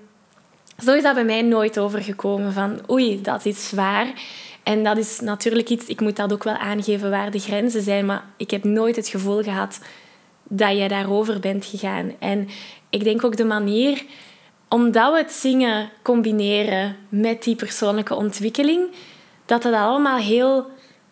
zo 0.84 0.94
is 0.94 1.04
dat 1.04 1.13
bij 1.13 1.26
mij 1.26 1.41
nooit 1.41 1.80
overgekomen 1.80 2.54
van 2.54 2.80
oei, 2.89 3.22
dat 3.22 3.46
is 3.46 3.67
zwaar. 3.67 4.08
En 4.63 4.84
dat 4.84 4.98
is 4.98 5.20
natuurlijk 5.20 5.70
iets, 5.70 5.86
ik 5.86 6.02
moet 6.02 6.15
dat 6.15 6.34
ook 6.34 6.44
wel 6.44 6.58
aangeven 6.58 7.10
waar 7.10 7.32
de 7.32 7.39
grenzen 7.39 7.82
zijn, 7.82 8.06
maar 8.06 8.24
ik 8.38 8.52
heb 8.52 8.63
nooit 8.63 8.96
het 8.96 9.08
gevoel 9.08 9.44
gehad 9.44 9.80
dat 10.54 10.78
jij 10.78 10.88
daarover 10.88 11.40
bent 11.40 11.66
gegaan. 11.66 12.12
En 12.20 12.48
ik 12.90 13.04
denk 13.04 13.24
ook 13.24 13.38
de 13.38 13.46
manier, 13.46 14.04
omdat 14.70 15.12
we 15.12 15.18
het 15.18 15.32
zingen 15.32 15.90
combineren 16.02 16.96
met 17.10 17.44
die 17.44 17.56
persoonlijke 17.56 18.16
ontwikkeling, 18.16 18.88
dat 19.46 19.64
het 19.64 19.74
allemaal 19.74 20.18
heel 20.18 20.66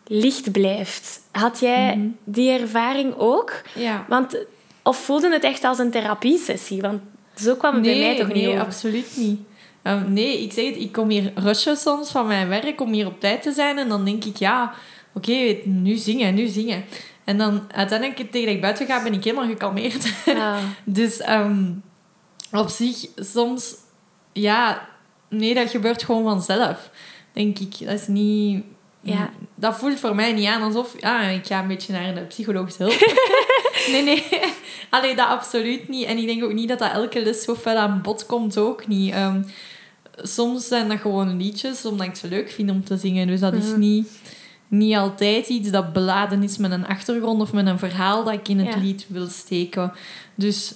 licht 0.08 0.52
blijft. 0.52 1.22
Had 1.32 1.60
jij 1.60 2.12
die 2.24 2.60
ervaring 2.60 3.14
ook? 3.18 3.62
Ja. 3.76 4.06
Want, 4.08 4.46
of 4.84 4.98
voelde 4.98 5.32
het 5.32 5.44
echt 5.44 5.64
als 5.64 5.80
een 5.80 5.92
therapiesessie? 5.92 6.82
Want 6.82 7.02
zo 7.36 7.56
kwam 7.56 7.74
het 7.74 7.84
bij 7.84 8.00
mij 8.00 8.18
toch 8.18 8.28
nee, 8.28 8.38
niet 8.38 8.48
over. 8.48 8.62
absoluut 8.62 9.18
niet. 9.18 9.40
Ehm, 9.82 10.14
nee, 10.14 10.44
ik 10.44 10.52
zeg 10.52 10.66
het, 10.66 10.78
ik 10.78 10.92
kom 10.92 11.10
hier 11.10 11.32
rushen 11.36 11.78
soms 11.78 12.12
van 12.12 12.28
mijn 12.28 12.48
werk 12.48 12.82
om 12.82 12.94
hier 12.94 13.08
op 13.08 13.20
tijd 13.20 13.42
te 13.42 13.52
zijn. 13.52 13.78
En 13.78 13.90
dan 13.90 14.06
denk 14.06 14.24
ik, 14.24 14.36
ja, 14.38 14.74
oké, 15.14 15.58
nu 15.64 15.96
zingen, 15.96 16.34
nu 16.34 16.48
zingen. 16.48 16.84
En 17.30 17.38
dan 17.38 17.62
uiteindelijk, 17.72 18.32
tegen 18.32 18.46
dat 18.46 18.56
ik 18.56 18.62
buiten 18.62 18.86
ga, 18.86 19.04
ben 19.04 19.14
ik 19.14 19.24
helemaal 19.24 19.48
gekalmeerd. 19.48 20.14
Dus 20.84 21.20
ehm, 21.20 21.72
op 22.52 22.70
zich, 22.70 23.06
soms, 23.16 23.76
ja, 24.34 24.88
nee, 25.30 25.54
dat 25.54 25.70
gebeurt 25.70 26.04
gewoon 26.04 26.24
vanzelf. 26.24 26.90
Denk 27.34 27.60
ik, 27.60 27.80
dat 27.80 27.94
is 28.00 28.08
niet... 28.08 28.64
Ja. 29.02 29.30
Dat 29.56 29.78
voelt 29.78 30.00
voor 30.00 30.16
mij 30.16 30.32
niet 30.34 30.48
aan 30.48 30.62
alsof, 30.62 30.96
ja, 31.02 31.22
ik 31.22 31.46
ga 31.46 31.62
een 31.62 31.68
beetje 31.68 31.94
naar 31.94 32.14
de 32.14 32.22
psychologische 32.22 32.84
hulp. 32.84 33.14
nee, 33.92 34.04
nee. 34.04 34.24
Allee, 34.90 35.16
dat 35.16 35.28
absoluut 35.28 35.88
niet. 35.90 36.06
En 36.06 36.18
ik 36.18 36.26
denk 36.26 36.44
ook 36.44 36.54
niet 36.54 36.70
dat 36.70 36.80
dat 36.80 36.92
elke 36.92 37.24
les 37.24 37.44
zo 37.44 37.56
fel 37.56 37.76
aan 37.78 38.02
bod 38.02 38.26
komt, 38.26 38.58
ook 38.58 38.88
niet. 38.88 39.14
Ehm, 39.14 39.42
soms 40.16 40.68
zijn 40.68 40.88
dat 40.90 41.00
gewoon 41.00 41.38
liedjes, 41.38 41.86
omdat 41.86 42.08
ik 42.08 42.16
ze 42.16 42.28
leuk 42.28 42.52
vind 42.52 42.70
om 42.72 42.84
te 42.84 42.98
zingen. 42.98 43.28
Dus 43.28 43.40
dat 43.40 43.54
is 43.54 43.66
Mhm. 43.70 43.80
niet, 43.80 44.08
niet 44.70 44.96
altijd 44.96 45.48
iets 45.48 45.70
dat 45.70 45.94
beladen 45.94 46.44
is 46.44 46.58
met 46.58 46.72
een 46.72 46.88
achtergrond 46.88 47.42
of 47.42 47.54
met 47.54 47.66
een 47.68 47.80
verhaal 47.80 48.24
dat 48.24 48.34
ik 48.34 48.48
in 48.48 48.60
het 48.60 48.74
Ja. 48.74 48.80
lied 48.80 49.06
wil 49.10 49.28
steken. 49.28 49.94
Dus 50.36 50.74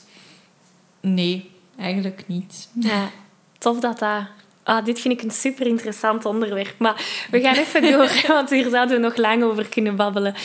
nee, 1.01 1.51
eigenlijk 1.79 2.23
niet. 2.27 2.69
ja, 2.73 3.10
tof 3.58 3.79
dat 3.79 3.99
dat... 3.99 4.21
Ah, 4.63 4.86
dit 4.86 4.99
vind 4.99 5.13
ik 5.13 5.21
een 5.21 5.32
super 5.32 5.67
interessant 5.67 6.25
onderwerp. 6.25 6.75
Maar 6.77 7.25
we 7.32 7.39
gaan 7.41 7.56
even 7.56 7.82
door, 7.91 8.10
want 8.27 8.49
hier 8.49 8.69
zouden 8.69 8.95
we 8.95 9.01
nog 9.01 9.15
lang 9.17 9.43
over 9.43 9.69
kunnen 9.69 9.95
babbelen. 9.95 10.36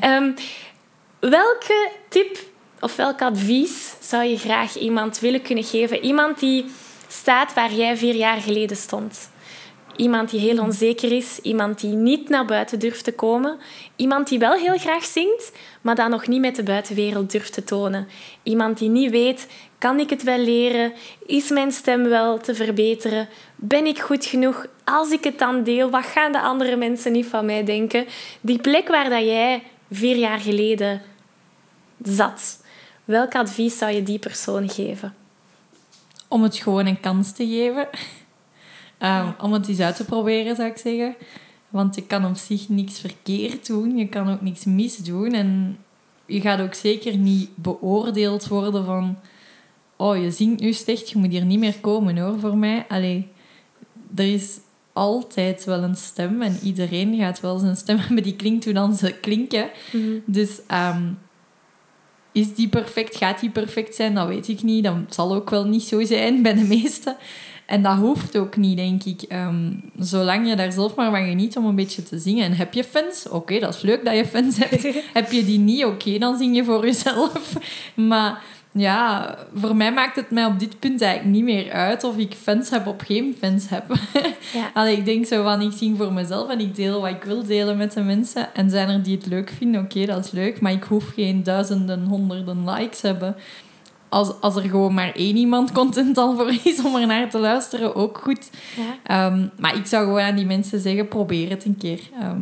Ehm, 0.00 0.30
welke 1.20 1.90
tip 2.08 2.38
of 2.80 2.96
welk 2.96 3.22
advies 3.22 3.94
zou 4.00 4.24
je 4.24 4.38
graag 4.38 4.76
iemand 4.76 5.18
willen 5.18 5.42
kunnen 5.42 5.64
geven? 5.64 6.04
Iemand 6.04 6.38
die 6.38 6.64
staat 7.08 7.54
waar 7.54 7.72
jij 7.74 7.96
vier 7.96 8.14
jaar 8.14 8.40
geleden 8.40 8.76
stond. 8.76 9.30
Iemand 9.98 10.30
die 10.30 10.40
heel 10.40 10.62
onzeker 10.62 11.12
is, 11.12 11.38
iemand 11.42 11.80
die 11.80 11.94
niet 11.94 12.28
naar 12.28 12.44
buiten 12.44 12.78
durft 12.78 13.04
te 13.04 13.12
komen, 13.12 13.58
iemand 13.96 14.28
die 14.28 14.38
wel 14.38 14.52
heel 14.52 14.78
graag 14.78 15.04
zingt, 15.04 15.52
maar 15.80 15.94
dat 15.94 16.08
nog 16.08 16.26
niet 16.26 16.40
met 16.40 16.56
de 16.56 16.62
buitenwereld 16.62 17.30
durft 17.32 17.52
te 17.52 17.64
tonen. 17.64 18.08
Iemand 18.42 18.78
die 18.78 18.88
niet 18.88 19.10
weet, 19.10 19.46
kan 19.78 19.98
ik 19.98 20.10
het 20.10 20.22
wel 20.22 20.38
leren? 20.38 20.92
Is 21.26 21.50
mijn 21.50 21.72
stem 21.72 22.08
wel 22.08 22.38
te 22.38 22.54
verbeteren? 22.54 23.28
Ben 23.56 23.86
ik 23.86 23.98
goed 23.98 24.24
genoeg? 24.24 24.66
Als 24.84 25.10
ik 25.10 25.24
het 25.24 25.38
dan 25.38 25.62
deel, 25.62 25.90
wat 25.90 26.04
gaan 26.04 26.32
de 26.32 26.40
andere 26.40 26.76
mensen 26.76 27.12
niet 27.12 27.26
van 27.26 27.46
mij 27.46 27.64
denken? 27.64 28.06
Die 28.40 28.60
plek 28.60 28.88
waar 28.88 29.10
dat 29.10 29.24
jij 29.24 29.62
vier 29.90 30.16
jaar 30.16 30.40
geleden 30.40 31.02
zat, 32.02 32.62
welk 33.04 33.34
advies 33.34 33.78
zou 33.78 33.92
je 33.92 34.02
die 34.02 34.18
persoon 34.18 34.68
geven? 34.68 35.14
Om 36.28 36.42
het 36.42 36.56
gewoon 36.56 36.86
een 36.86 37.00
kans 37.00 37.32
te 37.32 37.46
geven. 37.46 37.88
Ehm, 38.98 39.28
Om 39.40 39.52
het 39.52 39.68
eens 39.68 39.80
uit 39.80 39.96
te 39.96 40.04
proberen, 40.04 40.56
zou 40.56 40.68
ik 40.68 40.76
zeggen. 40.76 41.14
Want 41.68 41.94
je 41.94 42.02
kan 42.02 42.26
op 42.26 42.36
zich 42.36 42.68
niks 42.68 43.00
verkeerd 43.00 43.66
doen. 43.66 43.96
Je 43.96 44.08
kan 44.08 44.30
ook 44.32 44.40
niks 44.40 44.64
misdoen. 44.64 45.32
En 45.32 45.78
je 46.26 46.40
gaat 46.40 46.60
ook 46.60 46.74
zeker 46.74 47.16
niet 47.16 47.50
beoordeeld 47.54 48.48
worden 48.48 48.84
van... 48.84 49.18
Oh, 49.96 50.22
je 50.22 50.30
zingt 50.30 50.60
nu 50.60 50.72
slecht, 50.72 51.10
je 51.10 51.18
moet 51.18 51.30
hier 51.30 51.44
niet 51.44 51.58
meer 51.58 51.78
komen, 51.80 52.18
hoor, 52.18 52.38
voor 52.38 52.56
mij. 52.56 52.84
Allee, 52.88 53.28
er 54.14 54.32
is 54.32 54.58
altijd 54.92 55.64
wel 55.64 55.82
een 55.82 55.96
stem. 55.96 56.42
En 56.42 56.58
iedereen 56.62 57.16
gaat 57.16 57.40
wel 57.40 57.58
zijn 57.58 57.76
stem 57.76 57.98
hebben 58.06 58.22
die 58.22 58.36
klinkt 58.36 58.64
hoe 58.64 58.74
dan 58.74 58.94
ze 58.94 59.12
klinken. 59.20 59.70
Dus 60.24 60.60
ehm, 60.66 61.02
is 62.32 62.54
die 62.54 62.68
perfect? 62.68 63.16
Gaat 63.16 63.40
die 63.40 63.50
perfect 63.50 63.94
zijn? 63.94 64.14
Dat 64.14 64.28
weet 64.28 64.48
ik 64.48 64.62
niet. 64.62 64.84
Dat 64.84 64.94
zal 65.08 65.34
ook 65.34 65.50
wel 65.50 65.64
niet 65.64 65.82
zo 65.82 66.04
zijn 66.04 66.42
bij 66.42 66.54
de 66.54 66.64
meesten. 66.64 67.16
En 67.68 67.82
dat 67.82 67.96
hoeft 67.96 68.36
ook 68.36 68.56
niet, 68.56 68.76
denk 68.76 69.04
ik. 69.04 69.22
Ehm, 69.22 69.72
zolang 69.98 70.48
je 70.48 70.56
daar 70.56 70.72
zelf 70.72 70.94
maar 70.94 71.10
van 71.10 71.26
geniet 71.28 71.56
om 71.56 71.64
een 71.64 71.74
beetje 71.74 72.02
te 72.02 72.18
zingen. 72.18 72.44
En 72.44 72.56
heb 72.56 72.74
je 72.74 72.84
fans? 72.84 73.28
Oké, 73.28 73.58
dat 73.58 73.74
is 73.74 73.80
leuk 73.80 74.04
dat 74.04 74.16
je 74.16 74.26
fans 74.26 74.58
hebt. 74.58 74.82
heb 75.18 75.32
je 75.32 75.44
die 75.44 75.58
niet? 75.58 75.84
Oké, 75.84 76.18
dan 76.18 76.36
zing 76.38 76.56
je 76.56 76.64
voor 76.64 76.84
jezelf. 76.84 77.52
Maar 77.94 78.42
ja, 78.72 79.34
voor 79.54 79.76
mij 79.76 79.92
maakt 79.92 80.16
het 80.16 80.30
mij 80.30 80.44
op 80.44 80.58
dit 80.58 80.78
punt 80.78 81.02
eigenlijk 81.02 81.34
niet 81.34 81.44
meer 81.44 81.72
uit 81.72 82.04
of 82.04 82.16
ik 82.16 82.34
fans 82.34 82.70
heb 82.70 82.86
of 82.86 82.94
geen 83.06 83.36
fans 83.38 83.68
heb. 83.68 83.84
Ja. 84.52 84.70
Allee, 84.74 84.96
ik 84.96 85.04
denk 85.04 85.26
zo 85.26 85.42
van, 85.42 85.60
ik 85.60 85.72
zing 85.72 85.96
voor 85.96 86.12
mezelf 86.12 86.50
en 86.50 86.60
ik 86.60 86.74
deel 86.74 87.00
wat 87.00 87.10
ik 87.10 87.22
wil 87.22 87.44
delen 87.44 87.76
met 87.76 87.92
de 87.92 88.00
mensen. 88.00 88.54
En 88.54 88.70
zijn 88.70 88.88
er 88.88 89.02
die 89.02 89.16
het 89.16 89.26
leuk 89.26 89.52
vinden, 89.56 89.80
oké, 89.80 90.06
dat 90.06 90.24
is 90.24 90.30
leuk. 90.30 90.60
Maar 90.60 90.72
ik 90.72 90.84
hoef 90.84 91.12
geen 91.14 91.42
duizenden, 91.42 92.04
honderden 92.04 92.70
likes 92.70 93.02
hebben. 93.02 93.36
Als, 94.08 94.40
als 94.40 94.56
er 94.56 94.62
gewoon 94.62 94.94
maar 94.94 95.12
één 95.12 95.36
iemand 95.36 95.72
content 95.72 96.18
al 96.18 96.36
voor 96.36 96.52
is 96.64 96.84
om 96.84 96.96
er 96.96 97.06
naar 97.06 97.30
te 97.30 97.38
luisteren, 97.38 97.94
ook 97.94 98.18
goed. 98.18 98.50
Ja. 98.76 98.94
Ehm, 99.02 99.46
maar 99.58 99.76
ik 99.76 99.86
zou 99.86 100.04
gewoon 100.04 100.20
aan 100.20 100.36
die 100.36 100.46
mensen 100.46 100.80
zeggen, 100.80 101.08
probeer 101.08 101.50
het 101.50 101.64
een 101.64 101.76
keer. 101.76 102.00
Ehm, 102.20 102.40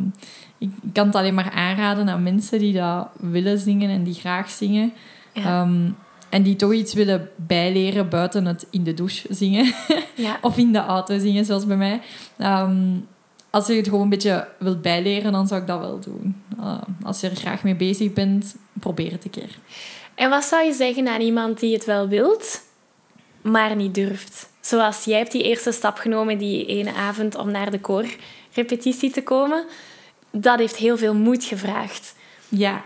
ik 0.57 0.69
kan 0.93 1.05
het 1.07 1.15
alleen 1.15 1.33
maar 1.33 1.51
aanraden 1.51 2.09
aan 2.09 2.23
mensen 2.23 2.59
die 2.59 2.73
dat 2.73 3.07
willen 3.19 3.59
zingen 3.59 3.89
en 3.89 4.03
die 4.03 4.13
graag 4.13 4.49
zingen. 4.49 4.93
Ja. 5.33 5.43
Ehm, 5.43 5.89
en 6.29 6.43
die 6.43 6.55
toch 6.55 6.73
iets 6.73 6.93
willen 6.93 7.29
bijleren 7.35 8.09
buiten 8.09 8.45
het 8.45 8.67
in 8.69 8.83
de 8.83 8.93
douche 8.93 9.33
zingen. 9.33 9.73
Ja. 10.15 10.37
of 10.41 10.57
in 10.57 10.71
de 10.71 10.79
auto 10.79 11.19
zingen, 11.19 11.45
zoals 11.45 11.65
bij 11.65 11.77
mij. 11.77 12.01
Als 13.49 13.67
je 13.67 13.73
het 13.73 13.87
gewoon 13.87 14.01
een 14.01 14.09
beetje 14.09 14.47
wilt 14.59 14.81
bijleren, 14.81 15.31
dan 15.31 15.47
zou 15.47 15.61
ik 15.61 15.67
dat 15.67 15.79
wel 15.79 15.99
doen. 15.99 16.35
Uh, 16.59 16.77
als 17.03 17.21
je 17.21 17.29
er 17.29 17.35
graag 17.35 17.63
mee 17.63 17.75
bezig 17.75 18.13
bent, 18.13 18.55
probeer 18.73 19.11
het 19.11 19.25
een 19.25 19.29
keer. 19.29 19.57
En 20.17 20.29
wat 20.29 20.43
zou 20.43 20.65
je 20.65 20.73
zeggen 20.73 21.07
aan 21.07 21.21
iemand 21.21 21.59
die 21.59 21.73
het 21.73 21.85
wel 21.85 22.07
wilt, 22.07 22.61
maar 23.41 23.75
niet 23.75 23.95
durft? 23.95 24.49
Zoals 24.61 25.03
jij 25.03 25.17
hebt 25.17 25.31
die 25.31 25.43
eerste 25.43 25.71
stap 25.71 25.97
genomen 25.97 26.37
die 26.37 26.65
ene 26.65 26.93
avond 26.93 27.35
om 27.35 27.51
naar 27.51 27.71
de 27.71 27.79
koorrepetitie 27.79 29.11
te 29.11 29.23
komen. 29.23 29.65
Dat 30.31 30.59
heeft 30.59 30.75
heel 30.75 30.97
veel 30.97 31.13
moed 31.13 31.43
gevraagd. 31.43 32.15
Ja. 32.49 32.83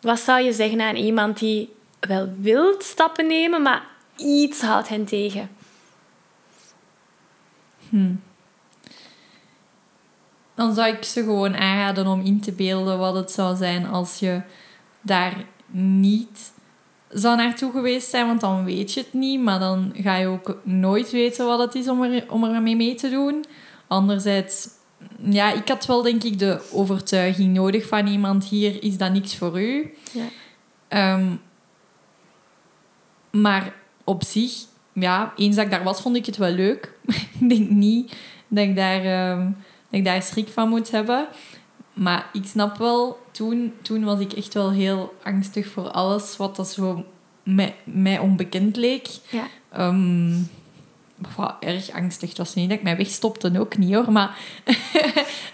Wat 0.00 0.18
zou 0.18 0.42
je 0.42 0.52
zeggen 0.52 0.80
aan 0.80 0.96
iemand 0.96 1.38
die 1.38 1.72
wel 2.00 2.28
wilt 2.38 2.82
stappen 2.82 3.26
nemen, 3.26 3.62
maar 3.62 3.82
iets 4.16 4.60
houdt 4.60 4.88
hen 4.88 5.04
tegen. 5.04 5.50
Hmm. 7.88 8.22
Dan 10.54 10.74
zou 10.74 10.88
ik 10.88 11.04
ze 11.04 11.20
gewoon 11.20 11.56
aanraden 11.56 12.06
om 12.06 12.20
in 12.20 12.40
te 12.40 12.52
beelden 12.52 12.98
wat 12.98 13.14
het 13.14 13.30
zou 13.30 13.56
zijn 13.56 13.86
als 13.86 14.18
je 14.18 14.42
daar 15.00 15.44
niet 15.72 16.52
zou 17.10 17.36
naartoe 17.36 17.72
geweest 17.72 18.10
zijn, 18.10 18.26
want 18.26 18.40
dan 18.40 18.64
weet 18.64 18.92
je 18.92 19.00
het 19.00 19.12
niet, 19.12 19.40
maar 19.40 19.58
dan 19.58 19.92
ga 19.96 20.16
je 20.16 20.26
ook 20.26 20.58
nooit 20.62 21.10
weten 21.10 21.46
wat 21.46 21.58
het 21.58 21.74
is 21.74 21.88
om 21.88 22.02
er, 22.02 22.24
om 22.28 22.44
er 22.44 22.62
mee 22.62 22.76
mee 22.76 22.94
te 22.94 23.10
doen. 23.10 23.44
Anderzijds, 23.86 24.68
ja, 25.22 25.52
ik 25.52 25.68
had 25.68 25.86
wel 25.86 26.02
denk 26.02 26.22
ik 26.22 26.38
de 26.38 26.60
overtuiging 26.72 27.54
nodig 27.54 27.88
van 27.88 28.06
iemand, 28.06 28.44
hier 28.44 28.82
is 28.82 28.96
dat 28.96 29.12
niks 29.12 29.36
voor 29.36 29.60
u. 29.60 29.94
Ja. 30.12 30.24
Ehm, 30.88 31.26
maar 33.30 33.74
op 34.04 34.24
zich, 34.24 34.52
ja, 34.92 35.32
eens 35.36 35.56
dat 35.56 35.64
ik 35.64 35.70
daar 35.70 35.84
was, 35.84 36.00
vond 36.00 36.16
ik 36.16 36.26
het 36.26 36.36
wel 36.36 36.50
leuk. 36.50 36.92
ik 37.40 37.48
denk 37.48 37.70
niet 37.70 38.16
dat 38.48 38.64
ik 38.64 38.76
daar, 38.76 39.04
uh, 39.04 39.44
dat 39.46 39.54
ik 40.00 40.04
daar 40.04 40.22
schrik 40.22 40.48
van 40.48 40.68
moet 40.68 40.90
hebben. 40.90 41.28
Maar 41.92 42.30
ik 42.32 42.46
snap 42.46 42.76
wel, 42.76 43.18
toen, 43.30 43.72
toen 43.82 44.04
was 44.04 44.20
ik 44.20 44.32
echt 44.32 44.54
wel 44.54 44.70
heel 44.70 45.14
angstig 45.22 45.66
voor 45.66 45.90
alles 45.90 46.36
wat 46.36 46.56
dat 46.56 46.68
zo 46.68 47.04
mij, 47.42 47.74
mij 47.84 48.18
onbekend 48.18 48.76
leek. 48.76 49.08
Ja. 49.30 49.46
Um, 49.78 50.48
erg 51.60 51.90
angstig. 51.90 52.28
Het 52.28 52.38
was 52.38 52.54
niet 52.54 52.68
dat 52.68 52.78
ik 52.78 52.84
mij 52.84 52.96
wegstopte, 52.96 53.58
ook 53.58 53.76
niet 53.76 53.94
hoor. 53.94 54.12
Maar, 54.12 54.38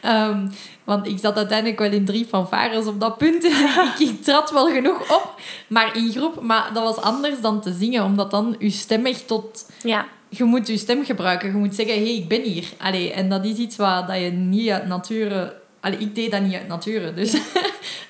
um, 0.05 0.51
want 0.85 1.07
ik 1.07 1.19
zat 1.19 1.37
uiteindelijk 1.37 1.79
wel 1.79 1.93
in 1.93 2.05
drie 2.05 2.25
fanfares 2.27 2.87
op 2.87 3.01
dat 3.01 3.19
punt. 3.19 3.45
ik, 3.99 4.23
trad 4.23 4.51
wel 4.51 4.67
genoeg 4.67 5.01
op, 5.15 5.41
maar 5.69 5.97
in 5.97 6.11
groep. 6.11 6.41
Maar 6.41 6.71
dat 6.75 6.83
was 6.83 7.05
anders 7.05 7.41
dan 7.41 7.61
te 7.61 7.73
zingen, 7.73 8.05
omdat 8.05 8.31
dan 8.31 8.57
je 8.59 8.71
stem 8.71 9.07
echt 9.07 9.27
tot... 9.27 9.71
Ja. 9.83 10.07
Je 10.29 10.45
moet 10.45 10.67
je 10.67 10.77
stem 10.77 11.05
gebruiken. 11.05 11.49
Je 11.49 11.55
moet 11.57 11.75
zeggen, 11.75 11.95
hé, 11.95 12.03
hey, 12.03 12.15
ik 12.15 12.29
ben 12.29 12.43
hier. 12.43 12.69
Allee, 12.79 13.13
en 13.13 13.29
dat 13.29 13.45
is 13.45 13.57
iets 13.57 13.77
wat 13.77 14.07
dat 14.07 14.21
je 14.21 14.31
niet 14.31 14.71
uit 14.71 14.87
nature... 14.87 15.65
Allee, 15.87 15.99
ik 15.99 16.15
deed 16.15 16.31
dat 16.31 16.43
niet 16.43 16.55
uit 16.55 16.69
nature, 16.69 17.15
dus... 17.15 17.37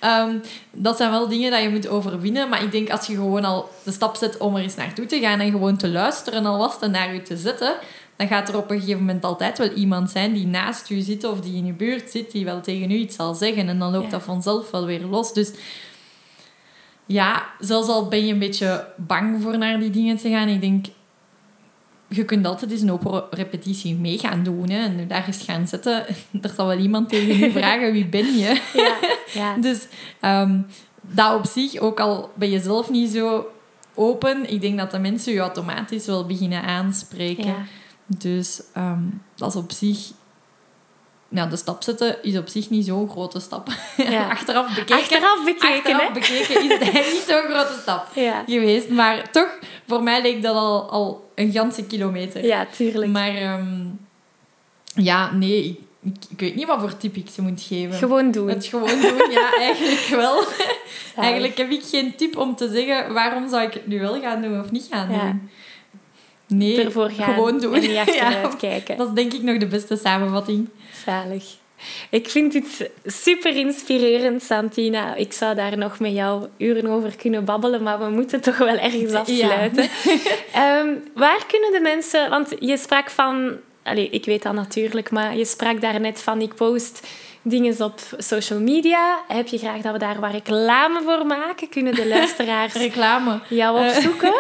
Ehm, 0.01 0.39
dat 0.73 0.97
zijn 0.97 1.11
wel 1.11 1.29
dingen 1.29 1.51
dat 1.51 1.63
je 1.63 1.69
moet 1.69 1.89
overwinnen. 1.89 2.49
Maar 2.49 2.63
ik 2.63 2.73
denk 2.73 2.91
als 2.91 3.07
je 3.07 3.15
gewoon 3.15 3.45
al 3.45 3.69
de 3.83 3.93
stap 3.93 4.17
zet 4.17 4.37
om 4.37 4.57
er 4.57 4.63
eens 4.63 4.75
naartoe 4.75 5.07
te 5.07 5.21
gaan 5.21 5.41
en 5.41 5.51
gewoon 5.51 5.77
te 5.77 5.89
luisteren, 5.89 6.47
al 6.47 6.59
was 6.59 6.77
het 6.81 6.91
naar 6.91 7.15
je 7.15 7.23
te 7.23 7.37
zitten, 7.37 7.75
dan 8.17 8.27
gaat 8.27 8.49
er 8.49 8.57
op 8.57 8.71
een 8.71 8.81
gegeven 8.81 9.01
moment 9.01 9.25
altijd 9.25 9.59
wel 9.59 9.69
iemand 9.69 10.11
zijn 10.11 10.33
die 10.33 10.47
naast 10.47 10.89
je 10.89 11.03
zit 11.03 11.25
of 11.25 11.41
die 11.41 11.57
in 11.57 11.67
je 11.67 11.73
buurt 11.73 12.11
zit, 12.11 12.31
die 12.31 12.45
wel 12.45 12.61
tegen 12.61 12.91
u 12.91 12.95
iets 12.95 13.17
zal 13.17 13.35
zeggen. 13.35 13.69
En 13.69 13.79
dan 13.79 13.93
loopt 13.93 14.11
dat 14.11 14.23
vanzelf 14.23 14.71
wel 14.71 14.87
weer 14.87 15.05
los. 15.05 15.33
Dus 15.33 15.53
ja, 17.07 17.47
zelfs 17.59 17.89
al 17.89 18.09
ben 18.09 18.27
je 18.27 18.33
een 18.33 18.39
beetje 18.39 18.87
bang 18.97 19.43
voor 19.43 19.59
naar 19.59 19.79
die 19.79 19.91
dingen 19.91 20.17
te 20.17 20.31
gaan, 20.31 20.49
ik 20.49 20.61
denk, 20.61 20.87
je 22.09 22.25
kunt 22.25 22.47
altijd 22.47 22.71
eens 22.71 22.81
een 22.81 22.93
open 22.93 23.25
repetitie 23.31 23.95
mee 23.95 24.19
gaan 24.19 24.43
doen. 24.43 24.71
Hè, 24.71 24.79
en 24.79 25.09
daar 25.09 25.27
eens 25.27 25.43
gaan 25.45 25.67
zitten. 25.67 26.05
Er 26.43 26.53
zal 26.57 26.67
wel 26.67 26.79
iemand 26.79 27.09
tegen 27.09 27.39
je 27.39 27.51
vragen, 27.59 27.93
wie 27.93 28.07
ben 28.07 28.39
je? 28.39 28.61
Ja, 28.75 28.97
ja. 29.41 29.57
dus 29.57 29.87
um, 30.23 30.67
dat 31.01 31.35
op 31.35 31.47
zich, 31.47 31.79
ook 31.79 32.01
al 32.01 32.31
ben 32.35 32.51
je 32.51 32.61
zelf 32.61 32.91
niet 32.91 33.11
zo 33.11 33.47
open, 33.95 34.51
ik 34.51 34.61
denk 34.61 34.79
dat 34.79 34.91
de 34.91 34.99
mensen 34.99 35.33
je 35.33 35.41
automatisch 35.41 36.07
wel 36.07 36.27
beginnen 36.27 36.63
aanspreken. 36.63 37.47
Ja. 37.47 37.65
Dus 38.07 38.63
um, 38.77 39.23
dat 39.35 39.49
is 39.49 39.57
op 39.57 39.73
zich... 39.73 40.11
Ja, 41.29 41.47
de 41.47 41.57
stap 41.57 41.83
zetten 41.83 42.23
is 42.23 42.39
op 42.39 42.49
zich 42.49 42.71
niet 42.71 42.87
zo'n 42.87 43.09
grote 43.09 43.41
stap. 43.41 43.69
Ja. 43.97 44.29
Achteraf 44.29 44.75
bekeken, 44.75 44.97
achteraf 44.97 45.45
bekeken, 45.45 45.77
achteraf 45.77 46.13
bekeken 46.13 46.63
is 46.63 46.79
het 46.79 46.93
niet 46.93 47.25
zo'n 47.29 47.51
grote 47.51 47.79
stap 47.81 48.07
geweest. 48.47 48.89
Maar 48.89 49.31
toch, 49.31 49.59
voor 49.87 50.03
mij 50.03 50.23
leek 50.23 50.43
dat 50.43 50.55
al, 50.55 50.91
al 50.91 51.31
een 51.35 51.53
ganse 51.53 51.85
kilometer. 51.85 52.45
Ja, 52.45 52.67
tuurlijk. 52.77 53.13
Maar 53.13 53.59
um, 53.59 53.99
ja, 54.95 55.33
nee, 55.33 55.87
ik, 56.03 56.17
ik, 56.29 56.41
weet 56.41 56.55
niet 56.55 56.67
wat 56.67 56.81
voor 56.81 56.97
tip 56.97 57.17
ik 57.17 57.29
ze 57.29 57.43
moet 57.43 57.63
geven. 57.63 57.95
Gewoon 57.95 58.31
doen. 58.31 58.49
Het 58.49 58.67
gewoon 58.67 59.01
doen, 59.01 59.31
ja, 59.31 59.57
eigenlijk 59.59 60.07
wel. 60.09 60.43
eigenlijk 61.17 61.57
heb 61.57 61.71
ik 61.71 61.83
geen 61.85 62.15
tip 62.15 62.37
om 62.37 62.57
te 62.57 62.69
zeggen 62.69 63.13
waarom 63.13 63.49
zou 63.49 63.63
ik 63.63 63.73
het 63.73 63.87
nu 63.87 64.01
wel 64.01 64.21
gaan 64.21 64.43
doen 64.43 64.61
of 64.61 64.71
niet 64.71 64.87
gaan 64.91 65.09
doen. 65.09 65.51
Nee, 66.47 66.91
gewoon 66.91 67.61
doen. 67.61 67.75
En 67.75 67.81
niet 67.81 67.97
achteruit 68.07 68.53
ja, 68.53 68.57
kijken. 68.59 68.97
Dat 68.97 69.09
is 69.09 69.15
denk 69.15 69.33
ik 69.33 69.43
nog 69.43 69.59
de 69.59 69.67
beste 69.67 69.97
samenvatting. 69.97 70.69
Zalig. 71.05 71.45
Ik 72.11 72.29
vind 72.29 72.53
dit 72.53 72.91
super 73.05 73.57
inspirerend, 73.57 74.43
Santina. 74.43 75.15
Ik 75.15 75.33
zou 75.33 75.55
daar 75.55 75.79
nog 75.79 75.99
met 75.99 76.13
jou 76.13 76.47
uren 76.57 76.87
over 76.87 77.17
kunnen 77.17 77.45
babbelen, 77.45 77.83
maar 77.83 77.99
we 77.99 78.09
moeten 78.11 78.41
toch 78.41 78.59
wel 78.59 78.77
ergens 78.77 79.13
afsluiten. 79.13 79.89
Ehm, 80.53 80.89
waar 81.15 81.47
kunnen 81.49 81.73
de 81.73 81.81
mensen... 81.83 82.31
Want 82.31 82.55
je 82.59 82.77
sprak 82.77 83.11
van... 83.11 83.57
Allez, 83.83 84.09
ik 84.11 84.25
weet 84.25 84.43
dat 84.43 84.53
natuurlijk, 84.53 85.11
maar 85.11 85.37
je 85.37 85.45
sprak 85.45 85.81
daar 85.81 86.01
net 86.01 86.23
van... 86.23 86.41
Ik 86.41 86.55
post 86.55 87.07
dingen 87.43 87.85
op 87.85 88.01
social 88.19 88.61
media. 88.61 89.21
Heb 89.29 89.47
je 89.47 89.59
graag 89.59 89.81
dat 89.81 89.93
we 89.93 89.99
daar 89.99 90.21
wat 90.21 90.31
reclame 90.31 91.03
voor 91.03 91.27
maken? 91.27 91.69
Kunnen 91.69 91.95
de 91.95 92.09
luisteraars 92.17 92.75
reclame. 92.75 93.41
jou 93.49 93.87
opzoeken? 93.87 94.35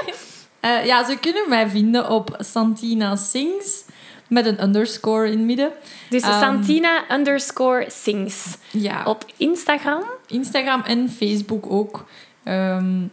Uh, 0.66 0.84
ja, 0.86 1.04
ze 1.04 1.18
kunnen 1.18 1.48
mij 1.48 1.68
vinden 1.68 2.10
op 2.10 2.36
Santina 2.38 3.16
Sings 3.16 3.84
met 4.28 4.46
een 4.46 4.62
underscore 4.62 5.26
in 5.26 5.32
het 5.32 5.46
midden. 5.46 5.70
Dus 6.10 6.24
um, 6.24 6.32
Santina 6.32 7.04
underscore 7.10 7.84
sings. 7.88 8.56
Ja. 8.70 9.04
Op 9.04 9.24
Instagram? 9.36 10.02
Instagram 10.26 10.82
en 10.82 11.10
Facebook 11.10 11.70
ook. 11.70 12.06
Um, 12.44 13.10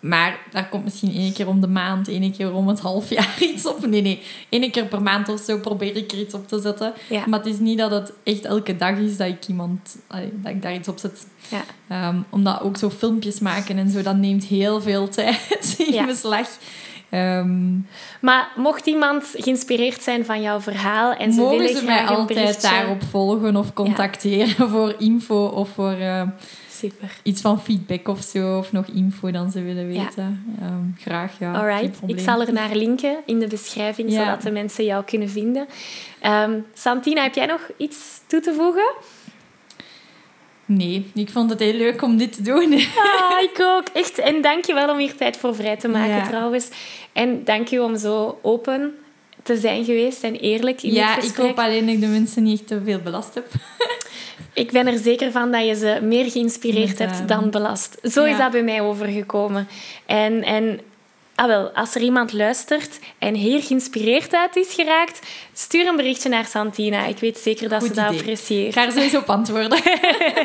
maar 0.00 0.38
daar 0.50 0.68
komt 0.68 0.84
misschien 0.84 1.14
één 1.14 1.32
keer 1.32 1.48
om 1.48 1.60
de 1.60 1.68
maand, 1.68 2.08
één 2.08 2.32
keer 2.32 2.52
om 2.52 2.68
het 2.68 2.80
half 2.80 3.10
jaar 3.10 3.36
iets 3.40 3.66
op. 3.66 3.86
Nee, 3.86 4.02
nee. 4.02 4.22
Eén 4.50 4.70
keer 4.70 4.84
per 4.84 5.02
maand 5.02 5.28
of 5.28 5.40
zo 5.40 5.58
probeer 5.58 5.96
ik 5.96 6.12
er 6.12 6.18
iets 6.18 6.34
op 6.34 6.48
te 6.48 6.60
zetten. 6.60 6.92
Ja. 7.08 7.24
Maar 7.26 7.38
het 7.38 7.48
is 7.48 7.58
niet 7.58 7.78
dat 7.78 7.90
het 7.90 8.12
echt 8.22 8.44
elke 8.44 8.76
dag 8.76 8.98
is 8.98 9.16
dat 9.16 9.28
ik 9.28 9.48
iemand... 9.48 9.96
Dat 10.32 10.52
ik 10.52 10.62
daar 10.62 10.74
iets 10.74 10.88
op 10.88 10.98
zet. 10.98 11.26
Ja. 11.48 12.08
Um, 12.08 12.24
omdat 12.28 12.60
ook 12.60 12.76
zo 12.76 12.90
filmpjes 12.90 13.38
maken 13.38 13.78
en 13.78 13.90
zo, 13.90 14.02
dat 14.02 14.16
neemt 14.16 14.44
heel 14.44 14.80
veel 14.80 15.08
tijd 15.08 15.74
in 15.86 15.92
ja. 15.92 16.06
beslag. 16.06 16.48
Um, 17.10 17.86
maar 18.20 18.52
mocht 18.56 18.86
iemand 18.86 19.34
geïnspireerd 19.36 20.02
zijn 20.02 20.24
van 20.24 20.42
jouw 20.42 20.60
verhaal 20.60 21.12
en 21.12 21.32
ze 21.32 21.48
willen 21.48 21.76
ze 21.76 21.84
mij 21.84 22.06
altijd 22.06 22.62
daarop 22.62 23.02
volgen 23.10 23.56
of 23.56 23.72
contacteren 23.72 24.68
voor 24.74 24.94
info 24.98 25.46
of 25.46 25.68
voor 25.68 25.96
uh, 26.00 26.22
Super. 26.78 27.10
iets 27.22 27.40
van 27.40 27.60
feedback 27.60 28.08
of 28.08 28.22
zo, 28.22 28.58
of 28.58 28.72
nog 28.72 28.86
info 28.86 29.30
dan 29.30 29.50
ze 29.50 29.62
willen 29.62 29.86
weten. 29.86 30.56
Ja. 30.60 30.66
Um, 30.66 30.96
graag, 30.98 31.38
ja. 31.38 31.52
Alright, 31.52 31.98
ik 32.06 32.20
zal 32.20 32.40
er 32.40 32.52
naar 32.52 32.74
linken 32.74 33.16
in 33.26 33.38
de 33.38 33.46
beschrijving, 33.46 34.10
ja. 34.10 34.24
zodat 34.24 34.42
de 34.42 34.50
mensen 34.50 34.84
jou 34.84 35.04
kunnen 35.04 35.28
vinden. 35.28 35.66
Um, 36.26 36.66
Santina, 36.74 37.22
heb 37.22 37.34
jij 37.34 37.46
nog 37.46 37.70
iets 37.76 38.20
toe 38.26 38.40
te 38.40 38.54
voegen? 38.54 38.94
Nee, 40.64 41.10
ik 41.14 41.30
vond 41.30 41.50
het 41.50 41.58
heel 41.58 41.74
leuk 41.74 42.02
om 42.02 42.16
dit 42.16 42.32
te 42.32 42.42
doen. 42.42 42.72
Ah, 42.96 43.42
ik 43.42 43.60
ook. 43.60 43.88
Echt. 43.92 44.18
En 44.18 44.42
dank 44.42 44.64
je 44.64 44.74
wel 44.74 44.90
om 44.90 44.98
hier 44.98 45.16
tijd 45.16 45.36
voor 45.36 45.54
vrij 45.54 45.76
te 45.76 45.88
maken, 45.88 46.16
ja. 46.16 46.28
trouwens. 46.28 46.68
En 47.12 47.44
dank 47.44 47.68
je 47.68 47.82
om 47.82 47.96
zo 47.96 48.38
open 48.42 48.94
te 49.42 49.56
zijn 49.56 49.84
geweest 49.84 50.22
en 50.22 50.34
eerlijk 50.34 50.82
in 50.82 50.92
ja, 50.92 51.14
dit 51.14 51.16
ik 51.16 51.22
gesprek. 51.22 51.46
hoop 51.46 51.58
alleen 51.58 51.86
dat 51.86 51.94
ik 51.94 52.00
de 52.00 52.06
mensen 52.06 52.42
niet 52.42 52.58
echt 52.58 52.68
te 52.68 52.80
veel 52.84 52.98
belast 52.98 53.34
heb. 53.34 53.46
Ik 54.52 54.70
ben 54.70 54.86
er 54.86 54.98
zeker 54.98 55.32
van 55.32 55.52
dat 55.52 55.66
je 55.66 55.74
ze 55.74 55.98
meer 56.02 56.30
geïnspireerd 56.30 56.88
Met, 56.88 56.98
hebt 56.98 57.18
ehm, 57.18 57.26
dan 57.26 57.50
belast. 57.50 57.98
Zo 58.02 58.24
is 58.24 58.36
dat 58.36 58.50
bij 58.50 58.62
mij 58.62 58.80
overgekomen. 58.80 59.68
En, 60.06 60.42
en 60.42 60.80
ah 61.34 61.46
wel, 61.46 61.70
als 61.70 61.94
er 61.94 62.00
iemand 62.00 62.32
luistert 62.32 62.98
en 63.18 63.34
hier 63.34 63.62
geïnspireerd 63.62 64.34
uit 64.34 64.56
is 64.56 64.74
geraakt, 64.74 65.26
stuur 65.52 65.86
een 65.86 65.96
berichtje 65.96 66.28
naar 66.28 66.46
Santina. 66.46 67.06
Ik 67.06 67.18
weet 67.18 67.38
zeker 67.38 67.68
dat 67.68 67.80
Goed 67.80 67.88
ze 67.88 67.94
dat 67.94 68.10
apprecieert. 68.10 68.68
Ik 68.68 68.74
ga 68.74 68.86
er 68.86 68.92
sowieso 68.92 69.18
op 69.18 69.30
antwoorden. 69.30 69.78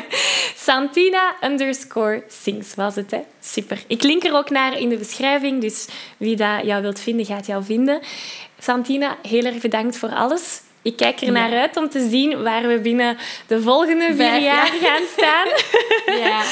Santina 0.66 1.36
underscore 1.44 2.22
sings 2.28 2.74
was 2.74 2.94
het, 2.94 3.10
hè? 3.10 3.20
Super. 3.40 3.84
Ik 3.86 4.02
link 4.02 4.24
er 4.24 4.34
ook 4.34 4.50
naar 4.50 4.78
in 4.78 4.88
de 4.88 4.96
beschrijving, 4.96 5.60
dus 5.60 5.86
wie 6.16 6.36
dat 6.36 6.64
jou 6.64 6.82
wilt 6.82 7.00
vinden, 7.00 7.26
gaat 7.26 7.46
jou 7.46 7.64
vinden. 7.64 8.00
Santina, 8.58 9.16
heel 9.22 9.44
erg 9.44 9.60
bedankt 9.60 9.96
voor 9.96 10.14
alles. 10.14 10.60
Ik 10.84 10.96
kijk 10.96 11.20
er 11.20 11.26
Ja. 11.26 11.32
naar 11.32 11.58
uit 11.58 11.76
om 11.76 11.88
te 11.88 12.08
zien 12.10 12.42
waar 12.42 12.66
we 12.68 12.78
binnen 12.78 13.16
de 13.46 13.62
volgende 13.62 14.04
vier 14.06 14.14
Vijf 14.16 14.42
jaar 14.44 14.66
gaan 14.82 15.02
staan. 15.16 15.46
ja, 16.24 16.42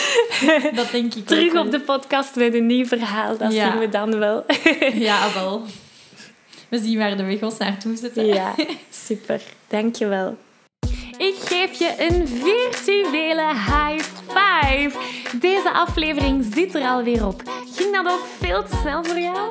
dat 0.75 0.91
denk 0.91 1.15
ik 1.15 1.27
Terug 1.27 1.55
ook 1.55 1.65
op 1.65 1.71
de 1.71 1.81
podcast 1.81 2.35
met 2.37 2.55
een 2.55 2.67
nieuw 2.67 2.87
verhaal. 2.87 3.37
Dat 3.37 3.53
Ja. 3.53 3.71
zien 3.71 3.81
we 3.81 3.89
dan 3.89 4.19
wel. 4.19 4.45
Ja, 5.09 5.33
wel. 5.35 5.63
We 6.69 6.79
zien 6.79 6.99
waar 6.99 7.17
de 7.17 7.25
weg 7.25 7.43
ons 7.43 7.59
naartoe 7.59 7.97
zit. 7.97 8.13
Ja, 8.15 8.55
super. 8.91 9.41
Dankjewel. 9.69 10.37
Ik 11.19 11.35
geef 11.45 11.79
je 11.79 11.95
een 11.99 12.29
virtuele 12.29 13.47
high 13.49 14.05
five. 14.29 14.91
Deze 15.37 15.71
aflevering 15.73 16.47
zit 16.55 16.75
er 16.75 16.83
alweer 16.83 17.27
op. 17.27 17.43
Ging 17.77 17.95
dat 17.95 18.13
ook 18.13 18.27
veel 18.41 18.63
te 18.63 18.77
snel 18.81 19.05
voor 19.05 19.19
jou? 19.19 19.51